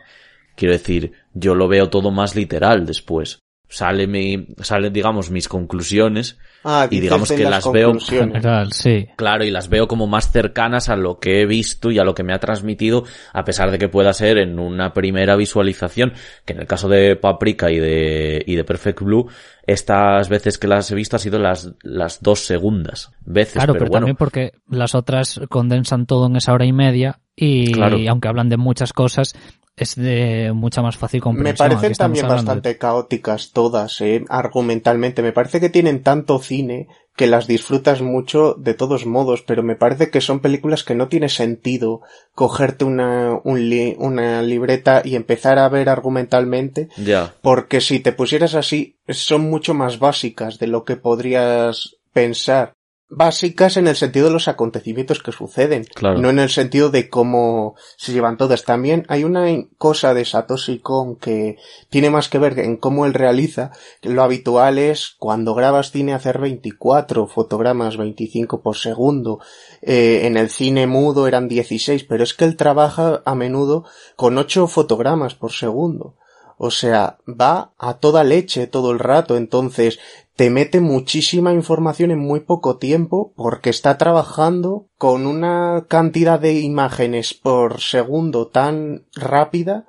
quiero 0.56 0.72
decir, 0.72 1.12
yo 1.34 1.54
lo 1.54 1.68
veo 1.68 1.88
todo 1.88 2.10
más 2.10 2.34
literal 2.34 2.84
después 2.84 3.40
sale 3.68 4.06
mi, 4.06 4.46
salen 4.62 4.92
digamos 4.92 5.30
mis 5.30 5.48
conclusiones 5.48 6.38
ah, 6.64 6.88
y 6.90 7.00
digamos 7.00 7.30
que 7.30 7.44
las, 7.44 7.66
las 7.66 7.72
veo 7.72 7.98
General, 8.00 8.72
sí. 8.72 9.06
claro 9.16 9.44
y 9.44 9.50
las 9.50 9.68
veo 9.68 9.86
como 9.86 10.06
más 10.06 10.32
cercanas 10.32 10.88
a 10.88 10.96
lo 10.96 11.18
que 11.18 11.42
he 11.42 11.46
visto 11.46 11.90
y 11.90 11.98
a 11.98 12.04
lo 12.04 12.14
que 12.14 12.22
me 12.22 12.32
ha 12.32 12.38
transmitido 12.38 13.04
a 13.32 13.44
pesar 13.44 13.70
de 13.70 13.78
que 13.78 13.88
pueda 13.88 14.12
ser 14.14 14.38
en 14.38 14.58
una 14.58 14.94
primera 14.94 15.36
visualización 15.36 16.14
que 16.46 16.54
en 16.54 16.60
el 16.60 16.66
caso 16.66 16.88
de 16.88 17.16
Paprika 17.16 17.70
y 17.70 17.78
de 17.78 18.42
y 18.46 18.56
de 18.56 18.64
Perfect 18.64 19.00
Blue 19.00 19.28
estas 19.66 20.30
veces 20.30 20.56
que 20.56 20.66
las 20.66 20.90
he 20.90 20.94
visto 20.94 21.16
ha 21.16 21.18
sido 21.20 21.38
las 21.38 21.74
las 21.82 22.22
dos 22.22 22.40
segundas 22.40 23.12
veces 23.20 23.54
Claro, 23.54 23.74
pero, 23.74 23.84
pero, 23.84 23.90
bueno 23.90 24.06
también 24.06 24.16
porque 24.16 24.52
las 24.68 24.94
otras 24.94 25.40
condensan 25.50 26.06
todo 26.06 26.26
en 26.26 26.36
esa 26.36 26.54
hora 26.54 26.64
y 26.64 26.72
media 26.72 27.20
y 27.40 27.72
Claro. 27.72 27.96
aunque 28.08 28.28
hablan 28.28 28.48
de 28.48 28.56
muchas 28.56 28.92
cosas, 28.92 29.34
es 29.76 29.94
de 29.94 30.50
mucha 30.54 30.82
más 30.82 30.96
fácil 30.96 31.20
Me 31.20 31.24
comprensión. 31.24 31.66
Aquí 31.66 31.74
parecen 31.76 31.96
también 31.96 32.26
de- 32.26 32.32
bastante 32.34 32.78
caóticas 32.78 33.52
todas, 33.52 34.00
eh, 34.00 34.24
argumentalmente. 34.28 35.22
Me 35.22 35.32
parece 35.32 35.60
que 35.60 35.68
tienen 35.68 36.02
tanto 36.02 36.40
cine 36.40 36.88
que 37.14 37.28
las 37.28 37.46
disfrutas 37.46 38.00
mucho 38.02 38.54
de 38.58 38.74
todos 38.74 39.04
modos, 39.06 39.42
pero 39.42 39.62
me 39.62 39.76
parece 39.76 40.10
que 40.10 40.20
son 40.20 40.40
películas 40.40 40.82
que 40.84 40.94
no 40.96 41.06
tiene 41.08 41.28
sentido 41.28 42.00
cogerte 42.34 42.84
una, 42.84 43.38
un 43.44 43.68
li- 43.70 43.94
una 43.98 44.42
libreta 44.42 45.02
y 45.04 45.14
empezar 45.16 45.58
a 45.60 45.68
ver 45.68 45.88
argumentalmente, 45.88 46.88
ya 46.96 47.34
porque 47.40 47.80
si 47.80 48.00
te 48.00 48.12
pusieras 48.12 48.54
así, 48.54 48.96
son 49.08 49.42
mucho 49.50 49.74
más 49.74 49.98
básicas 50.00 50.58
de 50.58 50.66
lo 50.68 50.84
que 50.84 50.96
podrías 50.96 51.96
pensar. 52.12 52.72
Básicas 53.10 53.78
en 53.78 53.88
el 53.88 53.96
sentido 53.96 54.26
de 54.26 54.34
los 54.34 54.48
acontecimientos 54.48 55.22
que 55.22 55.32
suceden, 55.32 55.84
Claro. 55.94 56.18
no 56.18 56.28
en 56.28 56.38
el 56.38 56.50
sentido 56.50 56.90
de 56.90 57.08
cómo 57.08 57.74
se 57.96 58.12
llevan 58.12 58.36
todas. 58.36 58.64
También 58.64 59.06
hay 59.08 59.24
una 59.24 59.46
cosa 59.78 60.12
de 60.12 60.26
Satoshi 60.26 60.80
Kon 60.80 61.16
que 61.16 61.56
tiene 61.88 62.10
más 62.10 62.28
que 62.28 62.38
ver 62.38 62.58
en 62.58 62.76
cómo 62.76 63.06
él 63.06 63.14
realiza. 63.14 63.70
Lo 64.02 64.22
habitual 64.22 64.76
es 64.76 65.16
cuando 65.18 65.54
grabas 65.54 65.90
cine 65.90 66.12
hacer 66.12 66.38
24 66.38 67.26
fotogramas, 67.26 67.96
25 67.96 68.60
por 68.60 68.76
segundo. 68.76 69.40
Eh, 69.80 70.26
en 70.26 70.36
el 70.36 70.50
cine 70.50 70.86
mudo 70.86 71.26
eran 71.26 71.48
16, 71.48 72.04
pero 72.04 72.22
es 72.22 72.34
que 72.34 72.44
él 72.44 72.56
trabaja 72.56 73.22
a 73.24 73.34
menudo 73.34 73.84
con 74.16 74.36
8 74.36 74.66
fotogramas 74.66 75.34
por 75.34 75.52
segundo. 75.52 76.14
O 76.58 76.70
sea, 76.70 77.18
va 77.28 77.72
a 77.78 77.94
toda 77.94 78.24
leche 78.24 78.66
todo 78.66 78.90
el 78.90 78.98
rato, 78.98 79.36
entonces 79.36 79.98
te 80.34 80.50
mete 80.50 80.80
muchísima 80.80 81.52
información 81.52 82.10
en 82.10 82.18
muy 82.18 82.40
poco 82.40 82.76
tiempo 82.76 83.32
porque 83.36 83.70
está 83.70 83.96
trabajando 83.96 84.86
con 84.98 85.26
una 85.26 85.86
cantidad 85.88 86.38
de 86.38 86.60
imágenes 86.60 87.34
por 87.34 87.80
segundo 87.80 88.48
tan 88.48 89.04
rápida 89.14 89.86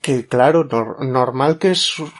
que 0.00 0.26
claro, 0.26 0.68
nor- 0.68 0.98
normal 1.06 1.58
que, 1.58 1.72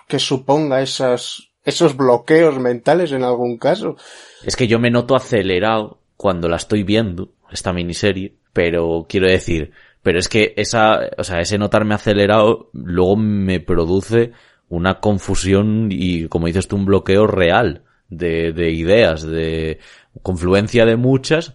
que 0.08 0.18
suponga 0.20 0.82
esas, 0.82 1.50
esos 1.64 1.96
bloqueos 1.96 2.58
mentales 2.60 3.10
en 3.12 3.24
algún 3.24 3.56
caso. 3.58 3.96
Es 4.44 4.54
que 4.56 4.68
yo 4.68 4.78
me 4.78 4.90
noto 4.90 5.16
acelerado 5.16 5.98
cuando 6.16 6.48
la 6.48 6.56
estoy 6.56 6.84
viendo, 6.84 7.32
esta 7.50 7.72
miniserie, 7.72 8.36
pero 8.52 9.06
quiero 9.08 9.26
decir, 9.28 9.72
pero 10.02 10.18
es 10.18 10.28
que 10.28 10.52
esa, 10.56 11.00
o 11.16 11.24
sea, 11.24 11.40
ese 11.40 11.58
notarme 11.58 11.94
acelerado 11.94 12.70
luego 12.72 13.16
me 13.16 13.60
produce 13.60 14.32
una 14.68 15.00
confusión 15.00 15.88
y, 15.90 16.28
como 16.28 16.46
dices 16.46 16.66
tú, 16.68 16.76
un 16.76 16.84
bloqueo 16.86 17.26
real 17.26 17.82
de, 18.08 18.52
de 18.52 18.70
ideas, 18.70 19.22
de 19.22 19.78
confluencia 20.22 20.84
de 20.86 20.96
muchas, 20.96 21.54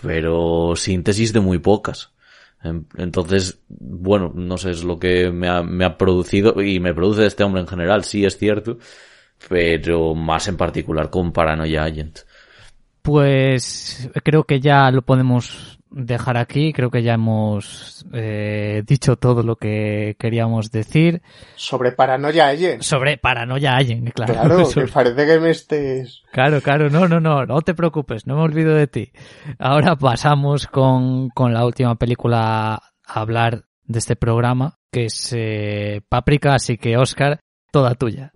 pero 0.00 0.74
síntesis 0.76 1.32
de 1.32 1.40
muy 1.40 1.58
pocas. 1.58 2.12
En- 2.62 2.86
Entonces, 2.96 3.60
bueno, 3.68 4.32
no 4.34 4.56
sé, 4.58 4.70
es 4.70 4.84
lo 4.84 4.98
que 4.98 5.30
me 5.30 5.48
ha, 5.48 5.62
me 5.62 5.84
ha 5.84 5.98
producido 5.98 6.60
y 6.62 6.80
me 6.80 6.94
produce 6.94 7.26
este 7.26 7.44
hombre 7.44 7.60
en 7.62 7.68
general, 7.68 8.04
sí 8.04 8.24
es 8.24 8.38
cierto, 8.38 8.78
pero 9.48 10.14
más 10.14 10.48
en 10.48 10.56
particular 10.56 11.10
con 11.10 11.32
Paranoia 11.32 11.84
Agent. 11.84 12.20
Pues 13.02 14.08
creo 14.22 14.44
que 14.44 14.60
ya 14.60 14.90
lo 14.92 15.02
podemos 15.02 15.80
dejar 15.92 16.36
aquí. 16.36 16.72
Creo 16.72 16.90
que 16.90 17.02
ya 17.02 17.14
hemos 17.14 18.04
eh, 18.12 18.82
dicho 18.86 19.16
todo 19.16 19.42
lo 19.42 19.56
que 19.56 20.16
queríamos 20.18 20.70
decir 20.70 21.22
Sobre 21.54 21.92
paranoia 21.92 22.48
Agent. 22.48 22.82
sobre 22.82 23.18
Paranoia 23.18 23.76
Allen, 23.76 24.06
claro. 24.14 24.34
Claro, 24.34 24.64
Sobre- 24.64 24.86
que 24.86 24.92
parece 24.92 25.26
que 25.26 25.40
me 25.40 25.50
estés... 25.50 26.22
Claro, 26.32 26.60
claro, 26.60 26.90
no, 26.90 27.06
no, 27.08 27.20
no, 27.20 27.46
no 27.46 27.60
te 27.62 27.74
preocupes, 27.74 28.26
no 28.26 28.36
me 28.36 28.42
olvido 28.42 28.74
de 28.74 28.86
ti. 28.86 29.12
Ahora 29.58 29.96
pasamos 29.96 30.66
con, 30.66 31.28
con 31.30 31.52
la 31.52 31.64
última 31.64 31.94
película 31.96 32.74
a 32.74 33.20
hablar 33.20 33.64
de 33.84 33.98
este 33.98 34.16
programa, 34.16 34.78
que 34.90 35.04
es 35.06 35.32
eh, 35.36 36.00
Páprica, 36.08 36.54
así 36.54 36.78
que 36.78 36.96
Oscar, 36.96 37.40
toda 37.70 37.94
tuya. 37.94 38.32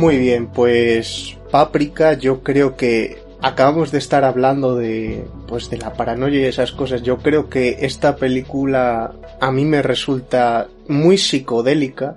Muy 0.00 0.16
bien, 0.16 0.46
pues 0.46 1.36
Páprica 1.50 2.14
yo 2.14 2.42
creo 2.42 2.74
que 2.74 3.18
acabamos 3.42 3.92
de 3.92 3.98
estar 3.98 4.24
hablando 4.24 4.74
de 4.74 5.26
pues 5.46 5.68
de 5.68 5.76
la 5.76 5.92
paranoia 5.92 6.40
y 6.40 6.44
esas 6.44 6.72
cosas. 6.72 7.02
Yo 7.02 7.18
creo 7.18 7.50
que 7.50 7.76
esta 7.82 8.16
película 8.16 9.12
a 9.42 9.52
mí 9.52 9.66
me 9.66 9.82
resulta 9.82 10.68
muy 10.88 11.18
psicodélica. 11.18 12.16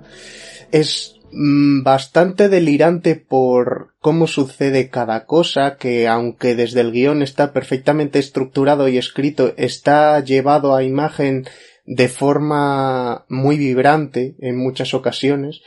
Es 0.72 1.16
mm, 1.30 1.82
bastante 1.82 2.48
delirante 2.48 3.16
por 3.16 3.92
cómo 4.00 4.28
sucede 4.28 4.88
cada 4.88 5.26
cosa, 5.26 5.76
que 5.76 6.08
aunque 6.08 6.54
desde 6.54 6.80
el 6.80 6.90
guion 6.90 7.20
está 7.20 7.52
perfectamente 7.52 8.18
estructurado 8.18 8.88
y 8.88 8.96
escrito, 8.96 9.52
está 9.58 10.18
llevado 10.20 10.74
a 10.74 10.84
imagen 10.84 11.44
de 11.86 12.08
forma 12.08 13.26
muy 13.28 13.58
vibrante 13.58 14.34
en 14.40 14.56
muchas 14.56 14.94
ocasiones. 14.94 15.60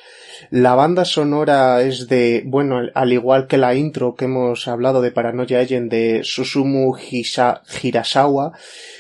La 0.50 0.76
banda 0.76 1.06
sonora 1.06 1.82
es 1.82 2.08
de, 2.08 2.44
bueno, 2.46 2.80
al 2.94 3.14
igual 3.14 3.48
que 3.48 3.58
la 3.58 3.76
intro 3.76 4.16
que 4.16 4.26
hemos 4.26 4.68
hablado 4.68 5.02
de 5.02 5.12
Paranoia 5.12 5.60
Agent 5.60 5.92
de 5.92 6.22
Susumu 6.24 6.96
Hirasawa, 6.98 8.54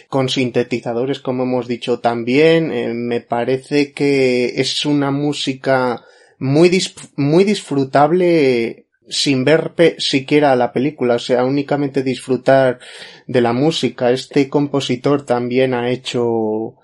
con 0.09 0.30
sintetizadores 0.30 1.20
como 1.20 1.43
hemos 1.43 1.68
dicho 1.68 1.99
también, 1.99 2.72
eh, 2.72 2.93
me 2.93 3.22
parece 3.22 3.91
que 3.91 4.59
es 4.61 4.86
una 4.86 5.11
música 5.11 6.03
muy, 6.39 6.70
muy 7.15 7.43
disfrutable 7.43 8.86
sin 9.09 9.45
ver 9.45 9.74
siquiera 9.97 10.55
la 10.55 10.74
película, 10.74 11.15
o 11.15 11.20
sea, 11.20 11.45
únicamente 11.45 12.03
disfrutar 12.03 12.80
de 13.26 13.41
la 13.41 13.53
música. 13.53 14.11
Este 14.11 14.49
compositor 14.49 15.26
también 15.26 15.74
ha 15.74 15.89
hecho 15.89 16.76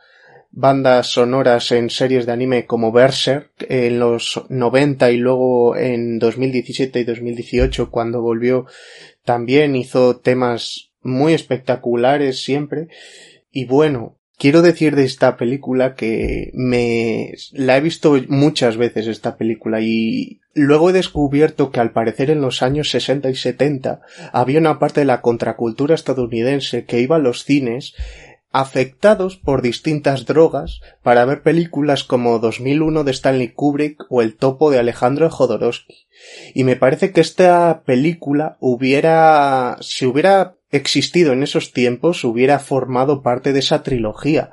bandas 0.56 1.08
sonoras 1.08 1.72
en 1.72 1.90
series 1.90 2.28
de 2.28 2.32
anime 2.32 2.66
como 2.66 2.92
Berserk 2.92 3.50
en 3.68 4.00
los 4.00 4.46
90 4.50 5.12
y 5.12 5.18
luego 5.18 5.76
en 5.76 6.20
2017 6.20 7.00
y 7.00 7.04
2018 7.04 7.90
cuando 7.90 8.22
volvió 8.22 8.68
también 9.26 9.76
hizo 9.76 10.18
temas 10.18 10.92
muy 11.02 11.34
espectaculares 11.34 12.44
siempre. 12.44 12.88
Y 13.52 13.66
bueno 13.66 14.18
quiero 14.38 14.62
decir 14.62 14.96
de 14.96 15.06
esta 15.06 15.38
película 15.38 15.96
que 15.96 16.52
me 16.54 17.34
la 17.52 17.78
he 17.78 17.82
visto 17.82 18.16
muchas 18.28 18.78
veces 18.78 19.08
esta 19.08 19.38
película 19.38 19.82
y 19.82 20.42
luego 20.54 20.92
he 20.92 20.94
descubierto 20.94 21.72
que 21.72 21.80
al 21.80 21.94
parecer 21.94 22.30
en 22.30 22.42
los 22.42 22.62
años 22.62 22.92
60 22.92 23.30
y 23.32 23.36
70 23.36 24.02
había 24.32 24.60
una 24.60 24.78
parte 24.78 25.02
de 25.02 25.06
la 25.06 25.22
contracultura 25.22 25.96
estadounidense 25.96 26.86
que 26.86 27.00
iba 27.00 27.16
a 27.16 27.20
los 27.20 27.44
cines 27.44 27.96
afectados 28.54 29.36
por 29.36 29.64
distintas 29.64 30.26
drogas 30.26 30.80
para 31.02 31.26
ver 31.26 31.42
películas 31.42 32.04
como 32.04 32.38
2001 32.38 33.04
de 33.04 33.12
Stanley 33.12 33.50
Kubrick 33.50 34.06
o 34.10 34.22
El 34.22 34.36
topo 34.36 34.70
de 34.70 34.78
Alejandro 34.78 35.30
Jodorowsky. 35.30 36.08
Y 36.54 36.64
me 36.64 36.76
parece 36.76 37.12
que 37.12 37.20
esta 37.20 37.82
película 37.84 38.58
hubiera, 38.60 39.78
si 39.82 40.06
hubiera 40.06 40.56
existido 40.70 41.34
en 41.34 41.42
esos 41.42 41.74
tiempos, 41.74 42.24
hubiera 42.24 42.60
formado 42.60 43.24
parte 43.24 43.54
de 43.54 43.60
esa 43.60 43.82
trilogía. 43.82 44.52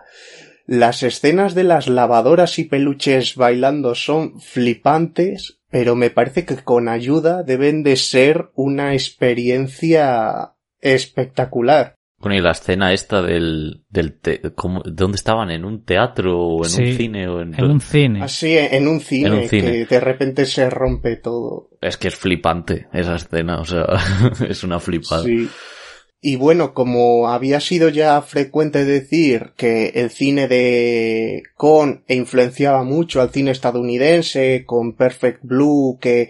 Las 0.67 1.03
escenas 1.03 1.55
de 1.55 1.65
las 1.65 1.87
lavadoras 1.87 2.59
y 2.59 2.65
peluches 2.65 3.37
bailando 3.37 3.95
son 3.95 4.41
flipantes, 4.41 5.59
pero 5.69 5.95
me 5.95 6.09
parece 6.09 6.47
que 6.47 6.57
con 6.57 6.89
ayuda 6.89 7.43
deben 7.43 7.83
de 7.83 7.97
ser 7.97 8.51
una 8.55 8.95
experiencia 8.95 10.55
espectacular. 10.81 11.97
Bueno, 12.21 12.37
y 12.37 12.43
la 12.43 12.51
escena 12.51 12.93
esta 12.93 13.23
del... 13.23 13.83
del 13.89 14.19
¿Dónde 14.85 15.17
estaban? 15.17 15.51
¿En 15.51 15.65
un 15.65 15.85
teatro 15.85 16.39
o 16.39 16.67
en 16.67 16.89
un 16.89 16.95
cine? 16.95 17.29
O 17.29 17.41
en, 17.41 17.55
un 17.65 17.81
cine. 17.81 18.23
Así, 18.23 18.59
ah, 18.59 18.69
en 18.73 18.89
un 18.89 19.01
cine, 19.01 19.29
en 19.29 19.33
un 19.33 19.49
cine. 19.49 19.87
que 19.87 19.95
de 19.95 20.01
repente 20.01 20.45
se 20.45 20.69
rompe 20.69 21.17
todo. 21.17 21.71
Es 21.81 21.97
que 21.97 22.09
es 22.09 22.15
flipante 22.15 22.89
esa 22.93 23.17
escena, 23.17 23.59
o 23.59 23.65
sea, 23.65 23.87
es 24.49 24.63
una 24.63 24.79
flipada. 24.81 25.25
Sí. 25.25 25.49
Y 26.23 26.37
bueno, 26.37 26.75
como 26.75 27.29
había 27.29 27.61
sido 27.61 27.89
ya 27.89 28.21
frecuente 28.21 28.85
decir 28.85 29.53
que 29.57 29.87
el 29.95 30.11
cine 30.11 30.49
de 30.49 31.45
Con 31.55 32.05
e 32.07 32.17
influenciaba 32.17 32.85
mucho 32.85 33.23
al 33.23 33.31
cine 33.31 33.53
estadounidense, 33.53 34.65
con 34.67 34.93
Perfect 34.93 35.41
Blue, 35.43 35.97
que, 35.99 36.29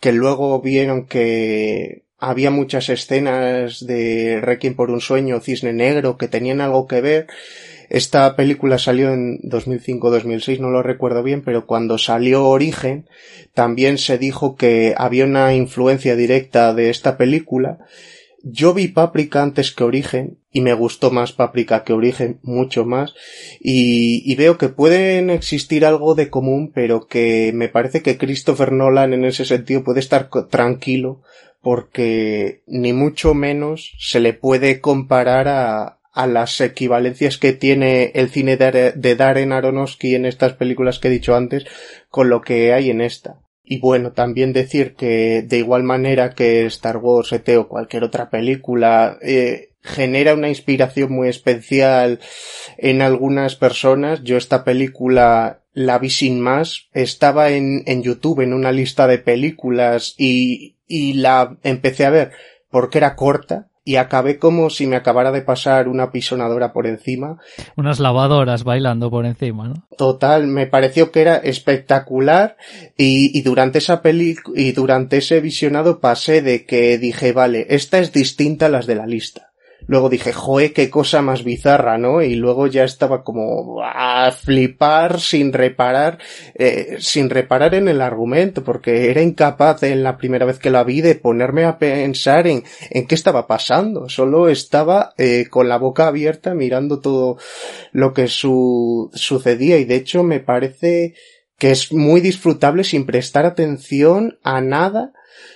que 0.00 0.12
luego 0.12 0.62
vieron 0.62 1.04
que 1.04 2.07
había 2.18 2.50
muchas 2.50 2.88
escenas 2.88 3.86
de 3.86 4.40
Requiem 4.40 4.74
por 4.74 4.90
un 4.90 5.00
sueño, 5.00 5.40
Cisne 5.40 5.72
Negro, 5.72 6.16
que 6.16 6.28
tenían 6.28 6.60
algo 6.60 6.86
que 6.86 7.00
ver. 7.00 7.26
Esta 7.88 8.36
película 8.36 8.76
salió 8.76 9.12
en 9.12 9.38
2005-2006, 9.42 10.58
no 10.58 10.68
lo 10.68 10.82
recuerdo 10.82 11.22
bien, 11.22 11.42
pero 11.42 11.64
cuando 11.64 11.96
salió 11.96 12.46
Origen, 12.46 13.08
también 13.54 13.96
se 13.96 14.18
dijo 14.18 14.56
que 14.56 14.94
había 14.98 15.24
una 15.24 15.54
influencia 15.54 16.14
directa 16.14 16.74
de 16.74 16.90
esta 16.90 17.16
película. 17.16 17.78
Yo 18.50 18.72
vi 18.72 18.88
Paprika 18.88 19.42
antes 19.42 19.72
que 19.72 19.84
Origen 19.84 20.38
y 20.50 20.60
me 20.62 20.72
gustó 20.72 21.10
más 21.10 21.32
Paprika 21.32 21.84
que 21.84 21.92
Origen, 21.92 22.40
mucho 22.42 22.84
más, 22.84 23.14
y, 23.60 24.34
veo 24.36 24.56
que 24.56 24.68
pueden 24.68 25.28
existir 25.30 25.84
algo 25.84 26.14
de 26.14 26.30
común, 26.30 26.72
pero 26.74 27.06
que 27.06 27.52
me 27.54 27.68
parece 27.68 28.02
que 28.02 28.16
Christopher 28.16 28.72
Nolan 28.72 29.12
en 29.12 29.24
ese 29.24 29.44
sentido 29.44 29.84
puede 29.84 30.00
estar 30.00 30.30
tranquilo 30.48 31.22
porque 31.60 32.62
ni 32.66 32.92
mucho 32.92 33.34
menos 33.34 33.92
se 33.98 34.20
le 34.20 34.32
puede 34.32 34.80
comparar 34.80 35.48
a, 35.48 35.98
a 36.18 36.26
las 36.26 36.60
equivalencias 36.60 37.38
que 37.38 37.52
tiene 37.52 38.10
el 38.14 38.28
cine 38.28 38.56
de, 38.56 39.14
Darren 39.14 39.52
Aronofsky 39.52 40.16
en 40.16 40.26
estas 40.26 40.54
películas 40.54 40.98
que 40.98 41.06
he 41.06 41.12
dicho 41.12 41.36
antes 41.36 41.64
con 42.08 42.28
lo 42.28 42.40
que 42.40 42.72
hay 42.72 42.90
en 42.90 43.00
esta. 43.00 43.38
Y 43.70 43.80
bueno, 43.80 44.12
también 44.12 44.54
decir 44.54 44.94
que 44.94 45.42
de 45.42 45.58
igual 45.58 45.82
manera 45.82 46.30
que 46.30 46.64
Star 46.66 46.96
Wars, 46.96 47.32
ET 47.32 47.46
o 47.58 47.68
cualquier 47.68 48.02
otra 48.02 48.30
película 48.30 49.18
eh, 49.20 49.72
genera 49.82 50.32
una 50.32 50.48
inspiración 50.48 51.12
muy 51.12 51.28
especial 51.28 52.18
en 52.78 53.02
algunas 53.02 53.56
personas. 53.56 54.24
Yo 54.24 54.38
esta 54.38 54.64
película 54.64 55.60
la 55.74 55.98
vi 55.98 56.08
sin 56.08 56.40
más. 56.40 56.88
Estaba 56.94 57.50
en, 57.50 57.82
en 57.84 58.02
YouTube 58.02 58.40
en 58.40 58.54
una 58.54 58.72
lista 58.72 59.06
de 59.06 59.18
películas 59.18 60.14
y, 60.16 60.76
y 60.86 61.12
la 61.12 61.58
empecé 61.62 62.06
a 62.06 62.10
ver 62.10 62.32
porque 62.70 62.96
era 62.96 63.16
corta 63.16 63.68
y 63.88 63.96
acabé 63.96 64.38
como 64.38 64.68
si 64.68 64.86
me 64.86 64.96
acabara 64.96 65.32
de 65.32 65.40
pasar 65.40 65.88
una 65.88 66.12
pisonadora 66.12 66.74
por 66.74 66.86
encima. 66.86 67.38
Unas 67.74 68.00
lavadoras 68.00 68.62
bailando 68.62 69.10
por 69.10 69.24
encima, 69.24 69.66
¿no? 69.66 69.86
Total, 69.96 70.46
me 70.46 70.66
pareció 70.66 71.10
que 71.10 71.22
era 71.22 71.36
espectacular 71.36 72.58
y, 72.98 73.30
y 73.32 73.40
durante 73.40 73.78
esa 73.78 74.02
peli 74.02 74.36
y 74.54 74.72
durante 74.72 75.16
ese 75.16 75.40
visionado 75.40 76.00
pasé 76.00 76.42
de 76.42 76.66
que 76.66 76.98
dije, 76.98 77.32
vale, 77.32 77.66
esta 77.70 77.98
es 77.98 78.12
distinta 78.12 78.66
a 78.66 78.68
las 78.68 78.86
de 78.86 78.96
la 78.96 79.06
lista. 79.06 79.47
Luego 79.86 80.08
dije, 80.08 80.32
joe, 80.32 80.72
qué 80.72 80.90
cosa 80.90 81.22
más 81.22 81.44
bizarra, 81.44 81.96
¿no? 81.96 82.20
Y 82.20 82.34
luego 82.34 82.66
ya 82.66 82.84
estaba 82.84 83.22
como 83.22 83.82
a 83.82 84.30
flipar 84.32 85.20
sin 85.20 85.52
reparar, 85.52 86.18
eh, 86.54 86.96
sin 86.98 87.30
reparar 87.30 87.74
en 87.74 87.88
el 87.88 88.02
argumento, 88.02 88.64
porque 88.64 89.10
era 89.10 89.22
incapaz 89.22 89.82
en 89.84 90.02
la 90.02 90.18
primera 90.18 90.44
vez 90.44 90.58
que 90.58 90.70
la 90.70 90.84
vi 90.84 91.00
de 91.00 91.14
ponerme 91.14 91.64
a 91.64 91.78
pensar 91.78 92.46
en, 92.46 92.64
en 92.90 93.06
qué 93.06 93.14
estaba 93.14 93.46
pasando. 93.46 94.08
Solo 94.08 94.48
estaba 94.48 95.14
eh, 95.16 95.46
con 95.48 95.68
la 95.68 95.78
boca 95.78 96.08
abierta 96.08 96.54
mirando 96.54 97.00
todo 97.00 97.38
lo 97.92 98.12
que 98.12 98.28
su 98.28 99.10
sucedía 99.14 99.78
y 99.78 99.84
de 99.84 99.96
hecho 99.96 100.22
me 100.22 100.40
parece 100.40 101.14
que 101.58 101.70
es 101.70 101.92
muy 101.92 102.20
disfrutable 102.20 102.84
sin 102.84 103.04
prestar 103.04 103.44
atención 103.44 104.38
a 104.42 104.60
nada 104.60 105.12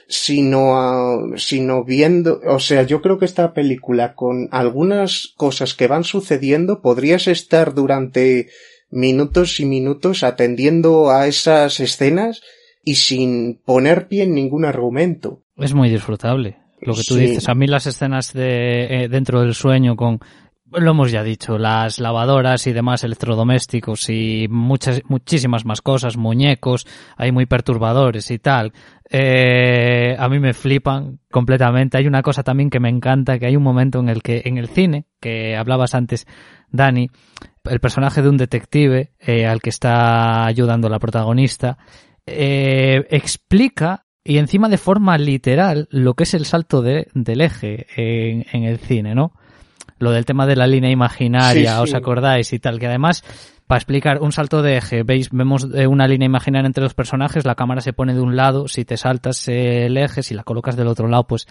sino, 0.08 1.36
sino 1.36 1.84
viendo, 1.84 2.40
o 2.46 2.58
sea, 2.58 2.82
yo 2.82 3.00
creo 3.00 3.18
que 3.18 3.24
esta 3.24 3.54
película 3.54 4.14
con 4.14 4.48
algunas 4.50 5.32
cosas 5.36 5.74
que 5.74 5.86
van 5.86 6.04
sucediendo 6.04 6.82
podrías 6.82 7.28
estar 7.28 7.74
durante 7.74 8.48
minutos 8.90 9.58
y 9.58 9.64
minutos 9.64 10.22
atendiendo 10.22 11.10
a 11.10 11.26
esas 11.26 11.80
escenas 11.80 12.42
y 12.84 12.96
sin 12.96 13.60
poner 13.64 14.08
pie 14.08 14.24
en 14.24 14.34
ningún 14.34 14.64
argumento. 14.64 15.42
Es 15.56 15.72
muy 15.72 15.88
disfrutable. 15.88 16.58
Lo 16.80 16.94
que 16.94 17.04
tú 17.04 17.14
dices, 17.14 17.48
a 17.48 17.54
mí 17.54 17.66
las 17.66 17.86
escenas 17.86 18.32
de 18.32 19.04
eh, 19.04 19.08
dentro 19.08 19.40
del 19.40 19.54
sueño 19.54 19.96
con 19.96 20.20
lo 20.74 20.90
hemos 20.90 21.10
ya 21.10 21.22
dicho, 21.22 21.58
las 21.58 21.98
lavadoras 21.98 22.66
y 22.66 22.72
demás 22.72 23.04
electrodomésticos 23.04 24.08
y 24.08 24.46
muchas, 24.48 25.02
muchísimas 25.08 25.64
más 25.64 25.80
cosas, 25.80 26.16
muñecos, 26.16 26.86
hay 27.16 27.32
muy 27.32 27.46
perturbadores 27.46 28.30
y 28.30 28.38
tal. 28.38 28.72
Eh, 29.10 30.16
a 30.18 30.28
mí 30.28 30.38
me 30.38 30.54
flipan 30.54 31.20
completamente. 31.30 31.98
Hay 31.98 32.06
una 32.06 32.22
cosa 32.22 32.42
también 32.42 32.70
que 32.70 32.80
me 32.80 32.88
encanta, 32.88 33.38
que 33.38 33.46
hay 33.46 33.56
un 33.56 33.62
momento 33.62 34.00
en 34.00 34.08
el 34.08 34.22
que 34.22 34.42
en 34.44 34.56
el 34.56 34.68
cine, 34.68 35.06
que 35.20 35.56
hablabas 35.56 35.94
antes, 35.94 36.26
Dani, 36.70 37.10
el 37.64 37.80
personaje 37.80 38.22
de 38.22 38.28
un 38.28 38.36
detective 38.36 39.12
eh, 39.20 39.46
al 39.46 39.60
que 39.60 39.70
está 39.70 40.46
ayudando 40.46 40.88
la 40.88 40.98
protagonista, 40.98 41.78
eh, 42.26 43.04
explica 43.10 44.06
y 44.24 44.38
encima 44.38 44.68
de 44.68 44.78
forma 44.78 45.18
literal 45.18 45.88
lo 45.90 46.14
que 46.14 46.22
es 46.22 46.34
el 46.34 46.46
salto 46.46 46.80
de, 46.80 47.08
del 47.12 47.40
eje 47.40 47.86
en, 47.96 48.46
en 48.52 48.64
el 48.64 48.78
cine, 48.78 49.14
¿no? 49.14 49.32
Lo 50.02 50.10
del 50.10 50.24
tema 50.24 50.46
de 50.46 50.56
la 50.56 50.66
línea 50.66 50.90
imaginaria, 50.90 51.70
Sí, 51.70 51.76
sí. 51.76 51.82
¿os 51.82 51.94
acordáis? 51.94 52.52
Y 52.52 52.58
tal, 52.58 52.78
que 52.78 52.86
además, 52.86 53.22
para 53.66 53.78
explicar 53.78 54.20
un 54.20 54.32
salto 54.32 54.60
de 54.62 54.76
eje, 54.76 55.02
veis, 55.04 55.30
vemos 55.30 55.68
eh, 55.74 55.86
una 55.86 56.06
línea 56.08 56.26
imaginaria 56.26 56.66
entre 56.66 56.82
los 56.82 56.94
personajes, 56.94 57.46
la 57.46 57.54
cámara 57.54 57.80
se 57.80 57.92
pone 57.92 58.12
de 58.14 58.20
un 58.20 58.36
lado, 58.36 58.68
si 58.68 58.84
te 58.84 58.96
saltas 58.96 59.46
el 59.48 59.96
eje, 59.96 60.22
si 60.22 60.34
la 60.34 60.42
colocas 60.44 60.76
del 60.76 60.88
otro 60.88 61.08
lado, 61.08 61.26
pues 61.26 61.46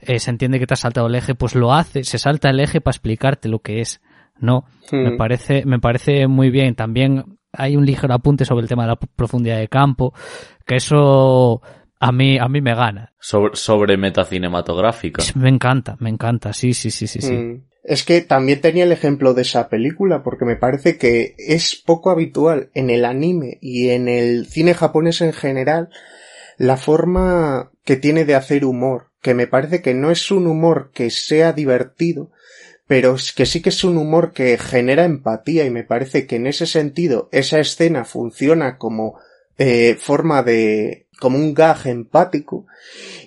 eh, 0.00 0.18
se 0.18 0.30
entiende 0.30 0.58
que 0.58 0.66
te 0.66 0.74
has 0.74 0.80
saltado 0.80 1.06
el 1.06 1.14
eje, 1.14 1.34
pues 1.34 1.54
lo 1.54 1.72
hace, 1.72 2.04
se 2.04 2.18
salta 2.18 2.50
el 2.50 2.60
eje 2.60 2.80
para 2.80 2.92
explicarte 2.92 3.48
lo 3.48 3.60
que 3.60 3.80
es. 3.80 4.00
No, 4.38 4.64
me 4.92 5.12
Mm. 5.12 5.16
parece, 5.16 5.64
me 5.64 5.78
parece 5.78 6.26
muy 6.26 6.50
bien. 6.50 6.74
También 6.74 7.38
hay 7.52 7.74
un 7.76 7.86
ligero 7.86 8.12
apunte 8.12 8.44
sobre 8.44 8.62
el 8.64 8.68
tema 8.68 8.82
de 8.82 8.88
la 8.90 8.96
profundidad 8.96 9.56
de 9.56 9.68
campo, 9.68 10.12
que 10.66 10.74
eso 10.76 11.62
a 11.98 12.12
mí, 12.12 12.36
a 12.38 12.46
mí 12.48 12.60
me 12.60 12.74
gana. 12.74 13.14
Sobre, 13.18 13.56
sobre 13.56 13.96
metacinematográfica. 13.96 15.22
Me 15.36 15.48
encanta, 15.48 15.96
me 16.00 16.10
encanta, 16.10 16.52
sí, 16.52 16.74
sí, 16.74 16.90
sí, 16.90 17.06
sí, 17.06 17.20
sí. 17.22 17.32
Mm. 17.34 17.62
Es 17.88 18.02
que 18.02 18.20
también 18.20 18.60
tenía 18.60 18.82
el 18.82 18.90
ejemplo 18.90 19.32
de 19.32 19.42
esa 19.42 19.68
película, 19.68 20.24
porque 20.24 20.44
me 20.44 20.56
parece 20.56 20.98
que 20.98 21.36
es 21.38 21.76
poco 21.76 22.10
habitual 22.10 22.68
en 22.74 22.90
el 22.90 23.04
anime 23.04 23.58
y 23.60 23.90
en 23.90 24.08
el 24.08 24.48
cine 24.48 24.74
japonés 24.74 25.20
en 25.20 25.32
general 25.32 25.90
la 26.58 26.76
forma 26.76 27.70
que 27.84 27.94
tiene 27.94 28.24
de 28.24 28.34
hacer 28.34 28.64
humor, 28.64 29.10
que 29.22 29.34
me 29.34 29.46
parece 29.46 29.82
que 29.82 29.94
no 29.94 30.10
es 30.10 30.32
un 30.32 30.48
humor 30.48 30.90
que 30.92 31.10
sea 31.10 31.52
divertido, 31.52 32.32
pero 32.88 33.14
es 33.14 33.32
que 33.32 33.46
sí 33.46 33.62
que 33.62 33.68
es 33.68 33.84
un 33.84 33.98
humor 33.98 34.32
que 34.32 34.58
genera 34.58 35.04
empatía 35.04 35.64
y 35.64 35.70
me 35.70 35.84
parece 35.84 36.26
que 36.26 36.36
en 36.36 36.48
ese 36.48 36.66
sentido 36.66 37.28
esa 37.30 37.60
escena 37.60 38.04
funciona 38.04 38.78
como 38.78 39.16
eh, 39.58 39.96
forma 40.00 40.42
de 40.42 41.05
como 41.18 41.38
un 41.38 41.54
gag 41.54 41.86
empático. 41.86 42.66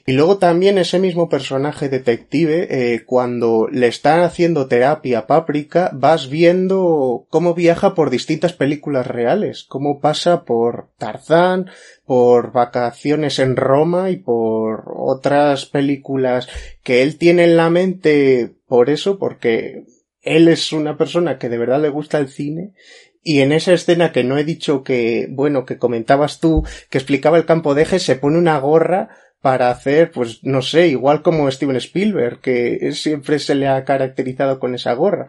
Y 0.06 0.14
luego 0.14 0.38
también 0.38 0.78
ese 0.78 1.00
mismo 1.00 1.30
personaje 1.30 1.90
detective, 1.90 2.68
eh, 2.70 3.04
cuando 3.06 3.68
le 3.72 3.88
están 3.88 4.22
haciendo 4.22 4.68
terapia 4.68 5.20
a 5.20 5.28
Paprika, 5.28 5.92
vas 5.94 6.30
viendo 6.30 7.26
cómo 7.30 7.54
viaja 7.54 7.96
por 7.96 8.10
distintas 8.10 8.54
películas 8.54 9.08
reales, 9.08 9.64
cómo 9.64 10.00
pasa 10.00 10.46
por 10.46 10.90
Tarzán, 10.98 11.70
por 12.06 12.52
vacaciones 12.52 13.40
en 13.40 13.56
Roma 13.56 14.10
y 14.10 14.18
por 14.18 14.92
otras 14.96 15.66
películas 15.66 16.48
que 16.84 17.04
él 17.04 17.18
tiene 17.18 17.44
en 17.44 17.58
la 17.58 17.70
mente 17.70 18.56
por 18.68 18.90
eso, 18.90 19.20
porque 19.20 19.84
él 20.22 20.48
es 20.48 20.74
una 20.74 20.98
persona 20.98 21.38
que 21.38 21.50
de 21.50 21.58
verdad 21.58 21.82
le 21.82 21.90
gusta 21.90 22.18
el 22.18 22.30
cine 22.30 22.74
y 23.22 23.42
en 23.42 23.52
esa 23.52 23.74
escena 23.74 24.12
que 24.12 24.24
no 24.24 24.38
he 24.38 24.44
dicho 24.44 24.84
que, 24.84 25.28
bueno, 25.30 25.66
que 25.66 25.78
comentabas 25.78 26.40
tú, 26.40 26.64
que 26.90 26.98
explicaba 26.98 27.38
el 27.38 27.46
campo 27.46 27.76
de 27.76 27.84
eje, 27.84 28.00
se 28.00 28.16
pone 28.16 28.38
una 28.38 28.58
gorra 28.60 29.10
para 29.42 29.72
hacer, 29.72 30.12
pues 30.12 30.44
no 30.44 30.62
sé, 30.62 30.88
igual 30.88 31.22
como 31.22 31.50
Steven 31.50 31.78
Spielberg, 31.78 32.42
que 32.42 32.92
siempre 32.94 33.40
se 33.40 33.56
le 33.56 33.68
ha 33.68 33.86
caracterizado 33.86 34.60
con 34.60 34.76
esa 34.76 34.94
gorra. 34.94 35.28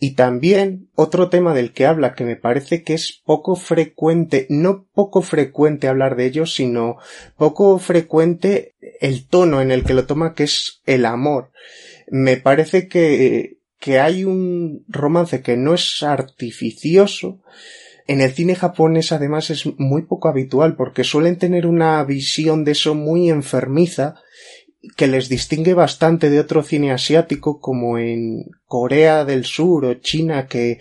Y 0.00 0.14
también 0.14 0.88
otro 0.96 1.28
tema 1.28 1.54
del 1.54 1.72
que 1.72 1.86
habla 1.86 2.14
que 2.14 2.24
me 2.24 2.36
parece 2.36 2.82
que 2.82 2.94
es 2.94 3.22
poco 3.24 3.54
frecuente, 3.54 4.46
no 4.50 4.86
poco 4.94 5.22
frecuente 5.22 5.86
hablar 5.86 6.16
de 6.16 6.26
ello, 6.26 6.46
sino 6.46 6.96
poco 7.36 7.78
frecuente 7.78 8.74
el 9.00 9.28
tono 9.28 9.60
en 9.60 9.70
el 9.70 9.84
que 9.84 9.94
lo 9.94 10.06
toma, 10.06 10.34
que 10.34 10.44
es 10.44 10.82
el 10.84 11.04
amor. 11.04 11.52
Me 12.08 12.36
parece 12.36 12.88
que, 12.88 13.55
que 13.86 14.00
hay 14.00 14.24
un 14.24 14.84
romance 14.88 15.42
que 15.42 15.56
no 15.56 15.72
es 15.72 16.02
artificioso, 16.02 17.40
en 18.08 18.20
el 18.20 18.32
cine 18.32 18.56
japonés 18.56 19.12
además 19.12 19.50
es 19.50 19.64
muy 19.78 20.02
poco 20.02 20.26
habitual 20.26 20.74
porque 20.74 21.04
suelen 21.04 21.36
tener 21.36 21.68
una 21.68 22.02
visión 22.02 22.64
de 22.64 22.72
eso 22.72 22.96
muy 22.96 23.30
enfermiza 23.30 24.16
que 24.96 25.06
les 25.06 25.28
distingue 25.28 25.72
bastante 25.72 26.30
de 26.30 26.40
otro 26.40 26.64
cine 26.64 26.90
asiático 26.90 27.60
como 27.60 27.96
en 27.96 28.46
Corea 28.64 29.24
del 29.24 29.44
Sur 29.44 29.84
o 29.84 29.94
China 29.94 30.48
que, 30.48 30.80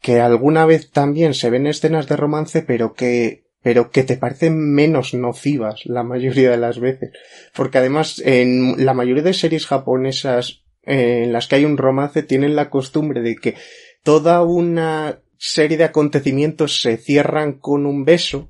que 0.00 0.20
alguna 0.20 0.64
vez 0.64 0.90
también 0.90 1.34
se 1.34 1.50
ven 1.50 1.66
escenas 1.66 2.08
de 2.08 2.16
romance 2.16 2.62
pero 2.62 2.94
que 2.94 3.44
pero 3.60 3.90
que 3.90 4.02
te 4.02 4.16
parecen 4.16 4.58
menos 4.58 5.12
nocivas 5.12 5.84
la 5.84 6.04
mayoría 6.04 6.52
de 6.52 6.56
las 6.56 6.78
veces. 6.78 7.10
Porque 7.54 7.78
además 7.78 8.22
en 8.24 8.82
la 8.86 8.94
mayoría 8.94 9.24
de 9.24 9.34
series 9.34 9.66
japonesas 9.66 10.62
eh, 10.86 11.24
en 11.24 11.32
las 11.32 11.48
que 11.48 11.56
hay 11.56 11.64
un 11.64 11.76
romance 11.76 12.22
tienen 12.22 12.56
la 12.56 12.70
costumbre 12.70 13.20
de 13.20 13.36
que 13.36 13.54
toda 14.02 14.42
una 14.42 15.20
serie 15.38 15.76
de 15.76 15.84
acontecimientos 15.84 16.80
se 16.80 16.96
cierran 16.96 17.54
con 17.54 17.84
un 17.86 18.04
beso 18.04 18.48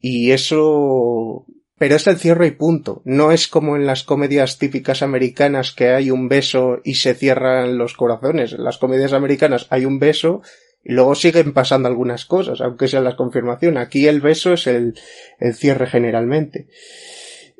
y 0.00 0.30
eso 0.30 1.44
pero 1.78 1.94
es 1.94 2.06
el 2.08 2.18
cierre 2.18 2.48
y 2.48 2.50
punto. 2.50 3.02
No 3.04 3.30
es 3.30 3.46
como 3.46 3.76
en 3.76 3.86
las 3.86 4.02
comedias 4.02 4.58
típicas 4.58 5.02
americanas 5.02 5.72
que 5.72 5.90
hay 5.90 6.10
un 6.10 6.28
beso 6.28 6.80
y 6.84 6.94
se 6.94 7.14
cierran 7.14 7.78
los 7.78 7.94
corazones. 7.94 8.52
En 8.52 8.64
las 8.64 8.78
comedias 8.78 9.12
americanas 9.12 9.68
hay 9.70 9.84
un 9.84 10.00
beso 10.00 10.42
y 10.84 10.92
luego 10.92 11.14
siguen 11.14 11.52
pasando 11.52 11.88
algunas 11.88 12.24
cosas, 12.24 12.60
aunque 12.60 12.88
sea 12.88 13.00
la 13.00 13.14
confirmación. 13.14 13.78
Aquí 13.78 14.08
el 14.08 14.20
beso 14.20 14.54
es 14.54 14.66
el, 14.66 14.98
el 15.38 15.54
cierre 15.54 15.86
generalmente. 15.86 16.66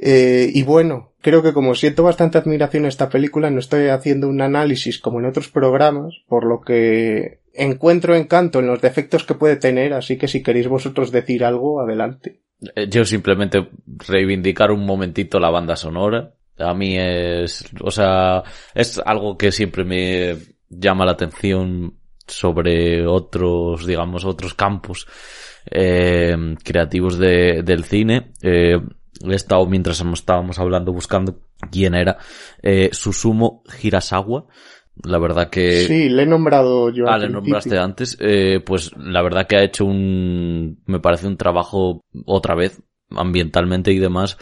Eh, 0.00 0.50
y 0.52 0.62
bueno, 0.64 1.07
creo 1.20 1.42
que 1.42 1.52
como 1.52 1.74
siento 1.74 2.02
bastante 2.02 2.38
admiración 2.38 2.84
a 2.84 2.88
esta 2.88 3.08
película, 3.08 3.50
no 3.50 3.58
estoy 3.58 3.88
haciendo 3.88 4.28
un 4.28 4.40
análisis 4.40 4.98
como 4.98 5.20
en 5.20 5.26
otros 5.26 5.48
programas, 5.48 6.14
por 6.28 6.44
lo 6.44 6.60
que 6.60 7.40
encuentro 7.54 8.14
encanto 8.14 8.60
en 8.60 8.66
los 8.66 8.80
defectos 8.80 9.24
que 9.24 9.34
puede 9.34 9.56
tener, 9.56 9.92
así 9.92 10.16
que 10.16 10.28
si 10.28 10.42
queréis 10.42 10.68
vosotros 10.68 11.10
decir 11.10 11.44
algo, 11.44 11.80
adelante. 11.80 12.40
Eh, 12.74 12.88
Yo 12.88 13.04
simplemente 13.04 13.68
reivindicar 14.06 14.70
un 14.70 14.84
momentito 14.86 15.38
la 15.38 15.50
banda 15.50 15.76
sonora. 15.76 16.34
A 16.58 16.74
mí 16.74 16.96
es, 16.98 17.64
o 17.80 17.90
sea, 17.90 18.42
es 18.74 19.00
algo 19.04 19.36
que 19.36 19.52
siempre 19.52 19.84
me 19.84 20.36
llama 20.68 21.04
la 21.04 21.12
atención 21.12 21.94
sobre 22.26 23.06
otros, 23.06 23.86
digamos, 23.86 24.24
otros 24.24 24.54
campos 24.54 25.06
eh, 25.70 26.36
creativos 26.64 27.18
de, 27.18 27.62
del 27.62 27.84
cine. 27.84 28.32
Eh, 28.42 28.76
he 29.22 29.34
estado, 29.34 29.66
mientras 29.66 30.00
estábamos 30.00 30.58
hablando, 30.58 30.92
buscando 30.92 31.40
quién 31.70 31.94
era 31.94 32.18
eh, 32.62 32.90
Susumo 32.92 33.62
Hirasawa. 33.82 34.46
La 35.04 35.18
verdad 35.18 35.48
que... 35.48 35.86
Sí, 35.86 36.08
le 36.08 36.24
he 36.24 36.26
nombrado 36.26 36.90
yo. 36.90 37.08
Ah, 37.08 37.14
al 37.14 37.22
le 37.22 37.28
nombraste 37.28 37.78
antes. 37.78 38.16
Eh, 38.20 38.60
pues 38.64 38.90
la 38.96 39.22
verdad 39.22 39.46
que 39.46 39.56
ha 39.56 39.62
hecho 39.62 39.84
un, 39.84 40.82
me 40.86 40.98
parece 40.98 41.28
un 41.28 41.36
trabajo 41.36 42.04
otra 42.26 42.56
vez, 42.56 42.82
ambientalmente 43.10 43.92
y 43.92 43.98
demás, 43.98 44.38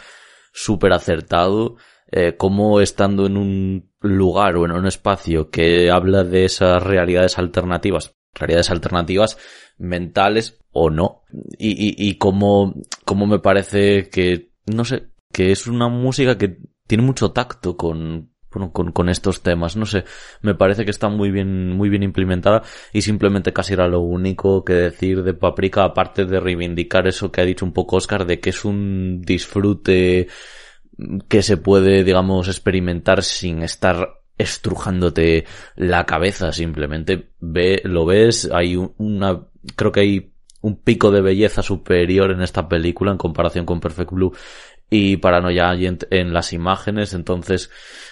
súper 0.52 0.92
acertado. 0.92 1.76
Eh, 2.10 2.36
como 2.36 2.80
estando 2.80 3.26
en 3.26 3.36
un 3.36 3.90
lugar 4.00 4.56
o 4.56 4.64
en 4.64 4.70
un 4.70 4.86
espacio 4.86 5.50
que 5.50 5.90
habla 5.90 6.22
de 6.22 6.44
esas 6.44 6.80
realidades 6.80 7.36
alternativas, 7.36 8.14
realidades 8.32 8.70
alternativas 8.70 9.36
mentales 9.76 10.60
o 10.70 10.88
no, 10.88 11.22
y, 11.58 11.70
y, 11.70 12.08
y 12.08 12.14
como, 12.14 12.74
como 13.04 13.26
me 13.26 13.40
parece 13.40 14.08
que, 14.08 14.52
no 14.66 14.84
sé, 14.84 15.08
que 15.32 15.52
es 15.52 15.66
una 15.66 15.88
música 15.88 16.38
que 16.38 16.58
tiene 16.86 17.04
mucho 17.04 17.32
tacto 17.32 17.76
con, 17.76 18.30
bueno, 18.52 18.72
con, 18.72 18.92
con 18.92 19.08
estos 19.08 19.42
temas, 19.42 19.76
no 19.76 19.86
sé, 19.86 20.04
me 20.42 20.54
parece 20.54 20.84
que 20.84 20.90
está 20.90 21.08
muy 21.08 21.30
bien, 21.30 21.72
muy 21.76 21.88
bien 21.88 22.02
implementada 22.02 22.62
y 22.92 23.02
simplemente 23.02 23.52
casi 23.52 23.72
era 23.74 23.88
lo 23.88 24.00
único 24.00 24.64
que 24.64 24.74
decir 24.74 25.22
de 25.22 25.34
Paprika, 25.34 25.84
aparte 25.84 26.24
de 26.24 26.40
reivindicar 26.40 27.06
eso 27.06 27.30
que 27.32 27.40
ha 27.40 27.44
dicho 27.44 27.64
un 27.64 27.72
poco 27.72 27.96
Oscar, 27.96 28.26
de 28.26 28.40
que 28.40 28.50
es 28.50 28.64
un 28.64 29.22
disfrute 29.22 30.28
que 31.28 31.42
se 31.42 31.56
puede, 31.56 32.04
digamos, 32.04 32.48
experimentar 32.48 33.22
sin 33.22 33.62
estar 33.62 34.20
estrujándote 34.38 35.44
la 35.76 36.04
cabeza, 36.04 36.52
simplemente 36.52 37.30
ve, 37.40 37.80
lo 37.84 38.04
ves, 38.06 38.50
hay 38.52 38.76
un- 38.76 38.94
una, 38.98 39.46
creo 39.76 39.92
que 39.92 40.00
hay 40.00 40.32
un 40.62 40.76
pico 40.76 41.10
de 41.10 41.20
belleza 41.20 41.62
superior 41.62 42.30
en 42.30 42.42
esta 42.42 42.68
película 42.68 43.12
en 43.12 43.18
comparación 43.18 43.66
con 43.66 43.80
Perfect 43.80 44.10
Blue 44.10 44.32
y 44.88 45.16
Paranoia 45.16 45.70
Agent 45.70 46.04
en 46.10 46.32
las 46.32 46.52
imágenes, 46.52 47.12
entonces 47.12 47.70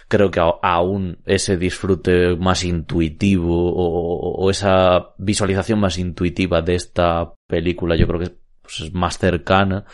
creo 0.08 0.30
que 0.30 0.40
aún 0.40 1.18
ese 1.24 1.56
disfrute 1.56 2.36
más 2.36 2.64
intuitivo 2.64 3.72
o, 3.72 4.44
o 4.44 4.50
esa 4.50 5.14
visualización 5.18 5.78
más 5.78 5.98
intuitiva 5.98 6.62
de 6.62 6.74
esta 6.74 7.32
película 7.46 7.96
yo 7.96 8.06
creo 8.06 8.20
que 8.20 8.36
pues, 8.62 8.80
es 8.80 8.92
más 8.92 9.18
cercana. 9.18 9.84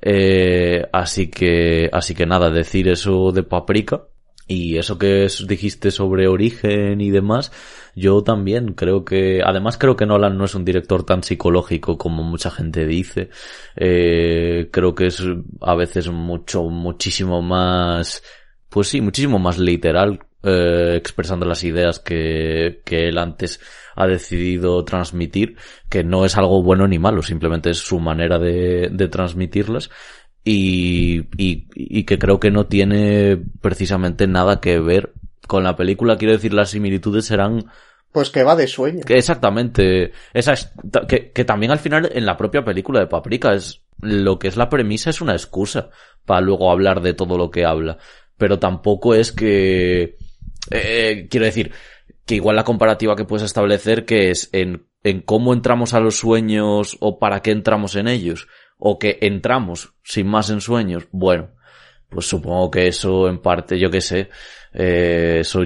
Eh, 0.00 0.86
así 0.92 1.28
que 1.28 1.90
así 1.92 2.14
que 2.14 2.24
nada 2.24 2.50
decir 2.50 2.86
eso 2.88 3.32
de 3.32 3.42
Paprika 3.42 4.04
y 4.48 4.78
eso 4.78 4.98
que 4.98 5.28
dijiste 5.46 5.90
sobre 5.90 6.26
origen 6.26 7.02
y 7.02 7.10
demás, 7.10 7.52
yo 7.94 8.22
también 8.22 8.72
creo 8.72 9.04
que, 9.04 9.42
además 9.44 9.76
creo 9.76 9.94
que 9.94 10.06
Nolan 10.06 10.38
no 10.38 10.46
es 10.46 10.54
un 10.54 10.64
director 10.64 11.04
tan 11.04 11.22
psicológico 11.22 11.98
como 11.98 12.22
mucha 12.22 12.50
gente 12.50 12.86
dice. 12.86 13.28
Eh, 13.76 14.70
creo 14.72 14.94
que 14.94 15.06
es 15.06 15.22
a 15.60 15.74
veces 15.74 16.08
mucho, 16.10 16.64
muchísimo 16.64 17.42
más, 17.42 18.22
pues 18.70 18.88
sí, 18.88 19.02
muchísimo 19.02 19.38
más 19.38 19.58
literal, 19.58 20.20
eh, 20.42 20.94
expresando 20.96 21.44
las 21.44 21.62
ideas 21.64 21.98
que, 22.00 22.80
que 22.86 23.08
él 23.08 23.18
antes 23.18 23.60
ha 23.96 24.06
decidido 24.06 24.82
transmitir, 24.84 25.56
que 25.90 26.04
no 26.04 26.24
es 26.24 26.38
algo 26.38 26.62
bueno 26.62 26.86
ni 26.86 26.98
malo, 26.98 27.20
simplemente 27.20 27.70
es 27.70 27.78
su 27.78 27.98
manera 28.00 28.38
de, 28.38 28.88
de 28.92 29.08
transmitirlas 29.08 29.90
y, 30.50 31.26
y, 31.36 31.66
y 31.74 32.04
que 32.04 32.18
creo 32.18 32.40
que 32.40 32.50
no 32.50 32.64
tiene 32.64 33.38
precisamente 33.60 34.26
nada 34.26 34.60
que 34.60 34.80
ver 34.80 35.12
con 35.46 35.62
la 35.62 35.76
película, 35.76 36.16
quiero 36.16 36.32
decir, 36.32 36.54
las 36.54 36.70
similitudes 36.70 37.26
serán 37.26 37.66
pues 38.12 38.30
que 38.30 38.42
va 38.42 38.56
de 38.56 38.66
sueño. 38.66 39.02
Exactamente. 39.06 40.12
Esa 40.32 40.54
es, 40.54 40.72
que, 41.06 41.32
que, 41.32 41.44
también 41.44 41.70
al 41.70 41.78
final 41.78 42.10
en 42.14 42.24
la 42.24 42.38
propia 42.38 42.64
película 42.64 43.00
de 43.00 43.06
Paprika 43.06 43.52
es 43.52 43.82
lo 44.00 44.38
que 44.38 44.48
es 44.48 44.56
la 44.56 44.70
premisa 44.70 45.10
es 45.10 45.20
una 45.20 45.32
excusa 45.32 45.90
para 46.24 46.40
luego 46.40 46.70
hablar 46.70 47.02
de 47.02 47.12
todo 47.12 47.36
lo 47.36 47.50
que 47.50 47.66
habla. 47.66 47.98
Pero 48.38 48.58
tampoco 48.58 49.14
es 49.14 49.32
que 49.32 50.16
eh, 50.70 51.28
quiero 51.30 51.44
decir 51.44 51.72
que 52.24 52.36
igual 52.36 52.56
la 52.56 52.64
comparativa 52.64 53.16
que 53.16 53.26
puedes 53.26 53.44
establecer 53.44 54.06
que 54.06 54.30
es 54.30 54.48
en, 54.52 54.86
en 55.04 55.20
cómo 55.20 55.52
entramos 55.52 55.92
a 55.92 56.00
los 56.00 56.16
sueños 56.16 56.96
o 57.00 57.18
para 57.18 57.40
qué 57.40 57.50
entramos 57.50 57.96
en 57.96 58.08
ellos 58.08 58.48
o 58.78 58.98
que 58.98 59.18
entramos 59.20 59.94
sin 60.02 60.26
más 60.28 60.50
en 60.50 60.60
sueños. 60.60 61.08
Bueno, 61.10 61.50
pues 62.08 62.26
supongo 62.26 62.70
que 62.70 62.86
eso 62.86 63.28
en 63.28 63.38
parte, 63.38 63.78
yo 63.78 63.90
qué 63.90 64.00
sé, 64.00 64.30
eh, 64.72 65.38
eso 65.40 65.60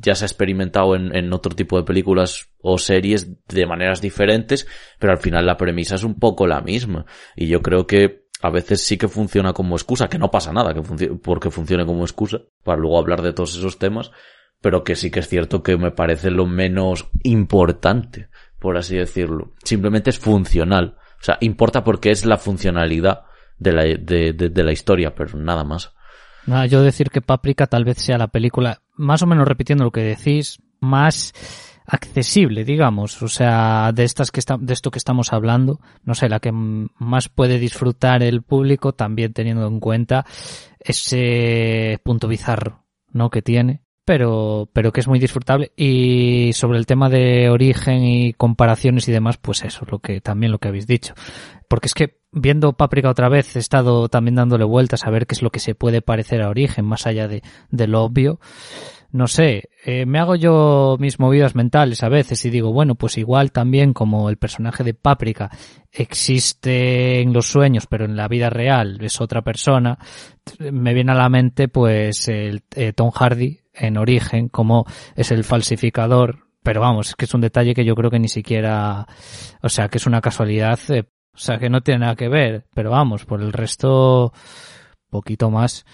ya 0.00 0.14
se 0.14 0.24
ha 0.24 0.26
experimentado 0.26 0.96
en, 0.96 1.14
en, 1.14 1.32
otro 1.32 1.54
tipo 1.54 1.76
de 1.76 1.84
películas 1.84 2.48
o 2.60 2.78
series 2.78 3.46
de 3.46 3.66
maneras 3.66 4.00
diferentes, 4.00 4.66
pero 4.98 5.12
al 5.12 5.18
final 5.18 5.46
la 5.46 5.56
premisa 5.56 5.94
es 5.96 6.04
un 6.04 6.18
poco 6.18 6.46
la 6.46 6.60
misma. 6.60 7.06
Y 7.36 7.46
yo 7.46 7.62
creo 7.62 7.86
que 7.86 8.24
a 8.42 8.50
veces 8.50 8.82
sí 8.82 8.98
que 8.98 9.08
funciona 9.08 9.52
como 9.52 9.74
excusa, 9.76 10.08
que 10.08 10.18
no 10.18 10.30
pasa 10.30 10.52
nada 10.52 10.74
que 10.74 10.82
porque 10.82 11.50
funcione 11.50 11.86
como 11.86 12.04
excusa, 12.04 12.42
para 12.62 12.78
luego 12.78 12.98
hablar 12.98 13.22
de 13.22 13.32
todos 13.32 13.56
esos 13.56 13.78
temas, 13.78 14.10
pero 14.60 14.84
que 14.84 14.96
sí 14.96 15.10
que 15.10 15.20
es 15.20 15.28
cierto 15.28 15.62
que 15.62 15.76
me 15.76 15.92
parece 15.92 16.30
lo 16.30 16.46
menos 16.46 17.08
importante, 17.22 18.28
por 18.58 18.76
así 18.76 18.96
decirlo. 18.96 19.54
Simplemente 19.64 20.10
es 20.10 20.18
funcional. 20.18 20.98
O 21.24 21.26
sea, 21.26 21.38
importa 21.40 21.82
porque 21.82 22.10
es 22.10 22.26
la 22.26 22.36
funcionalidad 22.36 23.22
de 23.56 23.72
la, 23.72 23.82
de, 23.84 24.34
de, 24.34 24.62
la 24.62 24.72
historia, 24.72 25.14
pero 25.14 25.38
nada 25.38 25.64
más. 25.64 25.94
Nada, 26.44 26.66
yo 26.66 26.82
decir 26.82 27.08
que 27.08 27.22
Paprika 27.22 27.66
tal 27.66 27.86
vez 27.86 27.96
sea 27.96 28.18
la 28.18 28.28
película, 28.28 28.82
más 28.92 29.22
o 29.22 29.26
menos 29.26 29.48
repitiendo 29.48 29.84
lo 29.84 29.90
que 29.90 30.02
decís, 30.02 30.58
más 30.80 31.32
accesible, 31.86 32.66
digamos, 32.66 33.22
o 33.22 33.28
sea, 33.28 33.90
de 33.94 34.04
estas 34.04 34.30
que 34.30 34.40
está, 34.40 34.58
de 34.60 34.74
esto 34.74 34.90
que 34.90 34.98
estamos 34.98 35.32
hablando, 35.32 35.80
no 36.02 36.14
sé, 36.14 36.28
la 36.28 36.40
que 36.40 36.52
más 36.52 37.30
puede 37.30 37.58
disfrutar 37.58 38.22
el 38.22 38.42
público, 38.42 38.92
también 38.92 39.32
teniendo 39.32 39.66
en 39.66 39.80
cuenta 39.80 40.26
ese 40.78 42.00
punto 42.04 42.28
bizarro, 42.28 42.84
¿no? 43.12 43.30
que 43.30 43.40
tiene, 43.40 43.83
pero, 44.04 44.68
pero 44.72 44.92
que 44.92 45.00
es 45.00 45.08
muy 45.08 45.18
disfrutable. 45.18 45.72
Y 45.76 46.52
sobre 46.52 46.78
el 46.78 46.86
tema 46.86 47.08
de 47.08 47.48
origen 47.48 48.04
y 48.04 48.32
comparaciones 48.34 49.08
y 49.08 49.12
demás, 49.12 49.38
pues 49.38 49.64
eso, 49.64 49.86
lo 49.90 49.98
que, 49.98 50.20
también 50.20 50.52
lo 50.52 50.58
que 50.58 50.68
habéis 50.68 50.86
dicho. 50.86 51.14
Porque 51.68 51.86
es 51.86 51.94
que 51.94 52.20
viendo 52.30 52.74
Paprika 52.74 53.08
otra 53.08 53.28
vez, 53.28 53.56
he 53.56 53.60
estado 53.60 54.08
también 54.08 54.34
dándole 54.34 54.64
vueltas 54.64 55.04
a 55.04 55.10
ver 55.10 55.26
qué 55.26 55.34
es 55.34 55.42
lo 55.42 55.50
que 55.50 55.60
se 55.60 55.74
puede 55.74 56.02
parecer 56.02 56.42
a 56.42 56.48
origen, 56.48 56.84
más 56.84 57.06
allá 57.06 57.28
de, 57.28 57.42
lo 57.70 58.02
obvio. 58.02 58.40
No 59.10 59.28
sé, 59.28 59.70
eh, 59.84 60.06
me 60.06 60.18
hago 60.18 60.34
yo 60.34 60.96
mis 60.98 61.20
movidas 61.20 61.54
mentales 61.54 62.02
a 62.02 62.08
veces 62.08 62.44
y 62.44 62.50
digo, 62.50 62.72
bueno, 62.72 62.96
pues 62.96 63.16
igual 63.16 63.52
también 63.52 63.92
como 63.92 64.28
el 64.28 64.38
personaje 64.38 64.82
de 64.82 64.92
Paprika 64.92 65.50
existe 65.92 67.20
en 67.20 67.32
los 67.32 67.46
sueños, 67.46 67.86
pero 67.86 68.06
en 68.06 68.16
la 68.16 68.26
vida 68.26 68.50
real 68.50 68.98
es 69.00 69.20
otra 69.20 69.42
persona, 69.42 69.96
me 70.58 70.94
viene 70.94 71.12
a 71.12 71.14
la 71.14 71.28
mente 71.28 71.68
pues 71.68 72.26
el 72.26 72.64
eh, 72.74 72.92
Tom 72.92 73.12
Hardy 73.12 73.63
en 73.74 73.96
origen, 73.96 74.48
como 74.48 74.86
es 75.16 75.30
el 75.30 75.44
falsificador, 75.44 76.46
pero 76.62 76.80
vamos, 76.80 77.10
es 77.10 77.14
que 77.14 77.26
es 77.26 77.34
un 77.34 77.40
detalle 77.40 77.74
que 77.74 77.84
yo 77.84 77.94
creo 77.94 78.10
que 78.10 78.18
ni 78.18 78.28
siquiera, 78.28 79.06
o 79.62 79.68
sea, 79.68 79.88
que 79.88 79.98
es 79.98 80.06
una 80.06 80.20
casualidad, 80.20 80.78
eh, 80.88 81.04
o 81.34 81.38
sea, 81.38 81.58
que 81.58 81.68
no 81.68 81.82
tiene 81.82 82.00
nada 82.00 82.16
que 82.16 82.28
ver, 82.28 82.64
pero 82.74 82.90
vamos, 82.90 83.24
por 83.24 83.42
el 83.42 83.52
resto, 83.52 84.32
poquito 85.10 85.50
más. 85.50 85.84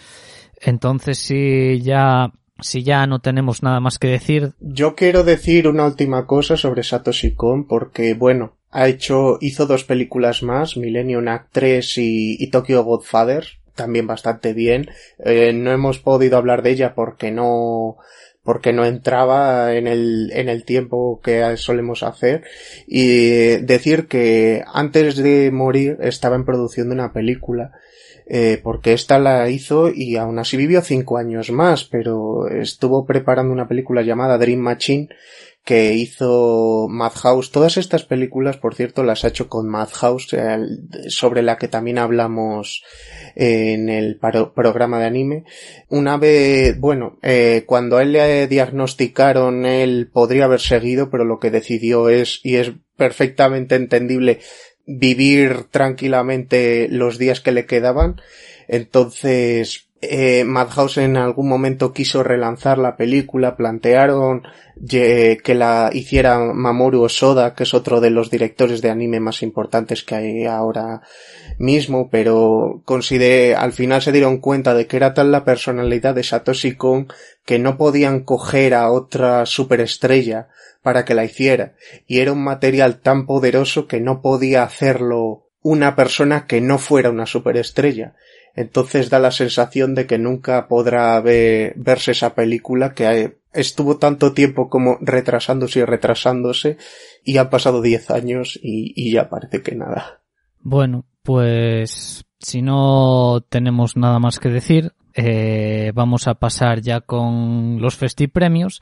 Entonces, 0.61 1.19
si 1.19 1.81
ya 1.81 2.33
si 2.63 2.83
ya 2.83 3.07
no 3.07 3.21
tenemos 3.21 3.63
nada 3.63 3.81
más 3.81 3.99
que 3.99 4.09
decir. 4.09 4.53
Yo 4.61 4.95
quiero 4.95 5.25
decir 5.25 5.67
una 5.67 5.87
última 5.87 6.27
cosa 6.27 6.57
sobre 6.57 6.83
Satoshi 6.83 7.35
Kon 7.35 7.67
porque, 7.67 8.15
bueno, 8.15 8.59
ha 8.71 8.87
hecho, 8.89 9.39
hizo 9.41 9.67
dos 9.67 9.85
películas 9.85 10.43
más, 10.43 10.77
Millennium 10.77 11.27
Act 11.29 11.49
3 11.53 11.99
y, 11.99 12.37
y 12.39 12.51
Tokyo 12.51 12.85
Godfather, 12.85 13.47
también 13.81 14.07
bastante 14.07 14.53
bien. 14.53 14.91
Eh, 15.25 15.55
no 15.55 15.73
hemos 15.73 15.99
podido 15.99 16.37
hablar 16.37 16.63
de 16.63 16.71
ella 16.73 16.95
porque 16.95 17.31
no, 17.31 17.97
porque 18.43 18.75
no 18.75 18.85
entraba 18.85 19.75
en 19.75 19.87
el, 19.87 20.31
en 20.35 20.51
el 20.51 20.65
tiempo 20.65 21.21
que 21.23 21.57
solemos 21.57 22.03
hacer 22.03 22.45
y 22.87 23.57
decir 23.63 24.07
que 24.07 24.63
antes 24.67 25.17
de 25.17 25.51
morir 25.51 25.97
estaba 26.01 26.37
en 26.37 26.45
producción 26.45 26.91
de 26.91 26.95
una 26.95 27.15
película 27.15 27.73
eh, 28.33 28.61
porque 28.63 28.93
esta 28.93 29.19
la 29.19 29.51
hizo 29.51 29.91
y 29.93 30.15
aún 30.15 30.39
así 30.39 30.57
vivió 30.57 30.83
cinco 30.83 31.19
años 31.19 31.51
más, 31.51 31.85
pero 31.85 32.47
estuvo 32.49 33.05
preparando 33.05 33.53
una 33.53 33.67
película 33.67 34.03
llamada 34.03 34.39
Dream 34.39 34.61
Machine 34.61 35.09
que 35.65 35.95
hizo 35.95 36.87
Madhouse. 36.89 37.51
Todas 37.51 37.77
estas 37.77 38.05
películas, 38.05 38.57
por 38.57 38.75
cierto, 38.75 39.03
las 39.03 39.25
ha 39.25 39.29
hecho 39.29 39.49
con 39.49 39.69
Madhouse, 39.69 40.35
sobre 41.09 41.43
la 41.43 41.59
que 41.59 41.69
también 41.69 41.99
hablamos 41.99 42.83
en 43.37 43.89
el 43.89 44.19
programa 44.19 44.99
de 44.99 45.07
anime. 45.07 45.45
Una 45.89 46.17
vez, 46.17 46.79
bueno, 46.79 47.19
eh, 47.23 47.65
cuando 47.67 47.99
a 47.99 48.03
él 48.03 48.13
le 48.13 48.47
diagnosticaron, 48.47 49.67
él 49.67 50.09
podría 50.13 50.47
haber 50.47 50.61
seguido, 50.61 51.11
pero 51.11 51.25
lo 51.25 51.39
que 51.39 51.51
decidió 51.51 52.09
es, 52.09 52.41
y 52.43 52.57
es 52.57 52.73
perfectamente 52.97 53.75
entendible, 53.75 54.41
vivir 54.87 55.65
tranquilamente 55.71 56.89
los 56.91 57.19
días 57.19 57.41
que 57.41 57.53
le 57.53 57.67
quedaban. 57.67 58.21
Entonces, 58.67 59.90
eh, 60.03 60.45
Madhouse 60.45 60.99
en 60.99 61.17
algún 61.17 61.49
momento 61.49 61.93
quiso 61.93 62.23
relanzar 62.23 62.79
la 62.79 62.97
película, 62.97 63.57
plantearon 63.57 64.43
que 64.89 65.55
la 65.55 65.91
hiciera 65.93 66.39
Mamoru 66.39 67.03
Osoda, 67.03 67.55
que 67.55 67.65
es 67.65 67.75
otro 67.75 68.01
de 68.01 68.09
los 68.09 68.31
directores 68.31 68.81
de 68.81 68.89
anime 68.89 69.21
más 69.21 69.43
importantes 69.43 70.03
que 70.03 70.15
hay 70.15 70.47
ahora 70.47 71.03
mismo, 71.59 72.09
pero 72.11 72.81
consideré, 72.87 73.55
al 73.55 73.73
final 73.73 74.01
se 74.01 74.13
dieron 74.13 74.39
cuenta 74.39 74.73
de 74.73 74.87
que 74.87 74.97
era 74.97 75.13
tal 75.13 75.33
la 75.33 75.45
personalidad 75.45 76.15
de 76.15 76.23
Satoshi 76.23 76.77
Kon 76.77 77.09
que 77.45 77.59
no 77.59 77.77
podían 77.77 78.21
coger 78.21 78.73
a 78.73 78.91
otra 78.91 79.45
superestrella 79.45 80.49
para 80.83 81.05
que 81.05 81.15
la 81.15 81.25
hiciera, 81.25 81.75
y 82.07 82.21
era 82.21 82.33
un 82.33 82.43
material 82.43 83.01
tan 83.01 83.27
poderoso 83.27 83.87
que 83.87 84.01
no 84.01 84.23
podía 84.23 84.63
hacerlo 84.63 85.47
una 85.63 85.95
persona 85.95 86.47
que 86.47 86.63
no 86.63 86.79
fuera 86.79 87.11
una 87.11 87.27
superestrella. 87.27 88.15
Entonces 88.55 89.11
da 89.11 89.19
la 89.19 89.31
sensación 89.31 89.95
de 89.95 90.07
que 90.07 90.19
nunca 90.19 90.69
podrá 90.69 91.21
verse 91.21 92.13
esa 92.13 92.35
película 92.35 92.95
que 92.95 93.39
estuvo 93.53 93.99
tanto 93.99 94.33
tiempo 94.33 94.69
como 94.69 94.99
retrasándose 95.01 95.81
y 95.81 95.85
retrasándose 95.85 96.77
y 97.25 97.39
han 97.39 97.51
pasado 97.51 97.83
diez 97.83 98.11
años 98.11 98.59
y, 98.63 99.13
ya 99.13 99.29
parece 99.29 99.63
que 99.63 99.75
nada. 99.75 100.23
Bueno, 100.61 101.07
pues 101.23 102.25
si 102.39 102.63
no 102.63 103.45
tenemos 103.49 103.97
nada 103.97 104.19
más 104.19 104.39
que 104.39 104.49
decir, 104.49 104.93
eh, 105.15 105.93
vamos 105.95 106.29
a 106.29 106.35
pasar 106.35 106.81
ya 106.81 107.01
con 107.01 107.81
los 107.81 107.97
festipremios. 107.97 108.81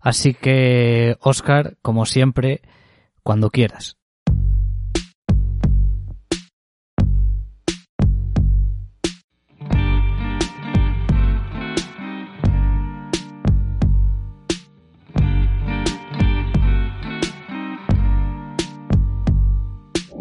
Así 0.00 0.34
que, 0.34 1.16
Oscar, 1.20 1.78
como 1.80 2.04
siempre, 2.04 2.60
cuando 3.22 3.50
quieras. 3.50 3.96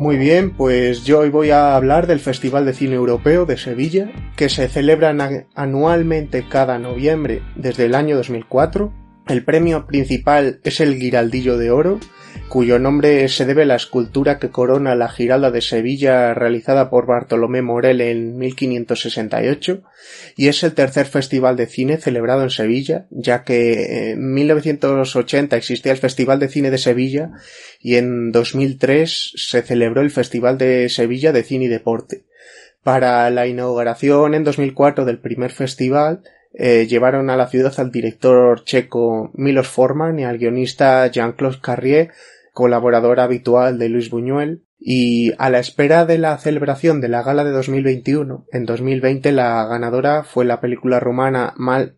Muy 0.04 0.18
bien, 0.18 0.51
pues 0.51 1.06
yo 1.06 1.20
hoy 1.20 1.30
voy 1.30 1.51
a 1.51 1.78
hablar 1.78 2.08
del 2.08 2.20
Festival 2.20 2.66
de 2.66 2.74
Cine 2.74 2.95
Europeo 2.95 3.45
de 3.45 3.56
Sevilla, 3.56 4.12
que 4.36 4.49
se 4.49 4.68
celebra 4.68 5.16
anualmente 5.56 6.45
cada 6.49 6.78
noviembre 6.78 7.41
desde 7.56 7.86
el 7.86 7.95
año 7.95 8.18
2004 8.18 8.91
el 9.28 9.45
premio 9.45 9.88
principal 9.88 10.60
es 10.66 10.82
el 10.82 10.95
Giraldillo 10.95 11.58
de 11.58 11.72
Oro, 11.72 11.99
cuyo 12.54 12.78
nombre 12.78 13.28
se 13.30 13.47
debe 13.47 13.64
a 13.64 13.66
la 13.66 13.78
escultura 13.78 14.38
que 14.38 14.51
corona 14.51 14.93
la 14.93 15.10
Giralda 15.10 15.49
de 15.49 15.60
Sevilla 15.60 16.36
realizada 16.36 16.91
por 16.91 17.08
Bartolomé 17.08 17.64
Morel 17.64 17.99
en 17.99 18.38
1568, 18.38 19.82
y 20.38 20.49
es 20.49 20.62
el 20.62 20.76
tercer 20.76 21.08
festival 21.08 21.56
de 21.56 21.66
cine 21.66 21.97
celebrado 21.97 22.43
en 22.43 22.51
Sevilla, 22.51 23.08
ya 23.10 23.43
que 23.43 24.12
en 24.12 24.36
1980 24.36 25.58
existía 25.58 25.93
el 25.93 25.97
Festival 25.97 26.38
de 26.39 26.47
Cine 26.47 26.70
de 26.70 26.78
Sevilla 26.78 27.32
y 27.82 27.95
en 27.95 28.32
2003 28.32 29.34
se 29.36 29.64
celebró 29.64 30.01
el 30.01 30.12
Festival 30.12 30.60
de 30.60 30.89
Sevilla 30.89 31.32
de 31.32 31.41
Cine 31.41 31.66
y 31.66 31.70
Deporte. 31.70 32.22
Para 32.84 33.32
la 33.32 33.47
inauguración 33.47 34.36
en 34.36 34.43
2004 34.43 35.06
del 35.06 35.18
primer 35.18 35.49
festival, 35.49 36.22
eh, 36.54 36.86
llevaron 36.86 37.32
a 37.32 37.36
la 37.36 37.47
ciudad 37.47 37.74
al 37.78 37.91
director 37.91 38.64
checo 38.64 39.32
Milos 39.34 39.68
Forman 39.68 40.20
y 40.20 40.24
al 40.24 40.38
guionista 40.38 41.08
Jean-Claude 41.08 41.58
Carrier, 41.60 42.12
colaborador 42.54 43.20
habitual 43.20 43.78
de 43.78 43.89
Luis 43.89 44.10
Buñuel, 44.10 44.64
y 44.80 45.32
a 45.38 45.49
la 45.49 45.60
espera 45.60 46.06
de 46.06 46.18
la 46.18 46.38
celebración 46.38 47.01
de 47.01 47.10
la 47.10 47.24
gala 47.24 47.43
de 47.43 47.51
2021, 47.51 48.45
en 48.51 48.66
2020 48.66 49.32
la 49.32 49.66
ganadora 49.66 50.24
fue 50.24 50.45
la 50.45 50.62
película 50.62 50.99
rumana 50.99 51.54
Mal 51.58 51.97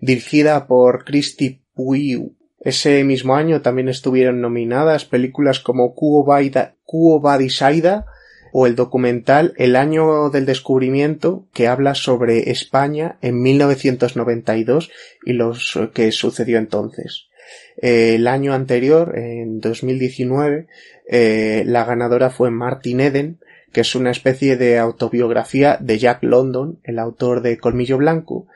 dirigida 0.00 0.66
por 0.66 1.04
Christy 1.04 1.62
Puiu. 1.74 2.36
Ese 2.60 3.04
mismo 3.04 3.34
año 3.36 3.62
también 3.62 3.88
estuvieron 3.88 4.40
nominadas 4.40 5.04
películas 5.04 5.60
como 5.60 5.94
Kuo 5.94 6.26
Saida 7.48 8.06
o 8.52 8.66
el 8.66 8.76
documental 8.76 9.52
El 9.56 9.76
año 9.76 10.30
del 10.30 10.46
descubrimiento 10.46 11.46
que 11.52 11.68
habla 11.68 11.94
sobre 11.94 12.50
España 12.50 13.18
en 13.20 13.42
1992 13.42 14.90
y 15.24 15.32
lo 15.32 15.52
que 15.92 16.12
sucedió 16.12 16.58
entonces. 16.58 17.28
Eh, 17.76 18.16
el 18.16 18.26
año 18.26 18.54
anterior, 18.54 19.16
en 19.16 19.60
2019, 19.60 20.66
eh, 21.08 21.64
la 21.66 21.84
ganadora 21.84 22.30
fue 22.30 22.50
Martin 22.50 23.00
Eden, 23.00 23.38
que 23.72 23.80
es 23.80 23.94
una 23.94 24.10
especie 24.10 24.56
de 24.56 24.78
autobiografía 24.78 25.76
de 25.80 25.98
Jack 25.98 26.22
London, 26.22 26.78
el 26.84 26.98
autor 26.98 27.42
de 27.42 27.58
Colmillo 27.58 27.98
Blanco, 27.98 28.46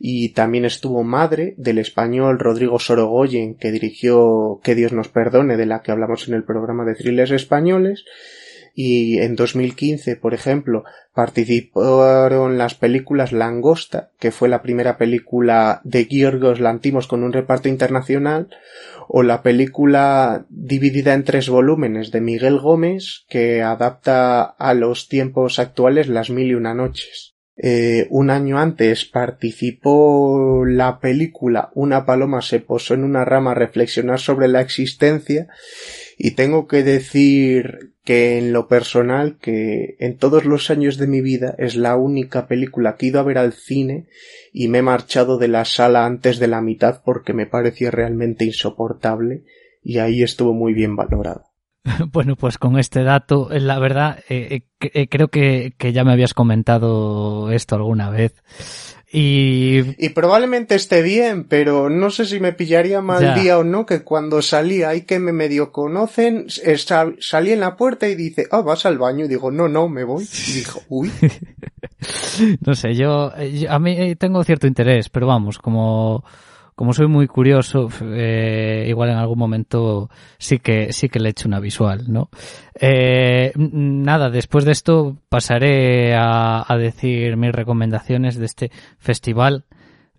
y 0.00 0.30
también 0.30 0.64
estuvo 0.64 1.04
madre 1.04 1.54
del 1.58 1.78
español 1.78 2.38
Rodrigo 2.38 2.78
Sorogoyen, 2.78 3.54
que 3.54 3.70
dirigió 3.70 4.60
Que 4.64 4.74
Dios 4.74 4.92
nos 4.92 5.08
perdone, 5.08 5.56
de 5.56 5.66
la 5.66 5.82
que 5.82 5.92
hablamos 5.92 6.26
en 6.26 6.34
el 6.34 6.44
programa 6.44 6.84
de 6.84 6.94
thrillers 6.94 7.30
españoles, 7.30 8.04
y 8.74 9.18
en 9.18 9.36
2015, 9.36 10.16
por 10.16 10.34
ejemplo, 10.34 10.84
participaron 11.14 12.56
las 12.56 12.74
películas 12.74 13.32
Langosta, 13.32 14.10
que 14.18 14.30
fue 14.30 14.48
la 14.48 14.62
primera 14.62 14.96
película 14.96 15.80
de 15.84 16.06
Giorgos 16.06 16.60
Lantimos 16.60 17.06
con 17.06 17.22
un 17.22 17.32
reparto 17.32 17.68
internacional, 17.68 18.48
o 19.08 19.22
la 19.22 19.42
película 19.42 20.46
dividida 20.48 21.12
en 21.12 21.24
tres 21.24 21.48
volúmenes 21.48 22.10
de 22.12 22.20
Miguel 22.22 22.58
Gómez, 22.58 23.24
que 23.28 23.62
adapta 23.62 24.42
a 24.42 24.74
los 24.74 25.08
tiempos 25.08 25.58
actuales 25.58 26.08
Las 26.08 26.30
Mil 26.30 26.48
y 26.48 26.54
Una 26.54 26.74
Noches. 26.74 27.32
Eh, 27.56 28.06
un 28.08 28.30
año 28.30 28.58
antes 28.58 29.04
participó 29.04 30.64
la 30.66 31.00
película 31.00 31.70
Una 31.74 32.06
paloma 32.06 32.40
se 32.40 32.60
posó 32.60 32.94
en 32.94 33.04
una 33.04 33.26
rama 33.26 33.50
a 33.50 33.54
reflexionar 33.54 34.18
sobre 34.20 34.48
la 34.48 34.62
existencia 34.62 35.48
y 36.16 36.30
tengo 36.30 36.66
que 36.66 36.82
decir 36.82 37.91
que 38.04 38.38
en 38.38 38.52
lo 38.52 38.66
personal 38.66 39.38
que 39.38 39.96
en 40.00 40.16
todos 40.16 40.44
los 40.44 40.70
años 40.70 40.96
de 40.96 41.06
mi 41.06 41.20
vida 41.20 41.54
es 41.58 41.76
la 41.76 41.96
única 41.96 42.48
película 42.48 42.96
que 42.96 43.06
he 43.06 43.08
ido 43.10 43.20
a 43.20 43.24
ver 43.24 43.38
al 43.38 43.52
cine 43.52 44.08
y 44.52 44.68
me 44.68 44.78
he 44.78 44.82
marchado 44.82 45.38
de 45.38 45.48
la 45.48 45.64
sala 45.64 46.04
antes 46.04 46.38
de 46.38 46.48
la 46.48 46.60
mitad 46.60 47.02
porque 47.04 47.32
me 47.32 47.46
parecía 47.46 47.90
realmente 47.90 48.44
insoportable 48.44 49.44
y 49.82 49.98
ahí 49.98 50.22
estuvo 50.22 50.52
muy 50.52 50.74
bien 50.74 50.96
valorado. 50.96 51.44
Bueno, 52.12 52.36
pues 52.36 52.58
con 52.58 52.78
este 52.78 53.02
dato, 53.02 53.48
la 53.50 53.78
verdad, 53.78 54.20
eh, 54.28 54.62
eh, 54.80 54.90
eh, 54.94 55.08
creo 55.08 55.28
que, 55.28 55.74
que 55.78 55.92
ya 55.92 56.04
me 56.04 56.12
habías 56.12 56.34
comentado 56.34 57.50
esto 57.50 57.74
alguna 57.76 58.10
vez. 58.10 58.34
Y... 59.14 60.04
y 60.04 60.08
probablemente 60.10 60.74
esté 60.74 61.02
bien, 61.02 61.44
pero 61.44 61.90
no 61.90 62.10
sé 62.10 62.24
si 62.24 62.40
me 62.40 62.54
pillaría 62.54 63.02
mal 63.02 63.34
día 63.34 63.58
o 63.58 63.64
no, 63.64 63.84
que 63.84 64.02
cuando 64.02 64.40
salí 64.40 64.82
hay 64.82 65.02
que 65.02 65.18
me 65.18 65.32
medio 65.32 65.70
conocen, 65.70 66.46
salí 67.20 67.52
en 67.52 67.60
la 67.60 67.76
puerta 67.76 68.08
y 68.08 68.14
dice, 68.14 68.48
ah, 68.50 68.62
vas 68.62 68.86
al 68.86 68.96
baño, 68.96 69.26
y 69.26 69.28
digo, 69.28 69.50
no, 69.50 69.68
no, 69.68 69.86
me 69.88 70.04
voy. 70.04 70.26
Y 70.48 70.52
dijo, 70.52 70.80
uy. 70.88 71.12
no 72.66 72.74
sé, 72.74 72.94
yo, 72.94 73.30
a 73.68 73.78
mí 73.78 74.16
tengo 74.16 74.42
cierto 74.44 74.66
interés, 74.66 75.10
pero 75.10 75.26
vamos, 75.26 75.58
como 75.58 76.24
como 76.82 76.94
soy 76.94 77.06
muy 77.06 77.28
curioso, 77.28 77.88
eh, 78.02 78.86
igual 78.88 79.10
en 79.10 79.16
algún 79.16 79.38
momento 79.38 80.10
sí 80.36 80.58
que 80.58 80.92
sí 80.92 81.08
que 81.08 81.20
le 81.20 81.28
echo 81.28 81.46
una 81.46 81.60
visual, 81.60 82.06
¿no? 82.08 82.28
Eh, 82.74 83.52
nada, 83.54 84.30
después 84.30 84.64
de 84.64 84.72
esto 84.72 85.16
pasaré 85.28 86.16
a, 86.16 86.66
decir 86.76 87.36
mis 87.36 87.52
recomendaciones 87.52 88.36
de 88.36 88.46
este 88.46 88.72
festival. 88.98 89.64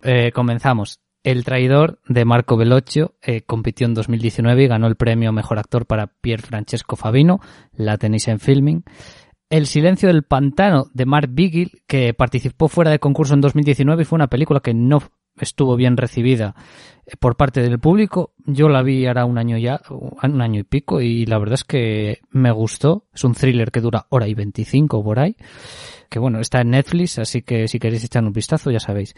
Eh, 0.02 0.32
comenzamos. 0.32 1.00
El 1.22 1.44
traidor 1.44 2.00
de 2.08 2.24
Marco 2.24 2.56
Bellocchio 2.56 3.12
compitió 3.44 3.86
en 3.86 3.92
2019 3.92 4.62
y 4.62 4.66
ganó 4.66 4.86
el 4.86 4.96
premio 4.96 5.32
Mejor 5.32 5.58
Actor 5.58 5.84
para 5.84 6.06
Pier 6.06 6.40
Francesco 6.40 6.96
Fabino. 6.96 7.40
La 7.74 7.98
tenéis 7.98 8.26
en 8.28 8.40
filming. 8.40 8.84
El 9.50 9.66
silencio 9.66 10.08
del 10.08 10.22
pantano 10.22 10.86
de 10.94 11.04
Mark 11.04 11.28
Bigil, 11.30 11.82
que 11.86 12.14
participó 12.14 12.68
fuera 12.68 12.90
de 12.90 13.00
concurso 13.00 13.34
en 13.34 13.42
2019 13.42 14.00
y 14.00 14.06
fue 14.06 14.16
una 14.16 14.28
película 14.28 14.60
que 14.60 14.72
no 14.72 15.02
estuvo 15.38 15.76
bien 15.76 15.96
recibida 15.96 16.54
eh, 17.06 17.16
por 17.18 17.36
parte 17.36 17.62
del 17.62 17.78
público. 17.78 18.34
Yo 18.46 18.68
la 18.68 18.82
vi 18.82 19.06
ahora 19.06 19.24
un 19.24 19.38
año 19.38 19.58
ya, 19.58 19.80
un 19.90 20.40
año 20.40 20.60
y 20.60 20.64
pico, 20.64 21.00
y 21.00 21.26
la 21.26 21.38
verdad 21.38 21.54
es 21.54 21.64
que 21.64 22.20
me 22.30 22.50
gustó. 22.50 23.06
Es 23.14 23.24
un 23.24 23.34
thriller 23.34 23.70
que 23.70 23.80
dura 23.80 24.06
hora 24.10 24.28
y 24.28 24.34
veinticinco 24.34 25.02
por 25.02 25.18
ahí. 25.18 25.36
Que 26.08 26.18
bueno, 26.18 26.40
está 26.40 26.60
en 26.60 26.70
Netflix, 26.70 27.18
así 27.18 27.42
que 27.42 27.68
si 27.68 27.78
queréis 27.78 28.04
echar 28.04 28.24
un 28.24 28.32
vistazo, 28.32 28.70
ya 28.70 28.80
sabéis. 28.80 29.14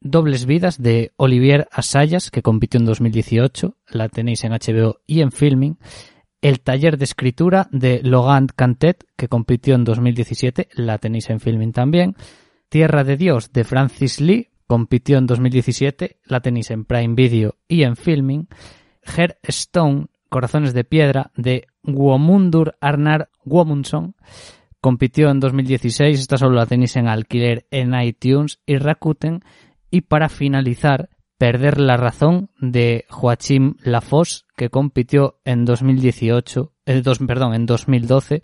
Dobles 0.00 0.46
Vidas 0.46 0.80
de 0.80 1.12
Olivier 1.16 1.68
Asayas, 1.72 2.30
que 2.30 2.42
compitió 2.42 2.78
en 2.78 2.86
2018. 2.86 3.76
La 3.88 4.08
tenéis 4.08 4.44
en 4.44 4.52
HBO 4.52 5.00
y 5.06 5.20
en 5.20 5.32
Filming. 5.32 5.78
El 6.42 6.60
taller 6.60 6.98
de 6.98 7.04
escritura 7.04 7.68
de 7.72 8.00
Logan 8.02 8.46
Cantet, 8.54 9.04
que 9.16 9.28
compitió 9.28 9.74
en 9.74 9.84
2017. 9.84 10.68
La 10.74 10.98
tenéis 10.98 11.30
en 11.30 11.40
Filming 11.40 11.72
también. 11.72 12.14
Tierra 12.68 13.04
de 13.04 13.16
Dios 13.16 13.52
de 13.52 13.64
Francis 13.64 14.20
Lee, 14.20 14.50
compitió 14.66 15.18
en 15.18 15.26
2017, 15.26 16.18
la 16.24 16.40
tenéis 16.40 16.70
en 16.70 16.84
Prime 16.84 17.14
Video 17.14 17.56
y 17.68 17.82
en 17.82 17.96
Filming. 17.96 18.48
Her 19.16 19.38
Stone, 19.42 20.06
Corazones 20.28 20.74
de 20.74 20.84
Piedra, 20.84 21.30
de 21.36 21.66
Womundur 21.84 22.76
Arnar 22.80 23.30
Womundson, 23.44 24.16
compitió 24.80 25.30
en 25.30 25.40
2016, 25.40 26.20
esta 26.20 26.36
solo 26.36 26.56
la 26.56 26.66
tenéis 26.66 26.96
en 26.96 27.08
alquiler 27.08 27.66
en 27.70 27.94
iTunes 28.00 28.60
y 28.66 28.78
Rakuten. 28.78 29.42
Y 29.90 30.02
para 30.02 30.28
finalizar, 30.28 31.10
Perder 31.38 31.78
la 31.78 31.98
razón 31.98 32.48
de 32.58 33.04
Joachim 33.10 33.74
Lafos, 33.82 34.46
que 34.56 34.70
compitió 34.70 35.38
en 35.44 35.66
2018, 35.66 36.72
eh, 36.86 37.02
perdón, 37.26 37.52
en 37.52 37.66
2012 37.66 38.42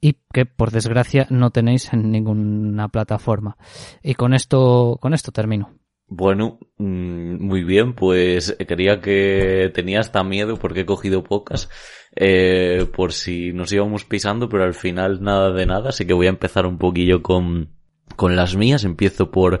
y 0.00 0.16
que 0.32 0.46
por 0.46 0.70
desgracia 0.70 1.26
no 1.30 1.50
tenéis 1.50 1.92
en 1.92 2.10
ninguna 2.10 2.88
plataforma. 2.88 3.56
Y 4.02 4.14
con 4.14 4.34
esto, 4.34 4.98
con 5.00 5.14
esto 5.14 5.32
termino. 5.32 5.72
Bueno, 6.10 6.58
mm, 6.78 7.44
muy 7.44 7.64
bien, 7.64 7.94
pues 7.94 8.56
quería 8.66 9.00
que 9.00 9.70
tenía 9.74 10.00
hasta 10.00 10.24
miedo 10.24 10.56
porque 10.56 10.80
he 10.80 10.86
cogido 10.86 11.22
pocas, 11.22 11.68
eh, 12.16 12.86
por 12.96 13.12
si 13.12 13.52
nos 13.52 13.70
íbamos 13.72 14.06
pisando, 14.06 14.48
pero 14.48 14.64
al 14.64 14.72
final 14.72 15.22
nada 15.22 15.52
de 15.52 15.66
nada, 15.66 15.90
así 15.90 16.06
que 16.06 16.14
voy 16.14 16.26
a 16.26 16.30
empezar 16.30 16.64
un 16.64 16.78
poquillo 16.78 17.22
con, 17.22 17.74
con 18.16 18.36
las 18.36 18.56
mías. 18.56 18.84
Empiezo 18.84 19.30
por 19.30 19.60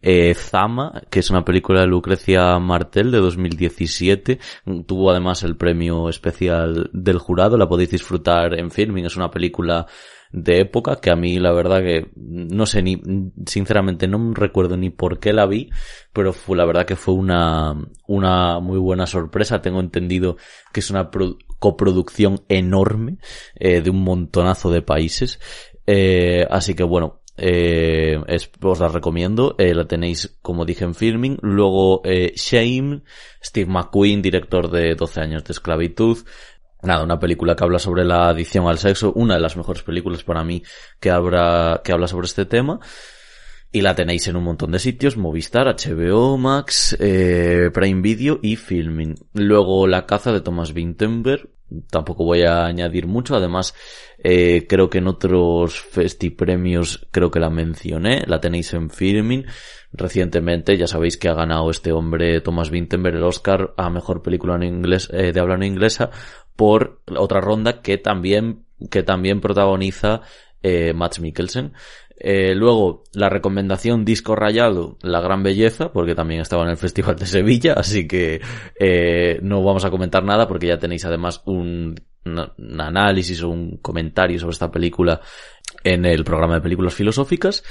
eh, 0.00 0.34
Zama, 0.34 1.02
que 1.10 1.20
es 1.20 1.30
una 1.30 1.44
película 1.44 1.80
de 1.80 1.86
Lucrecia 1.86 2.58
Martel 2.58 3.10
de 3.10 3.18
2017. 3.18 4.38
Tuvo 4.86 5.10
además 5.10 5.42
el 5.42 5.56
premio 5.56 6.08
especial 6.08 6.90
del 6.92 7.18
jurado. 7.18 7.56
La 7.56 7.68
podéis 7.68 7.90
disfrutar 7.90 8.58
en 8.58 8.70
filming. 8.70 9.06
Es 9.06 9.16
una 9.16 9.30
película 9.30 9.86
de 10.30 10.60
época 10.60 10.96
que 11.00 11.10
a 11.10 11.16
mí 11.16 11.38
la 11.38 11.52
verdad 11.52 11.80
que 11.80 12.10
no 12.16 12.66
sé 12.66 12.82
ni 12.82 13.00
sinceramente 13.46 14.06
no 14.06 14.34
recuerdo 14.34 14.76
ni 14.76 14.90
por 14.90 15.18
qué 15.18 15.32
la 15.32 15.46
vi 15.46 15.70
pero 16.12 16.32
fue 16.32 16.56
la 16.56 16.66
verdad 16.66 16.84
que 16.84 16.96
fue 16.96 17.14
una 17.14 17.74
una 18.06 18.60
muy 18.60 18.78
buena 18.78 19.06
sorpresa 19.06 19.62
tengo 19.62 19.80
entendido 19.80 20.36
que 20.72 20.80
es 20.80 20.90
una 20.90 21.10
coproducción 21.58 22.42
enorme 22.48 23.16
eh, 23.54 23.80
de 23.80 23.88
un 23.88 24.04
montonazo 24.04 24.70
de 24.70 24.82
países 24.82 25.40
eh, 25.86 26.46
así 26.50 26.74
que 26.74 26.84
bueno 26.84 27.22
eh, 27.38 28.18
os 28.62 28.80
la 28.80 28.88
recomiendo, 28.88 29.54
eh, 29.58 29.74
la 29.74 29.86
tenéis 29.86 30.38
como 30.42 30.64
dije 30.64 30.84
en 30.84 30.94
filming. 30.94 31.38
Luego 31.42 32.02
eh, 32.04 32.32
Shame, 32.36 33.02
Steve 33.42 33.70
McQueen, 33.70 34.22
director 34.22 34.70
de 34.70 34.94
12 34.94 35.20
años 35.20 35.44
de 35.44 35.52
esclavitud. 35.52 36.18
Nada, 36.82 37.02
una 37.02 37.18
película 37.18 37.56
que 37.56 37.64
habla 37.64 37.78
sobre 37.78 38.04
la 38.04 38.28
adicción 38.28 38.68
al 38.68 38.78
sexo, 38.78 39.12
una 39.14 39.34
de 39.34 39.40
las 39.40 39.56
mejores 39.56 39.82
películas 39.82 40.22
para 40.22 40.44
mí 40.44 40.62
que, 41.00 41.10
habla, 41.10 41.80
que 41.82 41.92
habla 41.92 42.06
sobre 42.06 42.26
este 42.26 42.44
tema. 42.44 42.80
Y 43.70 43.82
la 43.82 43.94
tenéis 43.94 44.26
en 44.28 44.36
un 44.36 44.44
montón 44.44 44.70
de 44.70 44.78
sitios, 44.78 45.16
Movistar, 45.16 45.66
HBO, 45.66 46.38
Max, 46.38 46.96
eh, 47.00 47.70
Prime 47.74 48.00
Video 48.00 48.38
y 48.42 48.56
Filming. 48.56 49.14
Luego 49.34 49.86
La 49.86 50.06
caza 50.06 50.32
de 50.32 50.40
Thomas 50.40 50.72
Vinterberg, 50.72 51.50
tampoco 51.90 52.24
voy 52.24 52.42
a 52.42 52.64
añadir 52.64 53.06
mucho, 53.06 53.36
además 53.36 53.74
eh, 54.18 54.66
creo 54.68 54.90
que 54.90 54.98
en 54.98 55.08
otros 55.08 55.80
festipremios 55.80 57.06
creo 57.10 57.30
que 57.30 57.40
la 57.40 57.50
mencioné, 57.50 58.24
la 58.26 58.40
tenéis 58.40 58.72
en 58.74 58.90
Filming. 58.90 59.44
Recientemente 59.92 60.76
ya 60.76 60.86
sabéis 60.86 61.16
que 61.16 61.28
ha 61.28 61.34
ganado 61.34 61.70
este 61.70 61.92
hombre 61.92 62.40
Thomas 62.40 62.70
Vinterberg 62.70 63.16
el 63.16 63.22
Oscar 63.22 63.72
a 63.76 63.88
mejor 63.88 64.22
película 64.22 64.56
en 64.56 64.64
inglés 64.64 65.08
eh, 65.12 65.32
de 65.32 65.40
habla 65.40 65.56
no 65.56 65.64
inglesa 65.64 66.10
por 66.56 67.00
otra 67.16 67.40
ronda 67.40 67.80
que 67.80 67.96
también 67.96 68.64
que 68.90 69.02
también 69.02 69.40
protagoniza 69.40 70.22
eh, 70.62 70.92
Matt 70.92 71.18
Mikkelsen. 71.20 71.72
Eh, 72.20 72.54
luego, 72.54 73.04
la 73.12 73.28
recomendación 73.28 74.04
Disco 74.04 74.34
Rayado, 74.34 74.98
La 75.02 75.20
Gran 75.20 75.42
Belleza, 75.42 75.92
porque 75.92 76.14
también 76.14 76.40
estaba 76.40 76.64
en 76.64 76.70
el 76.70 76.76
Festival 76.76 77.16
de 77.16 77.26
Sevilla, 77.26 77.74
así 77.74 78.08
que 78.08 78.40
eh, 78.78 79.38
no 79.42 79.62
vamos 79.62 79.84
a 79.84 79.90
comentar 79.90 80.24
nada 80.24 80.48
porque 80.48 80.66
ya 80.66 80.78
tenéis 80.78 81.04
además 81.04 81.42
un, 81.46 81.94
análisis 82.78 83.42
o 83.42 83.48
un 83.48 83.78
comentario 83.78 84.38
sobre 84.38 84.52
esta 84.52 84.70
película 84.70 85.20
en 85.84 86.04
el 86.04 86.24
programa 86.24 86.54
de 86.54 86.60
películas 86.60 86.94
filosóficas. 86.94 87.62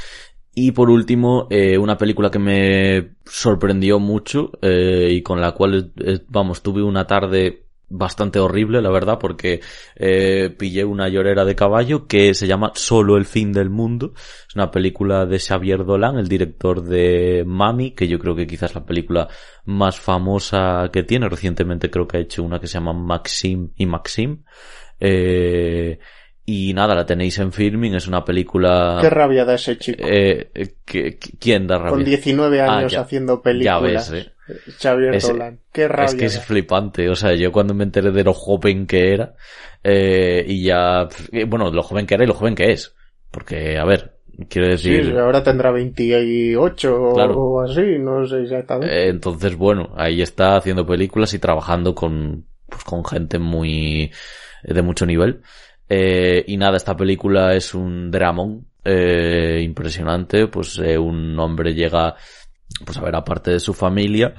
Y 0.60 0.72
por 0.72 0.90
último, 0.90 1.46
eh, 1.52 1.78
una 1.78 2.00
película 2.00 2.32
que 2.32 2.40
me 2.40 3.12
sorprendió 3.26 4.00
mucho 4.00 4.54
eh, 4.64 5.10
y 5.12 5.22
con 5.22 5.40
la 5.40 5.52
cual, 5.52 5.94
eh, 6.04 6.22
vamos, 6.30 6.64
tuve 6.64 6.82
una 6.82 7.06
tarde 7.06 7.67
bastante 7.90 8.40
horrible, 8.40 8.82
la 8.82 8.90
verdad, 8.90 9.18
porque 9.20 9.62
eh, 9.96 10.54
pillé 10.58 10.84
una 10.84 11.08
llorera 11.10 11.46
de 11.46 11.56
caballo 11.56 12.06
que 12.08 12.34
se 12.34 12.46
llama 12.48 12.72
Solo 12.76 13.16
el 13.18 13.26
fin 13.26 13.54
del 13.54 13.70
mundo. 13.70 14.14
Es 14.48 14.56
una 14.56 14.72
película 14.72 15.26
de 15.26 15.40
Xavier 15.40 15.86
Dolan, 15.86 16.18
el 16.18 16.28
director 16.28 16.84
de 16.84 17.44
Mami, 17.46 17.92
que 17.92 18.08
yo 18.08 18.20
creo 18.20 18.36
que 18.36 18.46
quizás 18.48 18.76
la 18.76 18.86
película 18.86 19.28
más 19.66 20.00
famosa 20.00 20.90
que 20.92 21.04
tiene. 21.04 21.30
Recientemente 21.30 21.90
creo 21.90 22.08
que 22.08 22.18
ha 22.18 22.22
hecho 22.22 22.44
una 22.44 22.60
que 22.60 22.68
se 22.68 22.74
llama 22.74 22.94
Maxim 22.94 23.72
y 23.78 23.86
Maxim. 23.86 24.44
Eh, 25.00 26.00
y 26.46 26.74
nada, 26.74 26.96
la 26.96 27.06
tenéis 27.06 27.38
en 27.40 27.52
filming, 27.52 27.96
es 27.96 28.08
una 28.08 28.24
película... 28.24 29.00
Qué 29.02 29.10
rabia 29.10 29.44
da 29.44 29.56
ese 29.56 29.78
chico. 29.78 30.02
Eh, 30.08 30.50
¿qué- 30.86 31.18
¿Quién 31.40 31.68
da 31.68 31.78
rabia? 31.78 31.92
Con 31.92 32.06
19 32.06 32.62
Ah, 32.62 32.78
años 32.78 32.94
ya. 32.94 33.02
haciendo 33.02 33.42
películas. 33.42 34.10
Ya 34.10 34.14
ves, 34.14 34.26
eh. 34.28 34.32
Xavier 34.80 35.16
Es- 35.16 35.24
Dolan. 35.28 35.60
Qué 35.72 35.88
rabia. 35.88 36.06
Es 36.10 36.16
que 36.16 36.26
es 36.26 36.40
flipante, 36.46 37.10
o 37.10 37.16
sea, 37.16 37.34
yo 37.36 37.52
cuando 37.52 37.74
me 37.74 37.84
enteré 37.84 38.12
de 38.12 38.24
lo 38.24 38.34
joven 38.34 38.86
que 38.88 39.14
era, 39.14 39.36
eh, 39.84 40.44
y 40.48 40.64
ya, 40.64 41.08
eh, 41.32 41.46
bueno, 41.46 41.72
lo 41.72 41.84
joven 41.84 42.06
que 42.06 42.16
era 42.16 42.24
y 42.24 42.28
lo 42.28 42.34
joven 42.34 42.56
que 42.56 42.72
es, 42.72 42.96
porque, 43.32 43.78
a 43.78 43.86
ver, 43.86 44.18
quiero 44.50 44.68
Sí, 44.78 44.90
decir, 44.90 45.18
ahora 45.18 45.44
tendrá 45.44 45.72
28 45.72 47.12
Claro. 47.14 47.34
o 47.36 47.62
así, 47.62 47.98
no 48.00 48.26
sé 48.26 48.44
exactamente. 48.44 48.96
eh, 48.96 49.10
entonces, 49.10 49.56
bueno, 49.56 49.94
ahí 49.98 50.22
está 50.22 50.56
haciendo 50.58 50.86
películas 50.86 51.34
y 51.34 51.40
trabajando 51.40 51.94
con, 51.96 52.46
pues, 52.70 52.84
con 52.84 53.04
gente 53.06 53.40
muy, 53.40 54.12
de 54.64 54.82
mucho 54.82 55.06
nivel. 55.06 55.42
Eh, 55.90 56.44
y 56.48 56.58
nada, 56.58 56.78
esta 56.78 56.96
película 56.98 57.56
es 57.56 57.74
un 57.74 58.12
dramón, 58.12 58.68
eh, 58.84 59.62
impresionante, 59.64 60.48
pues, 60.48 60.78
eh, 60.80 60.98
un 60.98 61.38
hombre 61.40 61.74
llega, 61.74 62.16
pues, 62.86 62.98
a 62.98 63.02
ver 63.02 63.16
a 63.16 63.24
parte 63.24 63.52
de 63.52 63.60
su 63.60 63.74
familia, 63.74 64.36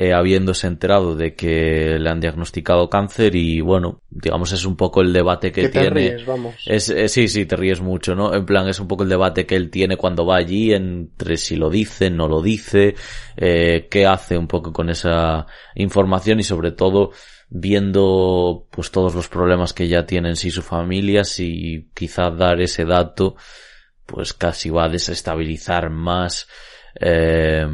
eh, 0.00 0.12
habiéndose 0.12 0.68
enterado 0.68 1.16
de 1.16 1.34
que 1.34 1.98
le 1.98 2.08
han 2.08 2.20
diagnosticado 2.20 2.88
cáncer 2.88 3.34
y 3.34 3.60
bueno, 3.60 4.02
digamos 4.08 4.52
es 4.52 4.64
un 4.64 4.76
poco 4.76 5.00
el 5.00 5.12
debate 5.12 5.50
que, 5.50 5.62
que 5.62 5.68
te 5.70 5.80
tiene. 5.80 5.90
ríes, 5.90 6.24
vamos. 6.24 6.54
Es, 6.66 6.88
eh, 6.88 7.08
sí, 7.08 7.26
sí, 7.26 7.46
te 7.46 7.56
ríes 7.56 7.80
mucho, 7.80 8.14
¿no? 8.14 8.32
En 8.32 8.46
plan, 8.46 8.68
es 8.68 8.78
un 8.78 8.86
poco 8.86 9.02
el 9.02 9.08
debate 9.08 9.44
que 9.44 9.56
él 9.56 9.70
tiene 9.70 9.96
cuando 9.96 10.24
va 10.24 10.36
allí 10.36 10.72
entre 10.72 11.36
si 11.36 11.56
lo 11.56 11.68
dice, 11.68 12.10
no 12.10 12.28
lo 12.28 12.40
dice, 12.42 12.94
eh, 13.36 13.88
qué 13.90 14.06
hace 14.06 14.38
un 14.38 14.46
poco 14.46 14.72
con 14.72 14.88
esa 14.88 15.46
información 15.74 16.38
y 16.38 16.44
sobre 16.44 16.70
todo 16.70 17.10
viendo 17.50 18.68
pues 18.70 18.92
todos 18.92 19.16
los 19.16 19.26
problemas 19.26 19.72
que 19.72 19.88
ya 19.88 20.06
tiene 20.06 20.28
en 20.28 20.36
sí 20.36 20.52
su 20.52 20.62
familia, 20.62 21.24
si 21.24 21.88
quizá 21.92 22.30
dar 22.30 22.60
ese 22.60 22.84
dato 22.84 23.34
pues 24.06 24.32
casi 24.32 24.70
va 24.70 24.84
a 24.84 24.88
desestabilizar 24.88 25.90
más 25.90 26.46
eh, 26.94 27.66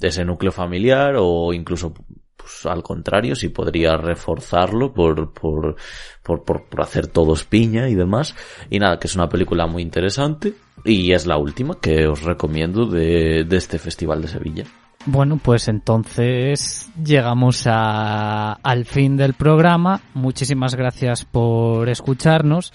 ese 0.00 0.24
núcleo 0.24 0.52
familiar 0.52 1.14
o 1.18 1.52
incluso 1.52 1.94
pues, 2.36 2.64
al 2.66 2.82
contrario, 2.82 3.34
si 3.34 3.48
podría 3.48 3.96
reforzarlo 3.96 4.92
por, 4.92 5.32
por, 5.32 5.76
por, 6.22 6.44
por, 6.44 6.68
por 6.68 6.80
hacer 6.80 7.08
todos 7.08 7.44
piña 7.44 7.88
y 7.88 7.94
demás. 7.94 8.36
Y 8.70 8.78
nada, 8.78 8.98
que 8.98 9.08
es 9.08 9.16
una 9.16 9.28
película 9.28 9.66
muy 9.66 9.82
interesante 9.82 10.54
y 10.84 11.12
es 11.12 11.26
la 11.26 11.38
última 11.38 11.78
que 11.80 12.06
os 12.06 12.22
recomiendo 12.22 12.86
de, 12.86 13.44
de 13.44 13.56
este 13.56 13.78
Festival 13.78 14.22
de 14.22 14.28
Sevilla. 14.28 14.64
Bueno, 15.06 15.40
pues 15.42 15.68
entonces 15.68 16.88
llegamos 17.02 17.66
a, 17.66 18.54
al 18.54 18.86
fin 18.86 19.16
del 19.16 19.34
programa. 19.34 20.00
Muchísimas 20.14 20.74
gracias 20.74 21.24
por 21.24 21.88
escucharnos. 21.88 22.72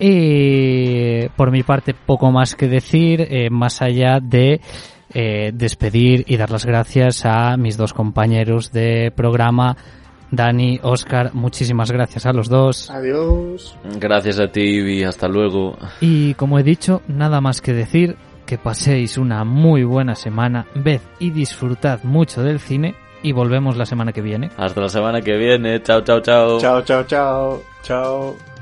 Y 0.00 1.28
por 1.36 1.50
mi 1.52 1.62
parte, 1.62 1.94
poco 1.94 2.32
más 2.32 2.56
que 2.56 2.68
decir, 2.68 3.20
eh, 3.20 3.48
más 3.50 3.80
allá 3.80 4.18
de 4.20 4.60
eh, 5.14 5.52
despedir 5.54 6.24
y 6.26 6.36
dar 6.36 6.50
las 6.50 6.66
gracias 6.66 7.24
a 7.24 7.56
mis 7.56 7.76
dos 7.76 7.94
compañeros 7.94 8.72
de 8.72 9.12
programa, 9.14 9.76
Dani, 10.30 10.80
Oscar. 10.82 11.30
Muchísimas 11.34 11.90
gracias 11.90 12.26
a 12.26 12.32
los 12.32 12.48
dos. 12.48 12.90
Adiós. 12.90 13.76
Gracias 14.00 14.40
a 14.40 14.48
ti 14.48 14.80
y 14.80 15.04
hasta 15.04 15.28
luego. 15.28 15.76
Y 16.00 16.34
como 16.34 16.58
he 16.58 16.62
dicho, 16.62 17.02
nada 17.08 17.40
más 17.40 17.60
que 17.60 17.72
decir, 17.72 18.16
que 18.44 18.58
paséis 18.58 19.16
una 19.16 19.44
muy 19.44 19.84
buena 19.84 20.14
semana, 20.14 20.66
ved 20.74 21.00
y 21.18 21.30
disfrutad 21.30 22.02
mucho 22.02 22.42
del 22.42 22.60
cine 22.60 22.94
y 23.22 23.32
volvemos 23.32 23.76
la 23.76 23.86
semana 23.86 24.12
que 24.12 24.20
viene. 24.20 24.50
Hasta 24.56 24.80
la 24.80 24.88
semana 24.88 25.20
que 25.22 25.36
viene. 25.36 25.82
Chao, 25.82 26.02
chao, 26.02 26.20
chao. 26.20 26.60
Chao, 26.60 26.82
chao, 26.82 27.04
chao. 27.04 27.62
Chao. 27.82 28.53